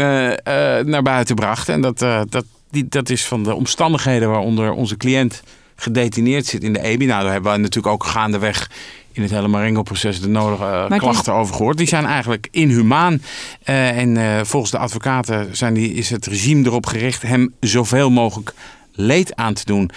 naar 0.86 1.02
buiten 1.04 1.36
brachten. 1.36 1.74
En 1.74 1.82
dat, 1.82 2.00
dat, 2.30 2.46
die, 2.72 2.86
dat 2.90 3.10
is 3.10 3.26
van 3.26 3.44
de 3.44 3.56
omstandigheden 3.56 4.30
waaronder 4.30 4.72
onze 4.72 4.98
cliënt 4.98 5.44
gedetineerd 5.76 6.46
zit 6.46 6.64
in 6.64 6.74
de 6.74 6.82
EBI. 6.82 7.06
Nou, 7.06 7.24
daar 7.24 7.32
hebben 7.32 7.52
we 7.52 7.58
natuurlijk 7.58 7.94
ook 7.94 8.04
gaandeweg 8.04 8.70
in 9.12 9.22
het 9.22 9.32
hele 9.32 9.48
Marengo-proces 9.48 10.22
de 10.22 10.28
nodige 10.28 10.96
klachten 10.98 11.34
over 11.34 11.56
gehoord. 11.56 11.78
Die 11.78 11.88
zijn 11.88 12.06
eigenlijk 12.06 12.48
inhumaan. 12.52 13.22
Uh, 13.70 13.98
en 13.98 14.16
uh, 14.16 14.40
volgens 14.44 14.72
de 14.72 14.78
advocaten 14.78 15.58
zijn 15.58 15.74
die, 15.74 15.94
is 15.94 16.10
het 16.10 16.26
regime 16.26 16.66
erop 16.66 16.86
gericht 16.86 17.22
hem 17.22 17.54
zoveel 17.60 18.10
mogelijk 18.10 18.54
leed 18.92 19.36
aan 19.36 19.54
te 19.54 19.66
doen. 19.66 19.92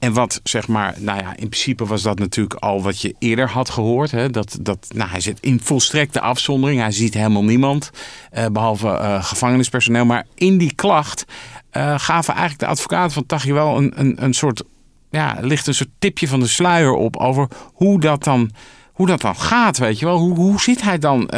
En 0.00 0.12
wat 0.12 0.40
zeg 0.42 0.68
maar, 0.68 0.94
nou 0.98 1.18
ja, 1.18 1.28
in 1.30 1.48
principe 1.48 1.86
was 1.86 2.02
dat 2.02 2.18
natuurlijk 2.18 2.54
al 2.54 2.82
wat 2.82 3.00
je 3.00 3.14
eerder 3.18 3.50
had 3.50 3.70
gehoord. 3.70 4.10
Hè? 4.10 4.30
Dat, 4.30 4.58
dat, 4.60 4.86
nou, 4.94 5.10
hij 5.10 5.20
zit 5.20 5.38
in 5.40 5.60
volstrekte 5.62 6.20
afzondering. 6.20 6.80
Hij 6.80 6.90
ziet 6.90 7.14
helemaal 7.14 7.44
niemand, 7.44 7.90
uh, 8.34 8.46
behalve 8.46 8.86
uh, 8.86 9.24
gevangenispersoneel. 9.24 10.04
Maar 10.04 10.26
in 10.34 10.58
die 10.58 10.74
klacht 10.74 11.24
uh, 11.72 11.98
gaven 11.98 12.34
eigenlijk 12.34 12.62
de 12.62 12.66
advocaten 12.66 13.12
van 13.12 13.26
Taghi 13.26 13.52
wel 13.52 13.76
een, 13.76 13.92
een, 13.94 14.24
een 14.24 14.34
soort 14.34 14.62
ja, 15.10 15.36
ligt 15.40 15.66
een 15.66 15.74
soort 15.74 15.90
tipje 15.98 16.28
van 16.28 16.40
de 16.40 16.48
sluier 16.48 16.92
op 16.92 17.16
over 17.16 17.48
hoe 17.72 18.00
dat 18.00 18.24
dan, 18.24 18.50
hoe 18.92 19.06
dat 19.06 19.20
dan 19.20 19.36
gaat. 19.36 19.78
Weet 19.78 19.98
je 19.98 20.04
wel, 20.04 20.18
hoe, 20.18 20.34
hoe 20.34 20.60
zit 20.60 20.82
hij 20.82 20.98
dan 20.98 21.30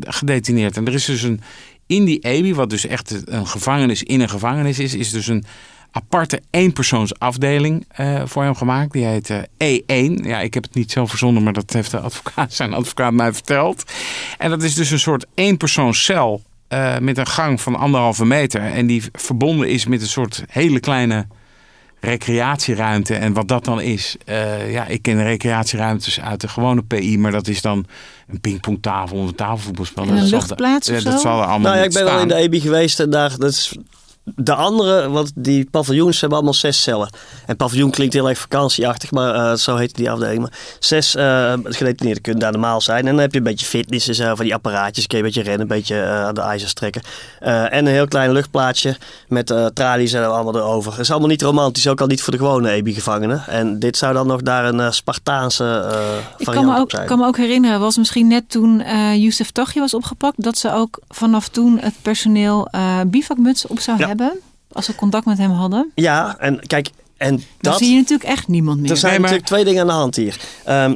gedetineerd? 0.00 0.76
En 0.76 0.86
er 0.86 0.94
is 0.94 1.04
dus 1.04 1.22
een, 1.22 1.40
in 1.86 2.04
die 2.04 2.18
EBI, 2.18 2.54
wat 2.54 2.70
dus 2.70 2.86
echt 2.86 3.22
een 3.24 3.46
gevangenis 3.46 4.02
in 4.02 4.20
een 4.20 4.28
gevangenis 4.28 4.78
is, 4.78 4.94
is 4.94 5.10
dus 5.10 5.26
een 5.26 5.44
aparte 5.90 6.40
eenpersoonsafdeling 6.50 7.86
uh, 8.00 8.22
voor 8.24 8.42
hem 8.42 8.54
gemaakt. 8.54 8.92
Die 8.92 9.04
heet 9.04 9.30
uh, 9.30 9.38
E1. 9.38 10.12
Ja, 10.22 10.40
ik 10.40 10.54
heb 10.54 10.62
het 10.62 10.74
niet 10.74 10.92
zo 10.92 11.06
verzonnen, 11.06 11.42
maar 11.42 11.52
dat 11.52 11.72
heeft 11.72 11.90
de 11.90 11.98
advocaat, 11.98 12.52
zijn 12.52 12.72
advocaat 12.72 13.12
mij 13.12 13.32
verteld. 13.32 13.92
En 14.38 14.50
dat 14.50 14.62
is 14.62 14.74
dus 14.74 14.90
een 14.90 14.98
soort 14.98 15.26
eenpersoonscel 15.34 16.42
uh, 16.68 16.98
met 16.98 17.18
een 17.18 17.26
gang 17.26 17.60
van 17.60 17.76
anderhalve 17.76 18.24
meter. 18.24 18.60
En 18.60 18.86
die 18.86 19.02
verbonden 19.12 19.68
is 19.68 19.86
met 19.86 20.00
een 20.00 20.08
soort 20.08 20.44
hele 20.48 20.80
kleine 20.80 21.26
recreatieruimte. 22.00 23.14
En 23.14 23.32
wat 23.32 23.48
dat 23.48 23.64
dan 23.64 23.80
is, 23.80 24.16
uh, 24.26 24.72
ja, 24.72 24.86
ik 24.86 25.02
ken 25.02 25.22
recreatieruimtes 25.22 26.20
uit 26.20 26.40
de 26.40 26.48
gewone 26.48 26.82
PI, 26.82 27.18
maar 27.18 27.32
dat 27.32 27.48
is 27.48 27.62
dan 27.62 27.86
een 28.28 28.40
pingpongtafel 28.40 29.16
of 29.16 29.28
een 29.28 29.34
tafelvoetbalspel. 29.34 30.02
En 30.02 30.16
een 30.16 30.28
luchtplaats 30.28 30.88
of 30.88 30.94
dat, 30.94 31.12
dat 31.12 31.20
zal 31.20 31.40
er 31.40 31.46
allemaal 31.46 31.72
nou, 31.72 31.76
ja, 31.76 31.82
ik 31.82 31.92
ben 31.92 32.02
staan. 32.02 32.14
al 32.14 32.22
in 32.22 32.28
de 32.28 32.34
EBI 32.34 32.60
geweest 32.60 33.00
en 33.00 33.10
daar, 33.10 33.38
dat 33.38 33.50
is 33.50 33.76
de 34.36 34.54
andere, 34.54 35.08
want 35.08 35.32
die 35.34 35.68
paviljoens 35.70 36.20
hebben 36.20 36.38
allemaal 36.38 36.54
zes 36.58 36.82
cellen. 36.82 37.08
En 37.46 37.56
paviljoen 37.56 37.90
klinkt 37.90 38.14
heel 38.14 38.28
erg 38.28 38.38
vakantieachtig, 38.38 39.10
maar 39.10 39.34
uh, 39.34 39.54
zo 39.54 39.76
heet 39.76 39.94
die 39.94 40.10
afdeling. 40.10 40.40
Maar 40.40 40.52
zes 40.78 41.16
uh, 41.16 41.52
gedetineerden 41.64 42.22
kunnen 42.22 42.40
daar 42.40 42.52
normaal 42.52 42.80
zijn. 42.80 42.98
En 42.98 43.12
dan 43.12 43.20
heb 43.20 43.32
je 43.32 43.38
een 43.38 43.44
beetje 43.44 43.66
fitness 43.66 44.08
en 44.08 44.14
zo, 44.14 44.34
van 44.34 44.44
die 44.44 44.54
apparaatjes. 44.54 45.06
Kun 45.06 45.18
je 45.18 45.24
een 45.24 45.30
beetje 45.30 45.48
rennen, 45.48 45.60
een 45.60 45.76
beetje 45.76 45.94
uh, 45.94 46.24
aan 46.24 46.34
de 46.34 46.40
ijzers 46.40 46.72
trekken. 46.72 47.02
en 47.40 47.86
een 47.86 47.92
heel 47.92 48.08
klein 48.08 48.32
luchtplaatsje 48.32 48.96
met 49.28 49.54
tralies 49.74 50.12
en 50.12 50.30
allemaal 50.30 50.56
erover. 50.56 50.90
Het 50.90 51.00
is 51.00 51.10
allemaal 51.10 51.28
niet 51.28 51.42
romantisch, 51.42 51.88
ook 51.88 52.00
al 52.00 52.06
niet 52.06 52.22
voor 52.22 52.32
de 52.32 52.38
gewone 52.38 52.70
EBI-gevangenen. 52.70 53.42
En 53.46 53.78
dit 53.78 53.96
zou 53.96 54.14
dan 54.14 54.26
nog 54.26 54.42
daar 54.42 54.64
een 54.64 54.92
Spartaanse 54.92 55.86
ik 56.36 56.46
kan 56.46 56.66
me 56.66 56.76
ook, 56.78 56.90
zijn. 56.90 57.02
Ik 57.02 57.08
kan 57.08 57.18
me 57.18 57.26
ook 57.26 57.36
herinneren, 57.36 57.80
was 57.80 57.96
misschien 57.96 58.26
net 58.26 58.50
toen 58.50 58.82
Youssef 59.16 59.50
Taghi 59.50 59.80
was 59.80 59.94
opgepakt, 59.94 60.42
dat 60.42 60.58
ze 60.58 60.72
ook 60.72 60.98
vanaf 61.08 61.48
toen 61.48 61.78
het 61.78 61.94
personeel 62.02 62.68
bivakmuts 63.06 63.66
op 63.66 63.80
zou 63.80 63.98
Ja. 63.98 64.06
hebben. 64.06 64.17
Als 64.72 64.86
we 64.86 64.94
contact 64.94 65.26
met 65.26 65.38
hem 65.38 65.50
hadden. 65.50 65.92
Ja, 65.94 66.38
en 66.38 66.66
kijk, 66.66 66.90
en 67.16 67.36
Dan 67.36 67.42
dat... 67.60 67.78
zie 67.78 67.90
je 67.90 67.96
natuurlijk 67.96 68.28
echt 68.28 68.48
niemand 68.48 68.80
meer. 68.80 68.90
Er 68.90 68.96
zijn 68.96 69.12
Nee, 69.12 69.20
maar- 69.20 69.30
natuurlijk 69.30 69.54
twee 69.54 69.64
dingen 69.64 69.80
aan 69.80 69.86
de 69.96 70.02
hand 70.02 70.16
hier. 70.16 70.36
Ehm 70.64 70.94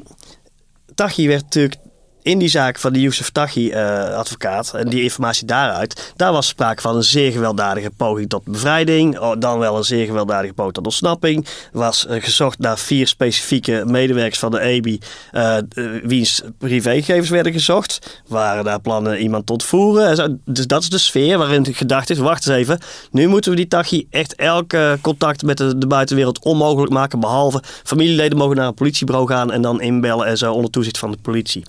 Taghi 0.95 1.29
werd 1.29 1.43
natuurlijk 1.43 1.77
in 2.23 2.39
die 2.39 2.49
zaak 2.49 2.79
van 2.79 2.93
de 2.93 3.01
Youssef 3.01 3.31
Taghi 3.31 3.71
eh, 3.71 4.15
advocaat 4.15 4.75
en 4.75 4.89
die 4.89 5.03
informatie 5.03 5.47
daaruit, 5.47 6.13
daar 6.17 6.33
was 6.33 6.47
sprake 6.47 6.81
van 6.81 6.97
een 6.97 7.03
zeer 7.03 7.33
gewelddadige 7.33 7.91
poging 7.97 8.29
tot 8.29 8.45
bevrijding, 8.45 9.19
oh, 9.19 9.33
dan 9.39 9.59
wel 9.59 9.77
een 9.77 9.85
zeer 9.85 10.07
gewelddadige 10.07 10.53
poging 10.53 10.75
tot 10.75 10.85
ontsnapping. 10.85 11.47
Was 11.73 12.07
eh, 12.07 12.23
gezocht 12.23 12.59
naar 12.59 12.79
vier 12.79 13.07
specifieke 13.07 13.83
medewerkers 13.87 14.39
van 14.39 14.51
de 14.51 14.61
EBI, 14.61 14.99
eh, 15.31 15.57
eh, 15.57 15.65
wiens 16.03 16.43
privégegevens 16.59 17.29
werden 17.29 17.53
gezocht. 17.53 18.23
Waren 18.27 18.65
daar 18.65 18.81
plannen 18.81 19.19
iemand 19.19 19.47
te 19.47 19.53
ontvoeren? 19.53 20.09
En 20.09 20.17
zo. 20.17 20.37
Dus 20.45 20.67
dat 20.67 20.83
is 20.83 20.91
de 20.91 20.99
sfeer 20.99 21.39
waarin 21.39 21.75
gedacht 21.75 22.11
is, 22.11 22.19
wacht 22.19 22.47
eens 22.47 22.57
even, 22.57 22.79
nu 23.11 23.27
moeten 23.27 23.51
we 23.51 23.57
die 23.57 23.69
Taghi 23.69 24.07
echt 24.11 24.35
elke 24.35 24.99
contact 25.01 25.43
met 25.43 25.59
de, 25.59 25.79
de 25.79 25.87
buitenwereld 25.87 26.45
onmogelijk 26.45 26.93
maken, 26.93 27.21
behalve 27.21 27.63
familieleden 27.85 28.39
mogen 28.39 28.57
naar 28.57 28.67
een 28.67 28.75
politiebureau 28.75 29.27
gaan 29.27 29.53
en 29.53 29.63
dan 29.63 29.81
inbellen 29.81 30.27
en 30.27 30.39
zo 30.39 30.53
onder 30.53 30.71
toezicht 30.71 30.99
van 30.99 31.11
de 31.11 31.19
politie. 31.23 31.65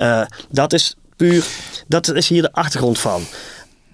Uh, 0.00 0.22
dat 0.50 0.72
is 0.72 0.94
puur, 1.16 1.46
dat 1.88 2.08
is 2.14 2.28
hier 2.28 2.42
de 2.42 2.52
achtergrond 2.52 2.98
van. 2.98 3.22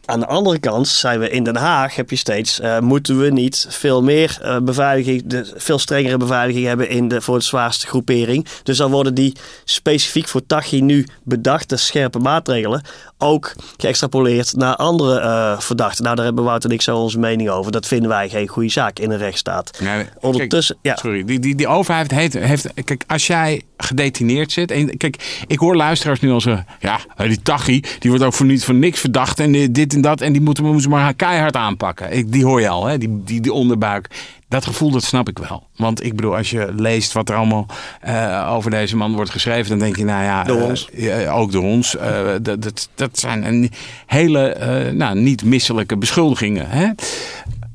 Aan 0.07 0.21
de 0.21 0.27
andere 0.27 0.59
kant 0.59 0.89
zijn 0.89 1.21
we 1.21 1.31
in 1.31 1.45
Den 1.45 1.57
Haag, 1.57 1.97
heb 1.97 2.11
je 2.11 2.17
steeds, 2.17 2.61
uh, 2.61 2.79
moeten 2.79 3.21
we 3.21 3.31
niet 3.31 3.67
veel 3.69 4.03
meer 4.03 4.39
uh, 4.43 4.59
beveiliging, 4.59 5.23
de, 5.27 5.53
veel 5.57 5.79
strengere 5.79 6.17
beveiliging 6.17 6.67
hebben 6.67 6.89
in 6.89 7.09
de, 7.09 7.21
voor 7.21 7.39
de 7.39 7.45
zwaarste 7.45 7.87
groepering. 7.87 8.47
Dus 8.63 8.77
dan 8.77 8.91
worden 8.91 9.15
die 9.15 9.37
specifiek 9.65 10.29
voor 10.29 10.47
Tachi 10.47 10.83
nu 10.83 11.07
bedachte 11.23 11.77
scherpe 11.77 12.19
maatregelen 12.19 12.83
ook 13.19 13.53
geëxtrapoleerd 13.77 14.57
naar 14.57 14.77
andere 14.77 15.21
uh, 15.21 15.61
verdachten. 15.61 16.05
Nou, 16.05 16.17
daar 16.17 16.25
hebben 16.25 16.45
Wout 16.45 16.65
en 16.65 16.71
ik 16.71 16.83
zo 16.83 16.97
onze 16.97 17.19
mening 17.19 17.49
over. 17.49 17.73
Dat 17.73 17.87
vinden 17.87 18.09
wij 18.09 18.29
geen 18.29 18.49
goede 18.49 18.69
zaak 18.69 18.99
in 18.99 19.11
een 19.11 19.19
rechtsstaat. 19.19 19.81
Nee, 19.81 20.07
Ondertussen, 20.21 20.77
kijk, 20.83 20.97
ja. 20.97 21.03
Sorry, 21.03 21.25
die, 21.25 21.39
die, 21.39 21.55
die 21.55 21.69
overheid 21.69 22.11
heeft, 22.11 22.35
heeft... 22.35 22.67
Kijk, 22.85 23.05
als 23.07 23.27
jij 23.27 23.63
gedetineerd 23.77 24.53
zit... 24.53 24.71
En, 24.71 24.97
kijk, 24.97 25.43
ik 25.47 25.59
hoor 25.59 25.77
luisteraars 25.77 26.21
nu 26.21 26.31
al 26.31 26.41
zeggen... 26.41 26.67
Ja, 26.81 27.01
die 27.17 27.43
Tachi, 27.43 27.81
die 27.99 28.11
wordt 28.11 28.25
ook 28.25 28.35
voor 28.35 28.47
niet 28.47 28.65
voor 28.65 28.75
niks 28.75 29.01
verdacht. 29.01 29.41
En 29.41 29.73
dit 29.73 29.95
en 29.95 30.01
dat. 30.01 30.21
En 30.21 30.33
die 30.33 30.43
moeten 30.43 30.81
we 30.81 30.89
maar 30.89 31.15
keihard 31.15 31.57
aanpakken. 31.57 32.13
Ik, 32.13 32.33
die 32.33 32.45
hoor 32.45 32.61
je 32.61 32.69
al, 32.69 32.87
hè? 32.87 32.99
Die, 32.99 33.23
die, 33.25 33.41
die 33.41 33.53
onderbuik. 33.53 34.11
Dat 34.49 34.65
gevoel, 34.65 34.91
dat 34.91 35.03
snap 35.03 35.29
ik 35.29 35.39
wel. 35.39 35.67
Want 35.77 36.05
ik 36.05 36.17
bedoel, 36.17 36.37
als 36.37 36.51
je 36.51 36.73
leest 36.77 37.13
wat 37.13 37.29
er 37.29 37.37
allemaal 37.37 37.67
uh, 38.09 38.53
over 38.55 38.71
deze 38.71 38.97
man 38.97 39.13
wordt 39.13 39.31
geschreven... 39.31 39.69
dan 39.69 39.79
denk 39.79 39.97
je, 39.97 40.05
nou 40.05 40.23
ja... 40.23 40.45
Door 40.45 40.61
ons. 40.61 40.89
Uh, 40.95 41.37
ook 41.37 41.53
door 41.53 41.65
ons. 41.65 41.95
Uh, 41.95 42.03
dat, 42.43 42.63
dat, 42.63 42.89
dat 42.95 43.19
zijn 43.19 43.47
een 43.47 43.71
hele, 44.07 44.57
nou, 44.95 45.19
niet 45.19 45.45
misselijke 45.45 45.97
beschuldigingen. 45.97 46.69
Hè? 46.69 46.91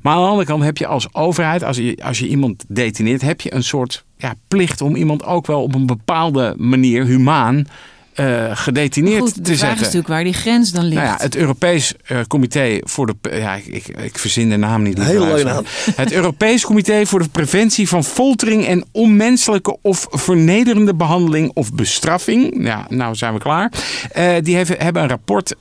Maar 0.02 0.14
aan 0.14 0.22
de 0.22 0.28
andere 0.28 0.48
kant 0.48 0.64
heb 0.64 0.78
je 0.78 0.88
als 0.88 1.14
overheid, 1.14 1.64
als 1.64 1.78
je, 1.78 1.98
als 2.04 2.20
je 2.20 2.28
iemand 2.28 2.64
detineert, 2.68 3.22
heb 3.22 3.42
je 3.42 3.54
een 3.54 3.64
soort 3.64 4.04
ja, 4.22 4.36
plicht 4.48 4.82
om 4.82 4.96
iemand 4.96 5.26
ook 5.26 5.48
wel 5.48 5.64
op 5.64 5.76
een 5.76 5.86
bepaalde 5.86 6.54
manier, 6.58 7.06
humaan, 7.06 7.66
uh, 8.16 8.50
gedetineerd 8.54 9.22
Goed, 9.22 9.34
te 9.34 9.42
de 9.42 9.46
vraag 9.46 9.58
zetten. 9.58 9.78
is 9.78 9.82
natuurlijk 9.82 10.08
waar 10.08 10.24
die 10.24 10.34
grens 10.34 10.72
dan 10.72 10.84
ligt. 10.84 11.02
Nou 11.02 11.08
ja, 11.08 11.18
het 11.18 11.36
Europees 11.36 11.94
uh, 12.12 12.20
Comité 12.28 12.80
voor 12.84 13.06
de. 13.06 13.16
Ja, 13.38 13.56
ik, 13.56 13.66
ik, 13.66 13.88
ik 13.88 14.18
verzin 14.18 14.50
de 14.50 14.58
naam 14.58 14.82
niet. 14.82 15.04
Heel 15.04 15.44
naam. 15.44 15.66
Het 15.96 16.12
Europees 16.12 16.66
Comité 16.66 17.06
voor 17.06 17.22
de 17.22 17.30
Preventie 17.30 17.88
van 17.88 18.04
Foltering 18.04 18.66
en 18.66 18.86
onmenselijke 18.92 19.78
of 19.82 20.08
vernederende 20.10 20.94
behandeling 20.94 21.52
of 21.54 21.74
bestraffing. 21.74 22.66
Ja, 22.66 22.86
nou 22.90 23.16
zijn 23.16 23.34
we 23.34 23.40
klaar. 23.40 23.72
Uh, 24.18 24.34
die 24.42 24.56
hebben, 24.56 24.80
hebben 24.80 25.02
een 25.02 25.10
rapport 25.10 25.56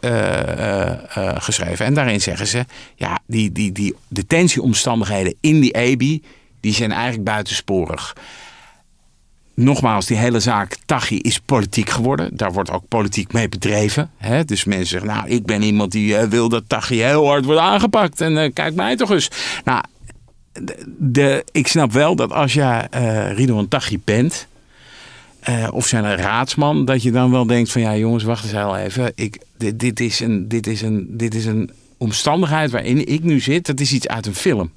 geschreven. 1.34 1.86
En 1.86 1.94
daarin 1.94 2.20
zeggen 2.20 2.46
ze: 2.46 2.64
ja, 2.94 3.18
die, 3.26 3.52
die, 3.52 3.72
die 3.72 3.94
detentieomstandigheden 4.08 5.34
in 5.40 5.60
die 5.60 5.72
EBI. 5.72 6.22
die 6.60 6.74
zijn 6.74 6.92
eigenlijk 6.92 7.24
buitensporig 7.24 8.14
nogmaals, 9.60 10.06
die 10.06 10.16
hele 10.16 10.40
zaak 10.40 10.76
Tachi 10.86 11.18
is 11.18 11.40
politiek 11.40 11.90
geworden. 11.90 12.30
Daar 12.36 12.52
wordt 12.52 12.70
ook 12.70 12.88
politiek 12.88 13.32
mee 13.32 13.48
bedreven. 13.48 14.10
Hè? 14.16 14.44
Dus 14.44 14.64
mensen 14.64 14.86
zeggen, 14.86 15.08
nou, 15.08 15.28
ik 15.28 15.46
ben 15.46 15.62
iemand 15.62 15.92
die 15.92 16.12
uh, 16.12 16.22
wil 16.22 16.48
dat 16.48 16.62
Tachi 16.66 17.02
heel 17.02 17.26
hard 17.26 17.44
wordt 17.44 17.60
aangepakt. 17.60 18.20
En 18.20 18.36
uh, 18.36 18.50
kijk 18.52 18.74
mij 18.74 18.96
toch 18.96 19.10
eens. 19.10 19.30
Nou, 19.64 19.82
de, 20.86 21.44
ik 21.52 21.66
snap 21.66 21.92
wel 21.92 22.16
dat 22.16 22.32
als 22.32 22.52
je 22.52 22.88
uh, 22.94 23.32
Ridwan 23.32 23.68
Tachi 23.68 24.00
bent... 24.04 24.46
of 25.70 25.86
zijn 25.86 26.04
een 26.04 26.16
raadsman, 26.16 26.84
dat 26.84 27.02
je 27.02 27.10
dan 27.10 27.30
wel 27.30 27.46
denkt 27.46 27.72
van... 27.72 27.80
ja 27.80 27.96
jongens, 27.96 28.24
wacht 28.24 28.42
eens 28.42 28.52
heel 28.52 28.76
even. 28.76 29.12
Ik, 29.14 29.38
dit, 29.58 29.80
dit, 29.80 30.00
is 30.00 30.20
een, 30.20 30.48
dit, 30.48 30.66
is 30.66 30.82
een, 30.82 31.06
dit 31.10 31.34
is 31.34 31.46
een 31.46 31.70
omstandigheid 31.96 32.70
waarin 32.70 33.06
ik 33.08 33.22
nu 33.22 33.40
zit. 33.40 33.66
Dat 33.66 33.80
is 33.80 33.92
iets 33.92 34.08
uit 34.08 34.26
een 34.26 34.34
film. 34.34 34.70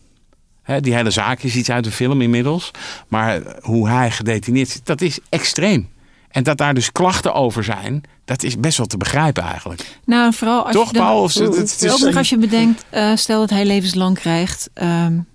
He, 0.64 0.80
die 0.80 0.94
hele 0.94 1.12
zaak 1.12 1.44
is 1.44 1.56
iets 1.56 1.70
uit 1.70 1.84
de 1.84 1.92
film 1.92 2.22
inmiddels. 2.22 2.72
Maar 3.08 3.42
hoe 3.62 3.90
hij 3.90 4.12
gedetineerd 4.12 4.70
zit, 4.70 4.86
dat 4.86 5.02
is 5.02 5.20
extreem. 5.30 5.90
En 6.30 6.44
dat 6.44 6.58
daar 6.58 6.74
dus 6.74 6.92
klachten 6.92 7.34
over 7.34 7.64
zijn, 7.64 8.04
dat 8.26 8.44
is 8.44 8.60
best 8.60 8.78
wel 8.78 8.86
te 8.86 8.98
begrijpen 8.98 9.44
eigenlijk. 9.44 10.00
Nou, 10.06 10.34
vooral 10.34 10.64
als 10.64 10.76
Toch, 10.76 10.88
je 10.88 10.98
dan, 10.98 11.06
Paul? 11.06 11.24
Het, 11.24 11.36
het, 11.36 11.56
het 11.56 11.82
is, 11.82 11.92
ook 11.92 12.00
nog 12.00 12.16
als 12.16 12.30
je 12.30 12.38
bedenkt, 12.38 12.86
uh, 12.94 13.16
stel 13.16 13.40
dat 13.40 13.50
hij 13.50 13.66
levenslang 13.66 14.20
krijgt, 14.20 14.70
um, 14.74 15.28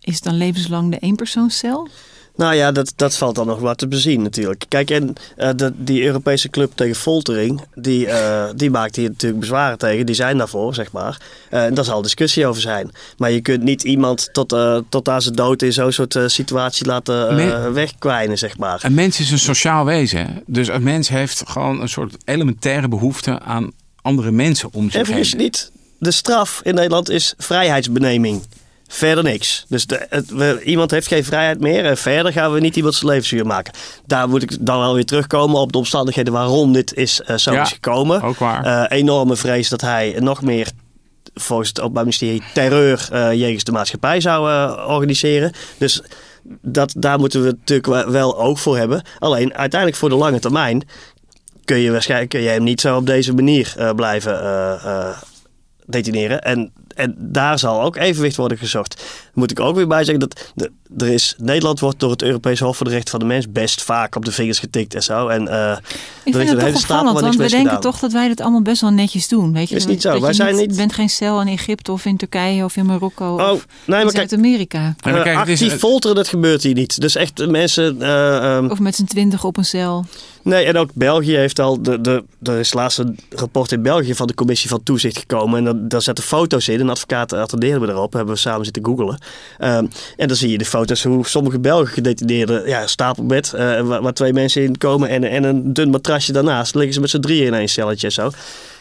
is 0.00 0.20
dan 0.20 0.34
levenslang 0.34 0.90
de 0.90 0.98
eenpersoonscel? 0.98 1.88
Nou 2.36 2.54
ja, 2.54 2.72
dat, 2.72 2.92
dat 2.96 3.16
valt 3.16 3.34
dan 3.34 3.46
nog 3.46 3.58
wat 3.60 3.78
te 3.78 3.88
bezien 3.88 4.22
natuurlijk. 4.22 4.64
Kijk, 4.68 4.90
en 4.90 5.14
uh, 5.38 5.50
de, 5.56 5.72
die 5.76 6.04
Europese 6.04 6.50
club 6.50 6.72
tegen 6.74 6.94
foltering, 6.94 7.60
die, 7.74 8.06
uh, 8.06 8.44
die 8.56 8.70
maakt 8.70 8.96
hier 8.96 9.08
natuurlijk 9.08 9.40
bezwaren 9.40 9.78
tegen. 9.78 10.06
Die 10.06 10.14
zijn 10.14 10.38
daarvoor, 10.38 10.74
zeg 10.74 10.92
maar. 10.92 11.20
Uh, 11.50 11.64
en 11.64 11.74
daar 11.74 11.84
zal 11.84 12.02
discussie 12.02 12.46
over 12.46 12.62
zijn. 12.62 12.90
Maar 13.16 13.30
je 13.30 13.40
kunt 13.40 13.62
niet 13.62 13.82
iemand 13.82 14.28
tot, 14.32 14.56
tot 14.88 15.08
aan 15.08 15.22
zijn 15.22 15.34
dood 15.34 15.62
in 15.62 15.72
zo'n 15.72 15.92
soort 15.92 16.18
situatie 16.26 16.86
laten 16.86 17.72
wegkwijnen, 17.74 18.38
zeg 18.38 18.58
maar. 18.58 18.80
Een 18.84 18.94
mens 18.94 19.20
is 19.20 19.30
een 19.30 19.38
sociaal 19.38 19.84
wezen. 19.84 20.42
Dus 20.46 20.68
een 20.68 20.82
mens 20.82 21.08
heeft 21.08 21.42
gewoon 21.46 21.80
een 21.80 21.88
soort 21.88 22.16
elementaire 22.24 22.88
behoefte 22.88 23.40
aan 23.40 23.72
andere 24.02 24.30
mensen 24.30 24.68
om 24.72 24.90
zich 24.90 25.06
heen. 25.06 25.24
En 25.30 25.36
niet, 25.36 25.72
de 25.98 26.10
straf 26.10 26.60
in 26.64 26.74
Nederland 26.74 27.10
is 27.10 27.34
vrijheidsbeneming. 27.38 28.42
Verder 28.88 29.24
niks. 29.24 29.64
Dus 29.68 29.86
de, 29.86 30.06
het, 30.08 30.30
we, 30.30 30.62
iemand 30.64 30.90
heeft 30.90 31.06
geen 31.06 31.24
vrijheid 31.24 31.60
meer. 31.60 31.84
En 31.84 31.96
verder 31.96 32.32
gaan 32.32 32.52
we 32.52 32.60
niet 32.60 32.76
iemand 32.76 32.94
zijn 32.94 33.10
levensduur 33.10 33.46
maken. 33.46 33.72
Daar 34.06 34.28
moet 34.28 34.42
ik 34.42 34.66
dan 34.66 34.78
wel 34.78 34.94
weer 34.94 35.04
terugkomen 35.04 35.60
op 35.60 35.72
de 35.72 35.78
omstandigheden 35.78 36.32
waarom 36.32 36.72
dit 36.72 36.94
is, 36.94 37.20
uh, 37.30 37.36
zo 37.36 37.52
is 37.52 37.72
gekomen. 37.72 38.22
Ook 38.22 38.38
waar. 38.38 38.66
Uh, 38.66 38.98
enorme 38.98 39.36
vrees 39.36 39.68
dat 39.68 39.80
hij 39.80 40.16
nog 40.18 40.42
meer 40.42 40.68
volgens 41.34 41.68
het 41.68 41.80
Openbaar 41.80 42.02
Ministerie 42.02 42.42
terreur 42.54 43.08
uh, 43.12 43.32
jegens 43.32 43.64
de 43.64 43.72
maatschappij 43.72 44.20
zou 44.20 44.70
organiseren. 44.88 45.52
Dus 45.78 46.02
dat, 46.62 46.94
daar 46.96 47.18
moeten 47.18 47.42
we 47.42 47.56
natuurlijk 47.58 48.08
wel 48.08 48.38
oog 48.38 48.60
voor 48.60 48.76
hebben. 48.76 49.02
Alleen 49.18 49.54
uiteindelijk 49.54 50.00
voor 50.00 50.08
de 50.08 50.14
lange 50.14 50.38
termijn 50.38 50.88
kun 51.64 51.78
je 51.78 51.90
waarschijnlijk 51.90 52.30
kun 52.30 52.40
je 52.40 52.48
hem 52.48 52.62
niet 52.62 52.80
zo 52.80 52.96
op 52.96 53.06
deze 53.06 53.34
manier 53.34 53.92
blijven 53.96 54.40
detineren. 55.86 56.42
En 56.42 56.72
en 56.94 57.14
daar 57.18 57.58
zal 57.58 57.82
ook 57.82 57.96
evenwicht 57.96 58.36
worden 58.36 58.58
gezocht. 58.58 59.04
Moet 59.34 59.50
ik 59.50 59.60
ook 59.60 59.74
weer 59.74 59.86
bij 59.86 60.04
zeggen 60.04 60.20
dat 60.20 60.52
de, 60.54 60.70
er 60.98 61.08
is, 61.08 61.34
Nederland 61.38 61.80
wordt 61.80 62.00
door 62.00 62.10
het 62.10 62.22
Europese 62.22 62.64
Hof 62.64 62.76
voor 62.76 62.86
de 62.86 62.92
Rechten 62.92 63.10
van 63.10 63.20
de 63.20 63.26
Mens 63.26 63.50
best 63.50 63.82
vaak 63.82 64.16
op 64.16 64.24
de 64.24 64.32
vingers 64.32 64.58
getikt 64.58 64.94
en 64.94 65.02
zo. 65.02 65.28
En 65.28 65.42
uh, 65.42 65.76
ik 66.24 66.34
vind 66.34 66.50
het 66.50 66.58
toch 66.58 66.74
opvallend, 66.74 67.20
want 67.20 67.36
we 67.36 67.48
denken 67.48 67.80
toch 67.80 67.98
dat 67.98 68.12
wij 68.12 68.28
dat 68.28 68.40
allemaal 68.40 68.62
best 68.62 68.80
wel 68.80 68.90
netjes 68.90 69.28
doen. 69.28 69.52
Weet 69.52 69.68
je, 69.68 69.76
is 69.76 69.86
niet 69.86 70.02
zo. 70.02 70.20
Wij 70.20 70.32
zijn 70.32 70.56
niet. 70.56 70.70
Je 70.70 70.76
bent 70.76 70.92
geen 70.92 71.08
cel 71.08 71.40
in 71.40 71.48
Egypte 71.48 71.92
of 71.92 72.04
in 72.04 72.16
Turkije 72.16 72.64
of 72.64 72.76
in 72.76 72.86
Marokko 72.86 73.34
oh, 73.34 73.50
of 73.50 73.66
nee, 73.86 74.02
in 74.02 74.10
Zuid-Amerika. 74.10 74.94
Uh, 75.06 75.36
actief 75.36 75.78
folteren, 75.78 76.16
dat 76.16 76.28
gebeurt 76.28 76.62
hier 76.62 76.74
niet. 76.74 77.00
Dus 77.00 77.16
echt 77.16 77.46
mensen... 77.46 77.96
Uh, 78.00 78.56
um, 78.56 78.70
of 78.70 78.78
met 78.78 78.94
z'n 78.94 79.04
twintig 79.04 79.44
op 79.44 79.56
een 79.56 79.64
cel. 79.64 80.04
Nee, 80.42 80.64
en 80.64 80.76
ook 80.76 80.90
België 80.94 81.36
heeft 81.36 81.58
al. 81.58 81.82
De, 81.82 82.00
de, 82.00 82.24
er 82.42 82.58
is 82.58 82.72
laatst 82.72 82.98
een 82.98 83.18
rapport 83.30 83.72
in 83.72 83.82
België 83.82 84.14
van 84.14 84.26
de 84.26 84.34
commissie 84.34 84.68
van 84.68 84.82
toezicht 84.82 85.18
gekomen. 85.18 85.66
En 85.66 85.88
daar 85.88 86.02
zetten 86.02 86.24
foto's 86.24 86.68
in. 86.68 86.80
Een 86.80 86.90
advocaat 86.90 87.32
attendeerde 87.32 87.86
we 87.86 87.92
erop. 87.92 88.12
Hebben 88.12 88.34
we 88.34 88.40
samen 88.40 88.64
zitten 88.64 88.84
googelen. 88.84 89.18
Um, 89.58 89.90
en 90.16 90.28
dan 90.28 90.36
zie 90.36 90.50
je 90.50 90.58
de 90.58 90.64
foto's 90.64 91.02
hoe 91.02 91.26
sommige 91.26 91.58
Belgen 91.58 91.92
gedetineerden. 91.92 92.68
Ja, 92.68 92.86
stapelbed. 92.86 93.52
Uh, 93.54 93.80
waar, 93.80 94.02
waar, 94.02 94.12
twee 94.12 94.32
mensen 94.32 94.62
in 94.62 94.78
komen. 94.78 95.08
En, 95.08 95.24
en 95.24 95.44
een 95.44 95.72
dun 95.72 95.90
matrasje 95.90 96.32
daarnaast. 96.32 96.74
liggen 96.74 96.94
ze 96.94 97.00
met 97.00 97.10
z'n 97.10 97.20
drieën 97.20 97.46
in 97.46 97.54
één 97.54 97.68
celletje 97.68 98.06
en 98.06 98.12
zo. 98.12 98.30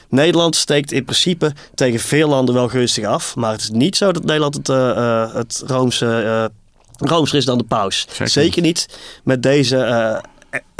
Nederland 0.10 0.56
steekt 0.56 0.92
in 0.92 1.04
principe 1.04 1.54
tegen 1.76 2.00
veel 2.00 2.30
landen 2.30 2.56
wel 2.56 2.70
gunstig 2.70 3.06
af. 3.06 3.36
Maar 3.36 3.52
het 3.52 3.62
is 3.62 3.70
niet 3.70 3.96
zo 3.96 4.12
dat 4.12 4.24
Nederland 4.24 4.56
het, 4.56 4.70
uh, 4.70 4.76
uh, 4.78 5.34
het 5.34 5.64
Roomse. 5.66 6.52
Roomser 6.98 7.38
is 7.38 7.46
dan 7.46 7.58
de 7.58 7.64
paus. 7.64 8.06
Zeker, 8.10 8.30
Zeker 8.30 8.62
niet 8.62 8.88
met 9.24 9.44
deze 9.44 10.22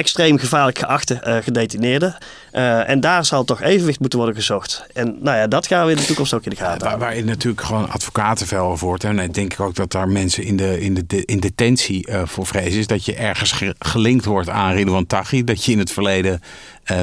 extreem 0.04 0.38
gevaarlijk 0.38 0.78
geachte 0.78 1.22
uh, 1.28 1.36
gedetineerden. 1.42 2.18
Uh, 2.54 2.90
en 2.90 3.00
daar 3.00 3.26
zal 3.26 3.44
toch 3.44 3.62
evenwicht 3.62 4.00
moeten 4.00 4.20
worden 4.20 4.38
gezocht. 4.38 4.86
En 4.94 5.18
nou 5.22 5.38
ja, 5.38 5.48
dat 5.48 5.68
gaan 5.68 5.86
we 5.86 5.92
in 5.92 5.98
de 5.98 6.06
toekomst 6.06 6.34
ook 6.34 6.44
in 6.44 6.50
de 6.50 6.56
gaten 6.56 6.88
houden. 6.88 7.08
Waar, 7.08 7.16
je 7.16 7.24
natuurlijk 7.24 7.64
gewoon 7.64 7.90
advocaten 7.90 8.48
veel 8.48 8.64
over 8.64 8.88
hoort. 8.88 9.04
En 9.04 9.32
denk 9.32 9.54
ik 9.54 9.60
ook 9.60 9.76
dat 9.76 9.92
daar 9.92 10.08
mensen 10.08 10.44
in, 10.44 10.58
de, 10.58 10.82
in, 10.82 10.94
de, 11.08 11.26
in 11.26 11.40
detentie 11.40 12.10
uh, 12.10 12.22
voor 12.26 12.46
vrezen. 12.46 12.80
Is 12.80 12.88
dat 12.88 13.06
je 13.06 13.16
ergens 13.16 13.62
gelinkt 13.80 14.26
wordt 14.26 14.50
aan 14.50 14.74
Ridwan 14.74 15.08
Taghi. 15.08 15.44
Dat 15.44 15.66
je 15.66 15.72
in 15.72 15.80
het 15.80 15.92
verleden 15.92 16.42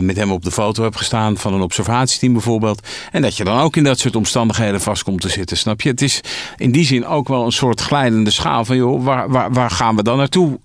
met 0.00 0.16
hem 0.16 0.32
op 0.32 0.44
de 0.44 0.50
foto 0.50 0.82
hebt 0.82 0.96
gestaan 0.96 1.36
van 1.36 1.54
een 1.54 1.60
observatieteam 1.60 2.32
bijvoorbeeld. 2.32 2.88
En 3.12 3.22
dat 3.22 3.36
je 3.36 3.44
dan 3.44 3.60
ook 3.60 3.76
in 3.76 3.84
dat 3.84 3.98
soort 3.98 4.16
omstandigheden 4.16 4.80
vast 4.80 5.02
komt 5.02 5.20
te 5.20 5.28
zitten. 5.28 5.56
Snap 5.56 5.80
je? 5.80 5.88
Het 5.88 6.02
is 6.02 6.20
in 6.56 6.72
die 6.72 6.84
zin 6.84 7.06
ook 7.06 7.28
wel 7.28 7.44
een 7.44 7.52
soort 7.52 7.80
glijdende 7.80 8.30
schaal 8.30 8.64
van 8.64 8.76
joh, 8.76 9.04
waar, 9.04 9.30
waar, 9.30 9.52
waar 9.52 9.70
gaan 9.70 9.96
we 9.96 10.02
dan 10.02 10.16
naartoe 10.16 10.58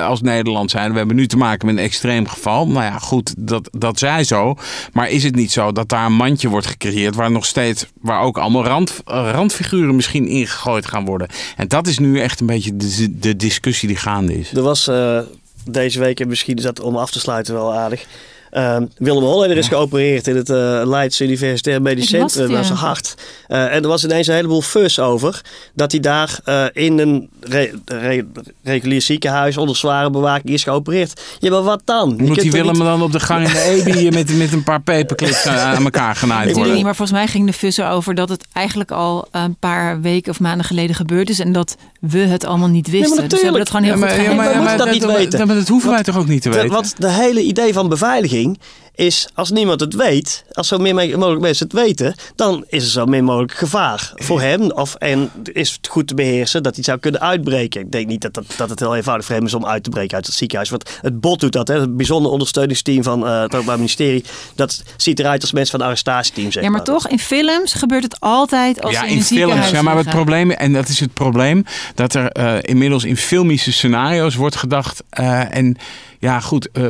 als 0.00 0.20
Nederland 0.20 0.70
zijn? 0.70 0.92
We 0.92 0.98
hebben 0.98 1.16
nu 1.16 1.26
te 1.26 1.36
maken 1.36 1.66
met 1.66 1.76
extreem 1.80 2.26
geval. 2.26 2.68
Nou 2.68 2.84
ja, 2.84 2.98
goed, 2.98 3.34
dat, 3.38 3.68
dat 3.72 3.98
zij 3.98 4.24
zo. 4.24 4.56
Maar 4.92 5.08
is 5.08 5.22
het 5.22 5.34
niet 5.34 5.52
zo 5.52 5.72
dat 5.72 5.88
daar 5.88 6.06
een 6.06 6.12
mandje 6.12 6.48
wordt 6.48 6.66
gecreëerd 6.66 7.14
waar 7.14 7.30
nog 7.30 7.46
steeds, 7.46 7.86
waar 8.00 8.22
ook 8.22 8.38
allemaal 8.38 8.64
rand, 8.64 9.00
randfiguren 9.04 9.96
misschien 9.96 10.26
ingegooid 10.26 10.86
gaan 10.86 11.04
worden? 11.04 11.28
En 11.56 11.68
dat 11.68 11.86
is 11.86 11.98
nu 11.98 12.20
echt 12.20 12.40
een 12.40 12.46
beetje 12.46 12.76
de, 12.76 13.18
de 13.18 13.36
discussie 13.36 13.88
die 13.88 13.96
gaande 13.96 14.38
is. 14.38 14.52
Er 14.52 14.62
was 14.62 14.88
uh, 14.88 15.20
deze 15.64 15.98
week, 15.98 16.20
en 16.20 16.28
misschien 16.28 16.56
is 16.56 16.62
dat 16.62 16.80
om 16.80 16.96
af 16.96 17.10
te 17.10 17.20
sluiten 17.20 17.54
wel 17.54 17.74
aardig. 17.74 18.06
Uh, 18.52 18.76
Willem 18.96 19.22
Holleder 19.22 19.56
is 19.56 19.68
geopereerd 19.68 20.26
in 20.26 20.36
het 20.36 20.48
uh, 20.48 20.82
Leids 20.84 21.20
Universitair 21.20 21.82
Medisch 21.82 22.08
Centrum 22.08 22.56
aan 22.56 22.64
zijn 22.64 22.78
hart. 22.78 23.14
Uh, 23.48 23.74
en 23.74 23.82
er 23.82 23.88
was 23.88 24.04
ineens 24.04 24.26
een 24.26 24.34
heleboel 24.34 24.62
fuss 24.62 24.98
over 24.98 25.40
dat 25.74 25.90
hij 25.92 26.00
daar 26.00 26.38
uh, 26.44 26.64
in 26.72 26.98
een 26.98 27.28
re 27.40 27.72
re 27.84 28.26
regulier 28.62 29.02
ziekenhuis 29.02 29.56
onder 29.56 29.76
zware 29.76 30.10
bewaking 30.10 30.48
is 30.48 30.62
geopereerd. 30.62 31.20
Ja, 31.38 31.50
maar 31.50 31.62
wat 31.62 31.82
dan? 31.84 32.14
Je 32.16 32.22
Moet 32.22 32.40
die 32.40 32.50
Willem 32.50 32.72
niet... 32.72 32.82
dan 32.82 33.02
op 33.02 33.12
de 33.12 33.20
gang 33.20 33.46
in 33.46 33.52
de 33.52 33.82
EBI 33.84 34.10
met, 34.18 34.36
met 34.36 34.52
een 34.52 34.62
paar 34.62 34.80
paperclips 34.80 35.46
aan 35.46 35.84
elkaar 35.84 36.16
genaaid 36.16 36.52
worden? 36.52 36.74
Niet, 36.74 36.84
maar 36.84 36.96
volgens 36.96 37.18
mij 37.18 37.26
ging 37.26 37.46
de 37.46 37.52
fuss 37.52 37.78
erover 37.78 38.14
dat 38.14 38.28
het 38.28 38.44
eigenlijk 38.52 38.90
al 38.90 39.28
een 39.30 39.56
paar 39.56 40.00
weken 40.00 40.32
of 40.32 40.40
maanden 40.40 40.66
geleden 40.66 40.96
gebeurd 40.96 41.30
is 41.30 41.38
en 41.38 41.52
dat 41.52 41.76
we 42.00 42.18
het 42.18 42.44
allemaal 42.44 42.68
niet 42.68 42.90
wisten. 42.90 43.18
Nee, 43.18 43.26
dus 43.26 43.38
we 43.38 43.44
hebben 43.44 43.60
het 43.60 43.70
gewoon 43.70 43.84
heel 43.84 43.94
ja, 43.94 44.00
maar, 44.00 44.10
goed 44.10 44.24
ja, 44.24 44.34
maar, 44.34 44.50
ja, 44.50 44.60
maar, 44.60 44.76
dat, 44.76 44.86
dat 44.86 44.94
niet 44.94 45.04
weten. 45.04 45.46
Maar 45.46 45.56
dat 45.56 45.68
hoeven 45.68 45.90
wij 45.90 46.02
toch 46.02 46.18
ook 46.18 46.28
niet 46.28 46.42
te 46.42 46.50
weten? 46.50 46.70
Want 46.70 46.94
de 46.98 47.10
hele 47.10 47.42
idee 47.42 47.72
van 47.72 47.88
beveiliging 47.88 48.39
thing 48.40 48.58
is 48.94 49.28
als 49.34 49.50
niemand 49.50 49.80
het 49.80 49.94
weet, 49.94 50.44
als 50.52 50.68
zo 50.68 50.78
min 50.78 50.94
mogelijk 50.94 51.40
mensen 51.40 51.66
het 51.66 51.76
weten, 51.76 52.14
dan 52.34 52.64
is 52.68 52.84
er 52.84 52.90
zo 52.90 53.06
min 53.06 53.24
mogelijk 53.24 53.52
gevaar 53.52 54.12
voor 54.14 54.40
hem. 54.40 54.70
Of, 54.70 54.94
en 54.94 55.30
is 55.52 55.72
het 55.72 55.86
goed 55.86 56.06
te 56.06 56.14
beheersen 56.14 56.62
dat 56.62 56.74
hij 56.74 56.84
zou 56.84 56.98
kunnen 56.98 57.20
uitbreken. 57.20 57.80
Ik 57.80 57.92
denk 57.92 58.06
niet 58.06 58.20
dat, 58.20 58.34
dat, 58.34 58.44
dat 58.56 58.70
het 58.70 58.80
heel 58.80 58.96
eenvoudig 58.96 59.26
voor 59.26 59.34
hem 59.34 59.44
is 59.44 59.54
om 59.54 59.66
uit 59.66 59.84
te 59.84 59.90
breken 59.90 60.16
uit 60.16 60.26
het 60.26 60.34
ziekenhuis. 60.34 60.70
Want 60.70 60.98
het 61.00 61.20
bot 61.20 61.40
doet 61.40 61.52
dat, 61.52 61.68
hè, 61.68 61.80
het 61.80 61.96
bijzonder 61.96 62.32
ondersteuningsteam 62.32 63.02
van 63.02 63.24
uh, 63.24 63.40
het 63.40 63.54
Openbaar 63.54 63.76
Ministerie. 63.76 64.24
Dat 64.54 64.82
ziet 64.96 65.18
eruit 65.18 65.42
als 65.42 65.52
mensen 65.52 65.70
van 65.70 65.80
het 65.80 65.88
arrestatieteam. 65.88 66.52
Zeg 66.52 66.62
ja, 66.62 66.70
maar, 66.70 66.84
toch, 66.84 67.08
in 67.08 67.18
films 67.18 67.72
gebeurt 67.72 68.02
het 68.02 68.16
altijd 68.20 68.82
als 68.82 68.92
ja, 68.92 69.04
in, 69.04 69.16
in 69.16 69.22
films. 69.22 69.70
Ja, 69.70 69.82
maar 69.82 69.96
het 69.96 70.10
probleem, 70.10 70.50
en 70.50 70.72
dat 70.72 70.88
is 70.88 71.00
het 71.00 71.14
probleem, 71.14 71.64
dat 71.94 72.14
er 72.14 72.36
uh, 72.38 72.54
inmiddels 72.60 73.04
in 73.04 73.16
filmische 73.16 73.72
scenario's 73.72 74.34
wordt 74.34 74.56
gedacht. 74.56 75.02
Uh, 75.20 75.56
en 75.56 75.76
ja, 76.18 76.40
goed, 76.40 76.68
uh, 76.72 76.84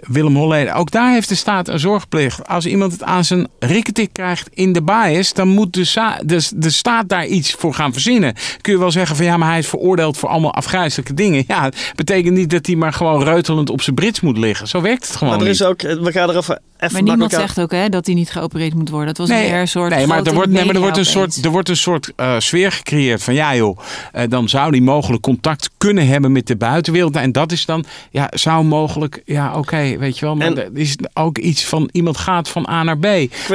Willem 0.00 0.36
Holleder, 0.36 0.74
ook 0.74 0.90
daar 0.90 1.12
heeft 1.12 1.28
de 1.34 1.40
staat 1.40 1.68
een 1.68 1.78
zorgplicht. 1.78 2.48
Als 2.48 2.66
iemand 2.66 2.92
het 2.92 3.02
aan 3.02 3.24
zijn 3.24 3.48
rikketik 3.58 4.12
krijgt 4.12 4.48
in 4.52 4.72
de 4.72 4.82
bias, 4.82 5.32
dan 5.32 5.48
moet 5.48 5.72
de, 5.72 6.18
de, 6.24 6.48
de 6.56 6.70
staat 6.70 7.08
daar 7.08 7.26
iets 7.26 7.52
voor 7.52 7.74
gaan 7.74 7.92
verzinnen. 7.92 8.34
Kun 8.60 8.72
je 8.72 8.78
wel 8.78 8.90
zeggen 8.90 9.16
van 9.16 9.24
ja, 9.24 9.36
maar 9.36 9.48
hij 9.48 9.58
is 9.58 9.68
veroordeeld 9.68 10.16
voor 10.16 10.28
allemaal 10.28 10.54
afgrijzelijke 10.54 11.14
dingen. 11.14 11.44
Ja, 11.46 11.70
betekent 11.94 12.36
niet 12.36 12.50
dat 12.50 12.66
hij 12.66 12.76
maar 12.76 12.92
gewoon 12.92 13.22
reutelend 13.22 13.70
op 13.70 13.82
zijn 13.82 13.96
brits 13.96 14.20
moet 14.20 14.38
liggen. 14.38 14.68
Zo 14.68 14.80
werkt 14.80 15.06
het 15.06 15.16
gewoon. 15.16 15.32
Maar 15.36 15.42
er 15.42 15.50
is 15.50 15.62
ook, 15.62 15.82
we 15.82 16.12
gaan 16.12 16.28
er 16.28 16.36
even. 16.36 16.60
even 16.78 16.92
maar 16.92 17.02
niemand 17.02 17.32
zegt 17.32 17.60
ook 17.60 17.70
hè, 17.70 17.88
dat 17.88 18.06
hij 18.06 18.14
niet 18.14 18.30
geopereerd 18.30 18.74
moet 18.74 18.88
worden. 18.88 19.06
Dat 19.06 19.18
was 19.18 19.28
nee, 19.28 19.50
meer 19.50 19.60
een 19.60 19.68
soort. 19.68 19.90
Nee, 19.90 20.06
maar 20.06 20.22
er 20.22 20.34
wordt, 20.34 20.50
nee, 20.50 20.64
maar 20.64 20.74
er 20.74 20.80
wordt 20.80 20.96
een 20.96 21.06
soort, 21.06 21.44
er 21.44 21.50
wordt 21.50 21.68
een 21.68 21.76
soort 21.76 22.12
uh, 22.16 22.38
sfeer 22.38 22.72
gecreëerd 22.72 23.22
van 23.22 23.34
ja, 23.34 23.56
joh, 23.56 23.78
uh, 24.14 24.22
dan 24.28 24.48
zou 24.48 24.70
hij 24.70 24.80
mogelijk 24.80 25.22
contact 25.22 25.70
kunnen 25.78 26.06
hebben 26.06 26.32
met 26.32 26.46
de 26.46 26.56
buitenwereld. 26.56 27.16
En 27.16 27.32
dat 27.32 27.52
is 27.52 27.66
dan, 27.66 27.84
ja, 28.10 28.30
zou 28.30 28.64
mogelijk, 28.64 29.22
ja, 29.24 29.48
oké, 29.48 29.58
okay, 29.58 29.98
weet 29.98 30.18
je 30.18 30.24
wel. 30.24 30.36
Maar 30.36 30.46
en, 30.46 30.58
er 30.58 30.70
is 30.72 30.96
ook 31.24 31.38
iets 31.38 31.64
van 31.64 31.88
iemand 31.92 32.16
gaat 32.16 32.48
van 32.48 32.68
A 32.68 32.82
naar 32.82 32.98
B. 32.98 33.06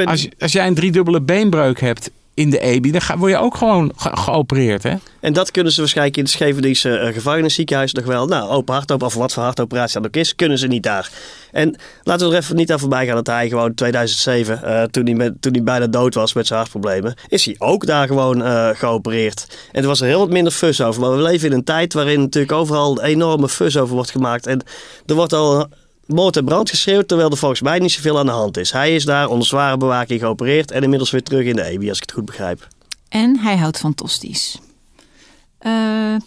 Als, 0.04 0.28
als 0.38 0.52
jij 0.52 0.66
een 0.66 0.74
driedubbele 0.74 1.20
beenbreuk 1.20 1.80
hebt 1.80 2.10
in 2.34 2.50
de 2.50 2.60
EBI, 2.60 2.90
dan 2.90 3.18
word 3.18 3.30
je 3.30 3.38
ook 3.38 3.56
gewoon 3.56 3.92
ge 3.96 4.16
geopereerd. 4.16 4.82
Hè? 4.82 4.94
En 5.20 5.32
dat 5.32 5.50
kunnen 5.50 5.72
ze 5.72 5.80
waarschijnlijk 5.80 6.16
in 6.16 6.22
het 6.22 6.32
Scheveningse 6.32 7.00
uh, 7.00 7.14
gevangenisziekenhuis 7.14 7.92
nog 7.92 8.04
wel. 8.04 8.26
Nou, 8.26 8.48
open 8.48 8.74
hartop 8.74 9.02
of 9.02 9.14
wat 9.14 9.32
voor 9.32 9.42
hartoperatie 9.42 10.00
dat 10.00 10.06
ook 10.06 10.16
is, 10.16 10.34
kunnen 10.34 10.58
ze 10.58 10.66
niet 10.66 10.82
daar. 10.82 11.10
En 11.52 11.76
laten 12.02 12.28
we 12.28 12.34
er 12.34 12.40
even 12.42 12.56
niet 12.56 12.72
aan 12.72 12.78
voorbij 12.78 13.06
gaan 13.06 13.14
dat 13.14 13.26
hij 13.26 13.48
gewoon 13.48 13.74
2007, 13.74 14.60
uh, 14.64 14.82
toen, 14.82 15.04
hij 15.04 15.14
met, 15.14 15.42
toen 15.42 15.52
hij 15.52 15.62
bijna 15.62 15.86
dood 15.86 16.14
was 16.14 16.32
met 16.32 16.46
zijn 16.46 16.58
hartproblemen, 16.58 17.14
is 17.28 17.44
hij 17.44 17.54
ook 17.58 17.86
daar 17.86 18.06
gewoon 18.06 18.42
uh, 18.42 18.68
geopereerd. 18.68 19.58
En 19.72 19.82
er 19.82 19.88
was 19.88 20.00
er 20.00 20.06
heel 20.06 20.18
wat 20.18 20.30
minder 20.30 20.52
fus 20.52 20.80
over. 20.80 21.00
Maar 21.00 21.16
we 21.16 21.22
leven 21.22 21.50
in 21.50 21.54
een 21.54 21.64
tijd 21.64 21.92
waarin 21.92 22.20
natuurlijk 22.20 22.52
overal 22.52 23.02
enorme 23.02 23.48
fus 23.48 23.76
over 23.76 23.94
wordt 23.94 24.10
gemaakt. 24.10 24.46
En 24.46 24.62
er 25.06 25.14
wordt 25.14 25.32
al 25.32 25.68
moord 26.12 26.36
en 26.36 26.44
brand 26.44 26.70
geschreeuwd, 26.70 27.08
terwijl 27.08 27.30
er 27.30 27.36
volgens 27.36 27.60
mij 27.60 27.78
niet 27.78 27.92
zoveel 27.92 28.18
aan 28.18 28.26
de 28.26 28.32
hand 28.32 28.56
is. 28.56 28.72
Hij 28.72 28.94
is 28.94 29.04
daar 29.04 29.28
onder 29.28 29.46
zware 29.46 29.76
bewaking 29.76 30.20
geopereerd 30.20 30.70
en 30.70 30.82
inmiddels 30.82 31.10
weer 31.10 31.22
terug 31.22 31.46
in 31.46 31.56
de 31.56 31.64
EBI, 31.64 31.88
als 31.88 31.96
ik 31.96 32.02
het 32.02 32.12
goed 32.12 32.24
begrijp. 32.24 32.68
En 33.08 33.38
hij 33.38 33.56
houdt 33.56 33.78
van 33.78 33.94
tosties. 33.94 34.58
Uh, 35.66 35.72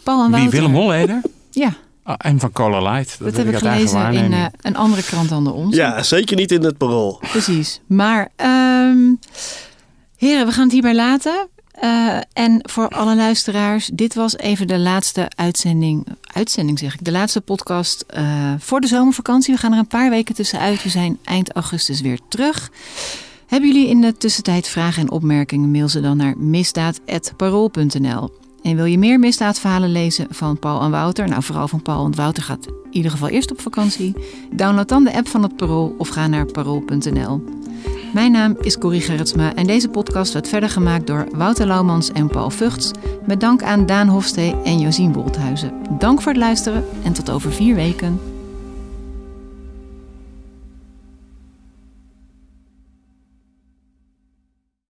Paul 0.04 0.24
en 0.24 0.32
Wie, 0.32 0.50
Willem 0.50 0.74
Holleder? 0.74 1.22
ja. 1.52 1.74
Oh, 2.06 2.16
en 2.18 2.40
van 2.40 2.52
Cola 2.52 2.92
Light. 2.92 3.20
Dat, 3.20 3.28
dat 3.28 3.38
heb 3.38 3.54
ik 3.54 3.58
gelezen 3.58 4.14
in 4.14 4.32
uh, 4.32 4.46
een 4.62 4.76
andere 4.76 5.04
krant 5.04 5.30
dan 5.30 5.44
de 5.44 5.52
onze. 5.52 5.78
Ja, 5.78 6.04
zeker 6.04 6.36
niet 6.36 6.52
in 6.52 6.64
het 6.64 6.78
parool. 6.78 7.20
Precies. 7.32 7.82
Maar, 7.86 8.30
um, 8.36 9.20
heren, 10.18 10.46
we 10.46 10.52
gaan 10.52 10.64
het 10.64 10.72
hierbij 10.72 10.96
laten. 10.96 11.48
Uh, 11.84 12.18
en 12.34 12.70
voor 12.70 12.88
alle 12.88 13.16
luisteraars, 13.16 13.90
dit 13.94 14.14
was 14.14 14.38
even 14.38 14.68
de 14.68 14.80
laatste 14.80 15.32
uitzending. 15.36 16.06
Uitzending 16.34 16.80
zeg 16.80 16.94
ik, 16.94 17.06
de 17.06 17.12
laatste 17.12 17.42
podcast 17.42 18.06
uh, 18.18 18.54
voor 18.58 18.82
de 18.82 18.88
zomervakantie. 18.88 19.54
We 19.54 19.60
gaan 19.60 19.72
er 19.72 19.78
een 19.78 19.88
paar 19.88 20.10
weken 20.10 20.36
tussenuit. 20.36 20.84
We 20.84 20.90
zijn 20.90 21.20
eind 21.24 21.52
augustus 21.52 22.02
weer 22.02 22.20
terug. 22.28 22.72
Hebben 23.48 23.74
jullie 23.74 23.90
in 23.90 24.02
de 24.02 24.18
tussentijd 24.18 24.68
vragen 24.68 25.02
en 25.02 25.12
opmerkingen? 25.12 25.72
Mail 25.72 25.88
ze 25.88 26.02
dan 26.02 26.18
naar 26.18 26.38
misdaad.parool.nl. 26.38 28.43
En 28.64 28.76
wil 28.76 28.86
je 28.86 28.98
meer 28.98 29.20
misdaadverhalen 29.20 29.92
lezen 29.92 30.28
van 30.30 30.60
Paul 30.60 30.82
en 30.82 30.92
Wouter? 30.92 31.28
Nou, 31.28 31.44
vooral 31.44 31.68
van 31.68 31.82
Paul, 31.82 32.02
want 32.02 32.16
Wouter 32.16 32.44
gaat 32.44 32.66
in 32.66 32.74
ieder 32.92 33.12
geval 33.12 33.30
eerst 33.30 33.52
op 33.52 33.62
vakantie. 33.62 34.16
Download 34.52 34.88
dan 34.88 35.04
de 35.04 35.14
app 35.14 35.28
van 35.28 35.44
het 35.44 35.56
Parool 35.56 35.96
of 35.98 36.08
ga 36.08 36.28
naar 36.28 36.46
parool.nl. 36.46 37.44
Mijn 38.14 38.32
naam 38.32 38.56
is 38.62 38.78
Corrie 38.78 39.02
Gerritsma 39.02 39.56
en 39.56 39.68
deze 39.68 39.90
podcast 39.90 40.34
werd 40.34 40.48
verder 40.48 40.70
gemaakt 40.70 41.08
door 41.08 41.28
Wouter 41.32 41.68
Laumans 41.68 42.12
en 42.12 42.28
Paul 42.28 42.50
Vugts. 42.50 42.92
Met 43.26 43.40
dank 43.40 43.64
aan 43.64 43.86
Daan 43.86 44.08
Hofstee 44.08 44.56
en 44.64 44.80
Josien 44.80 45.12
Bolthuizen. 45.12 45.74
Dank 45.98 46.22
voor 46.22 46.32
het 46.32 46.42
luisteren 46.42 46.86
en 47.04 47.14
tot 47.14 47.30
over 47.30 47.52
vier 47.52 47.76
weken. 47.76 48.33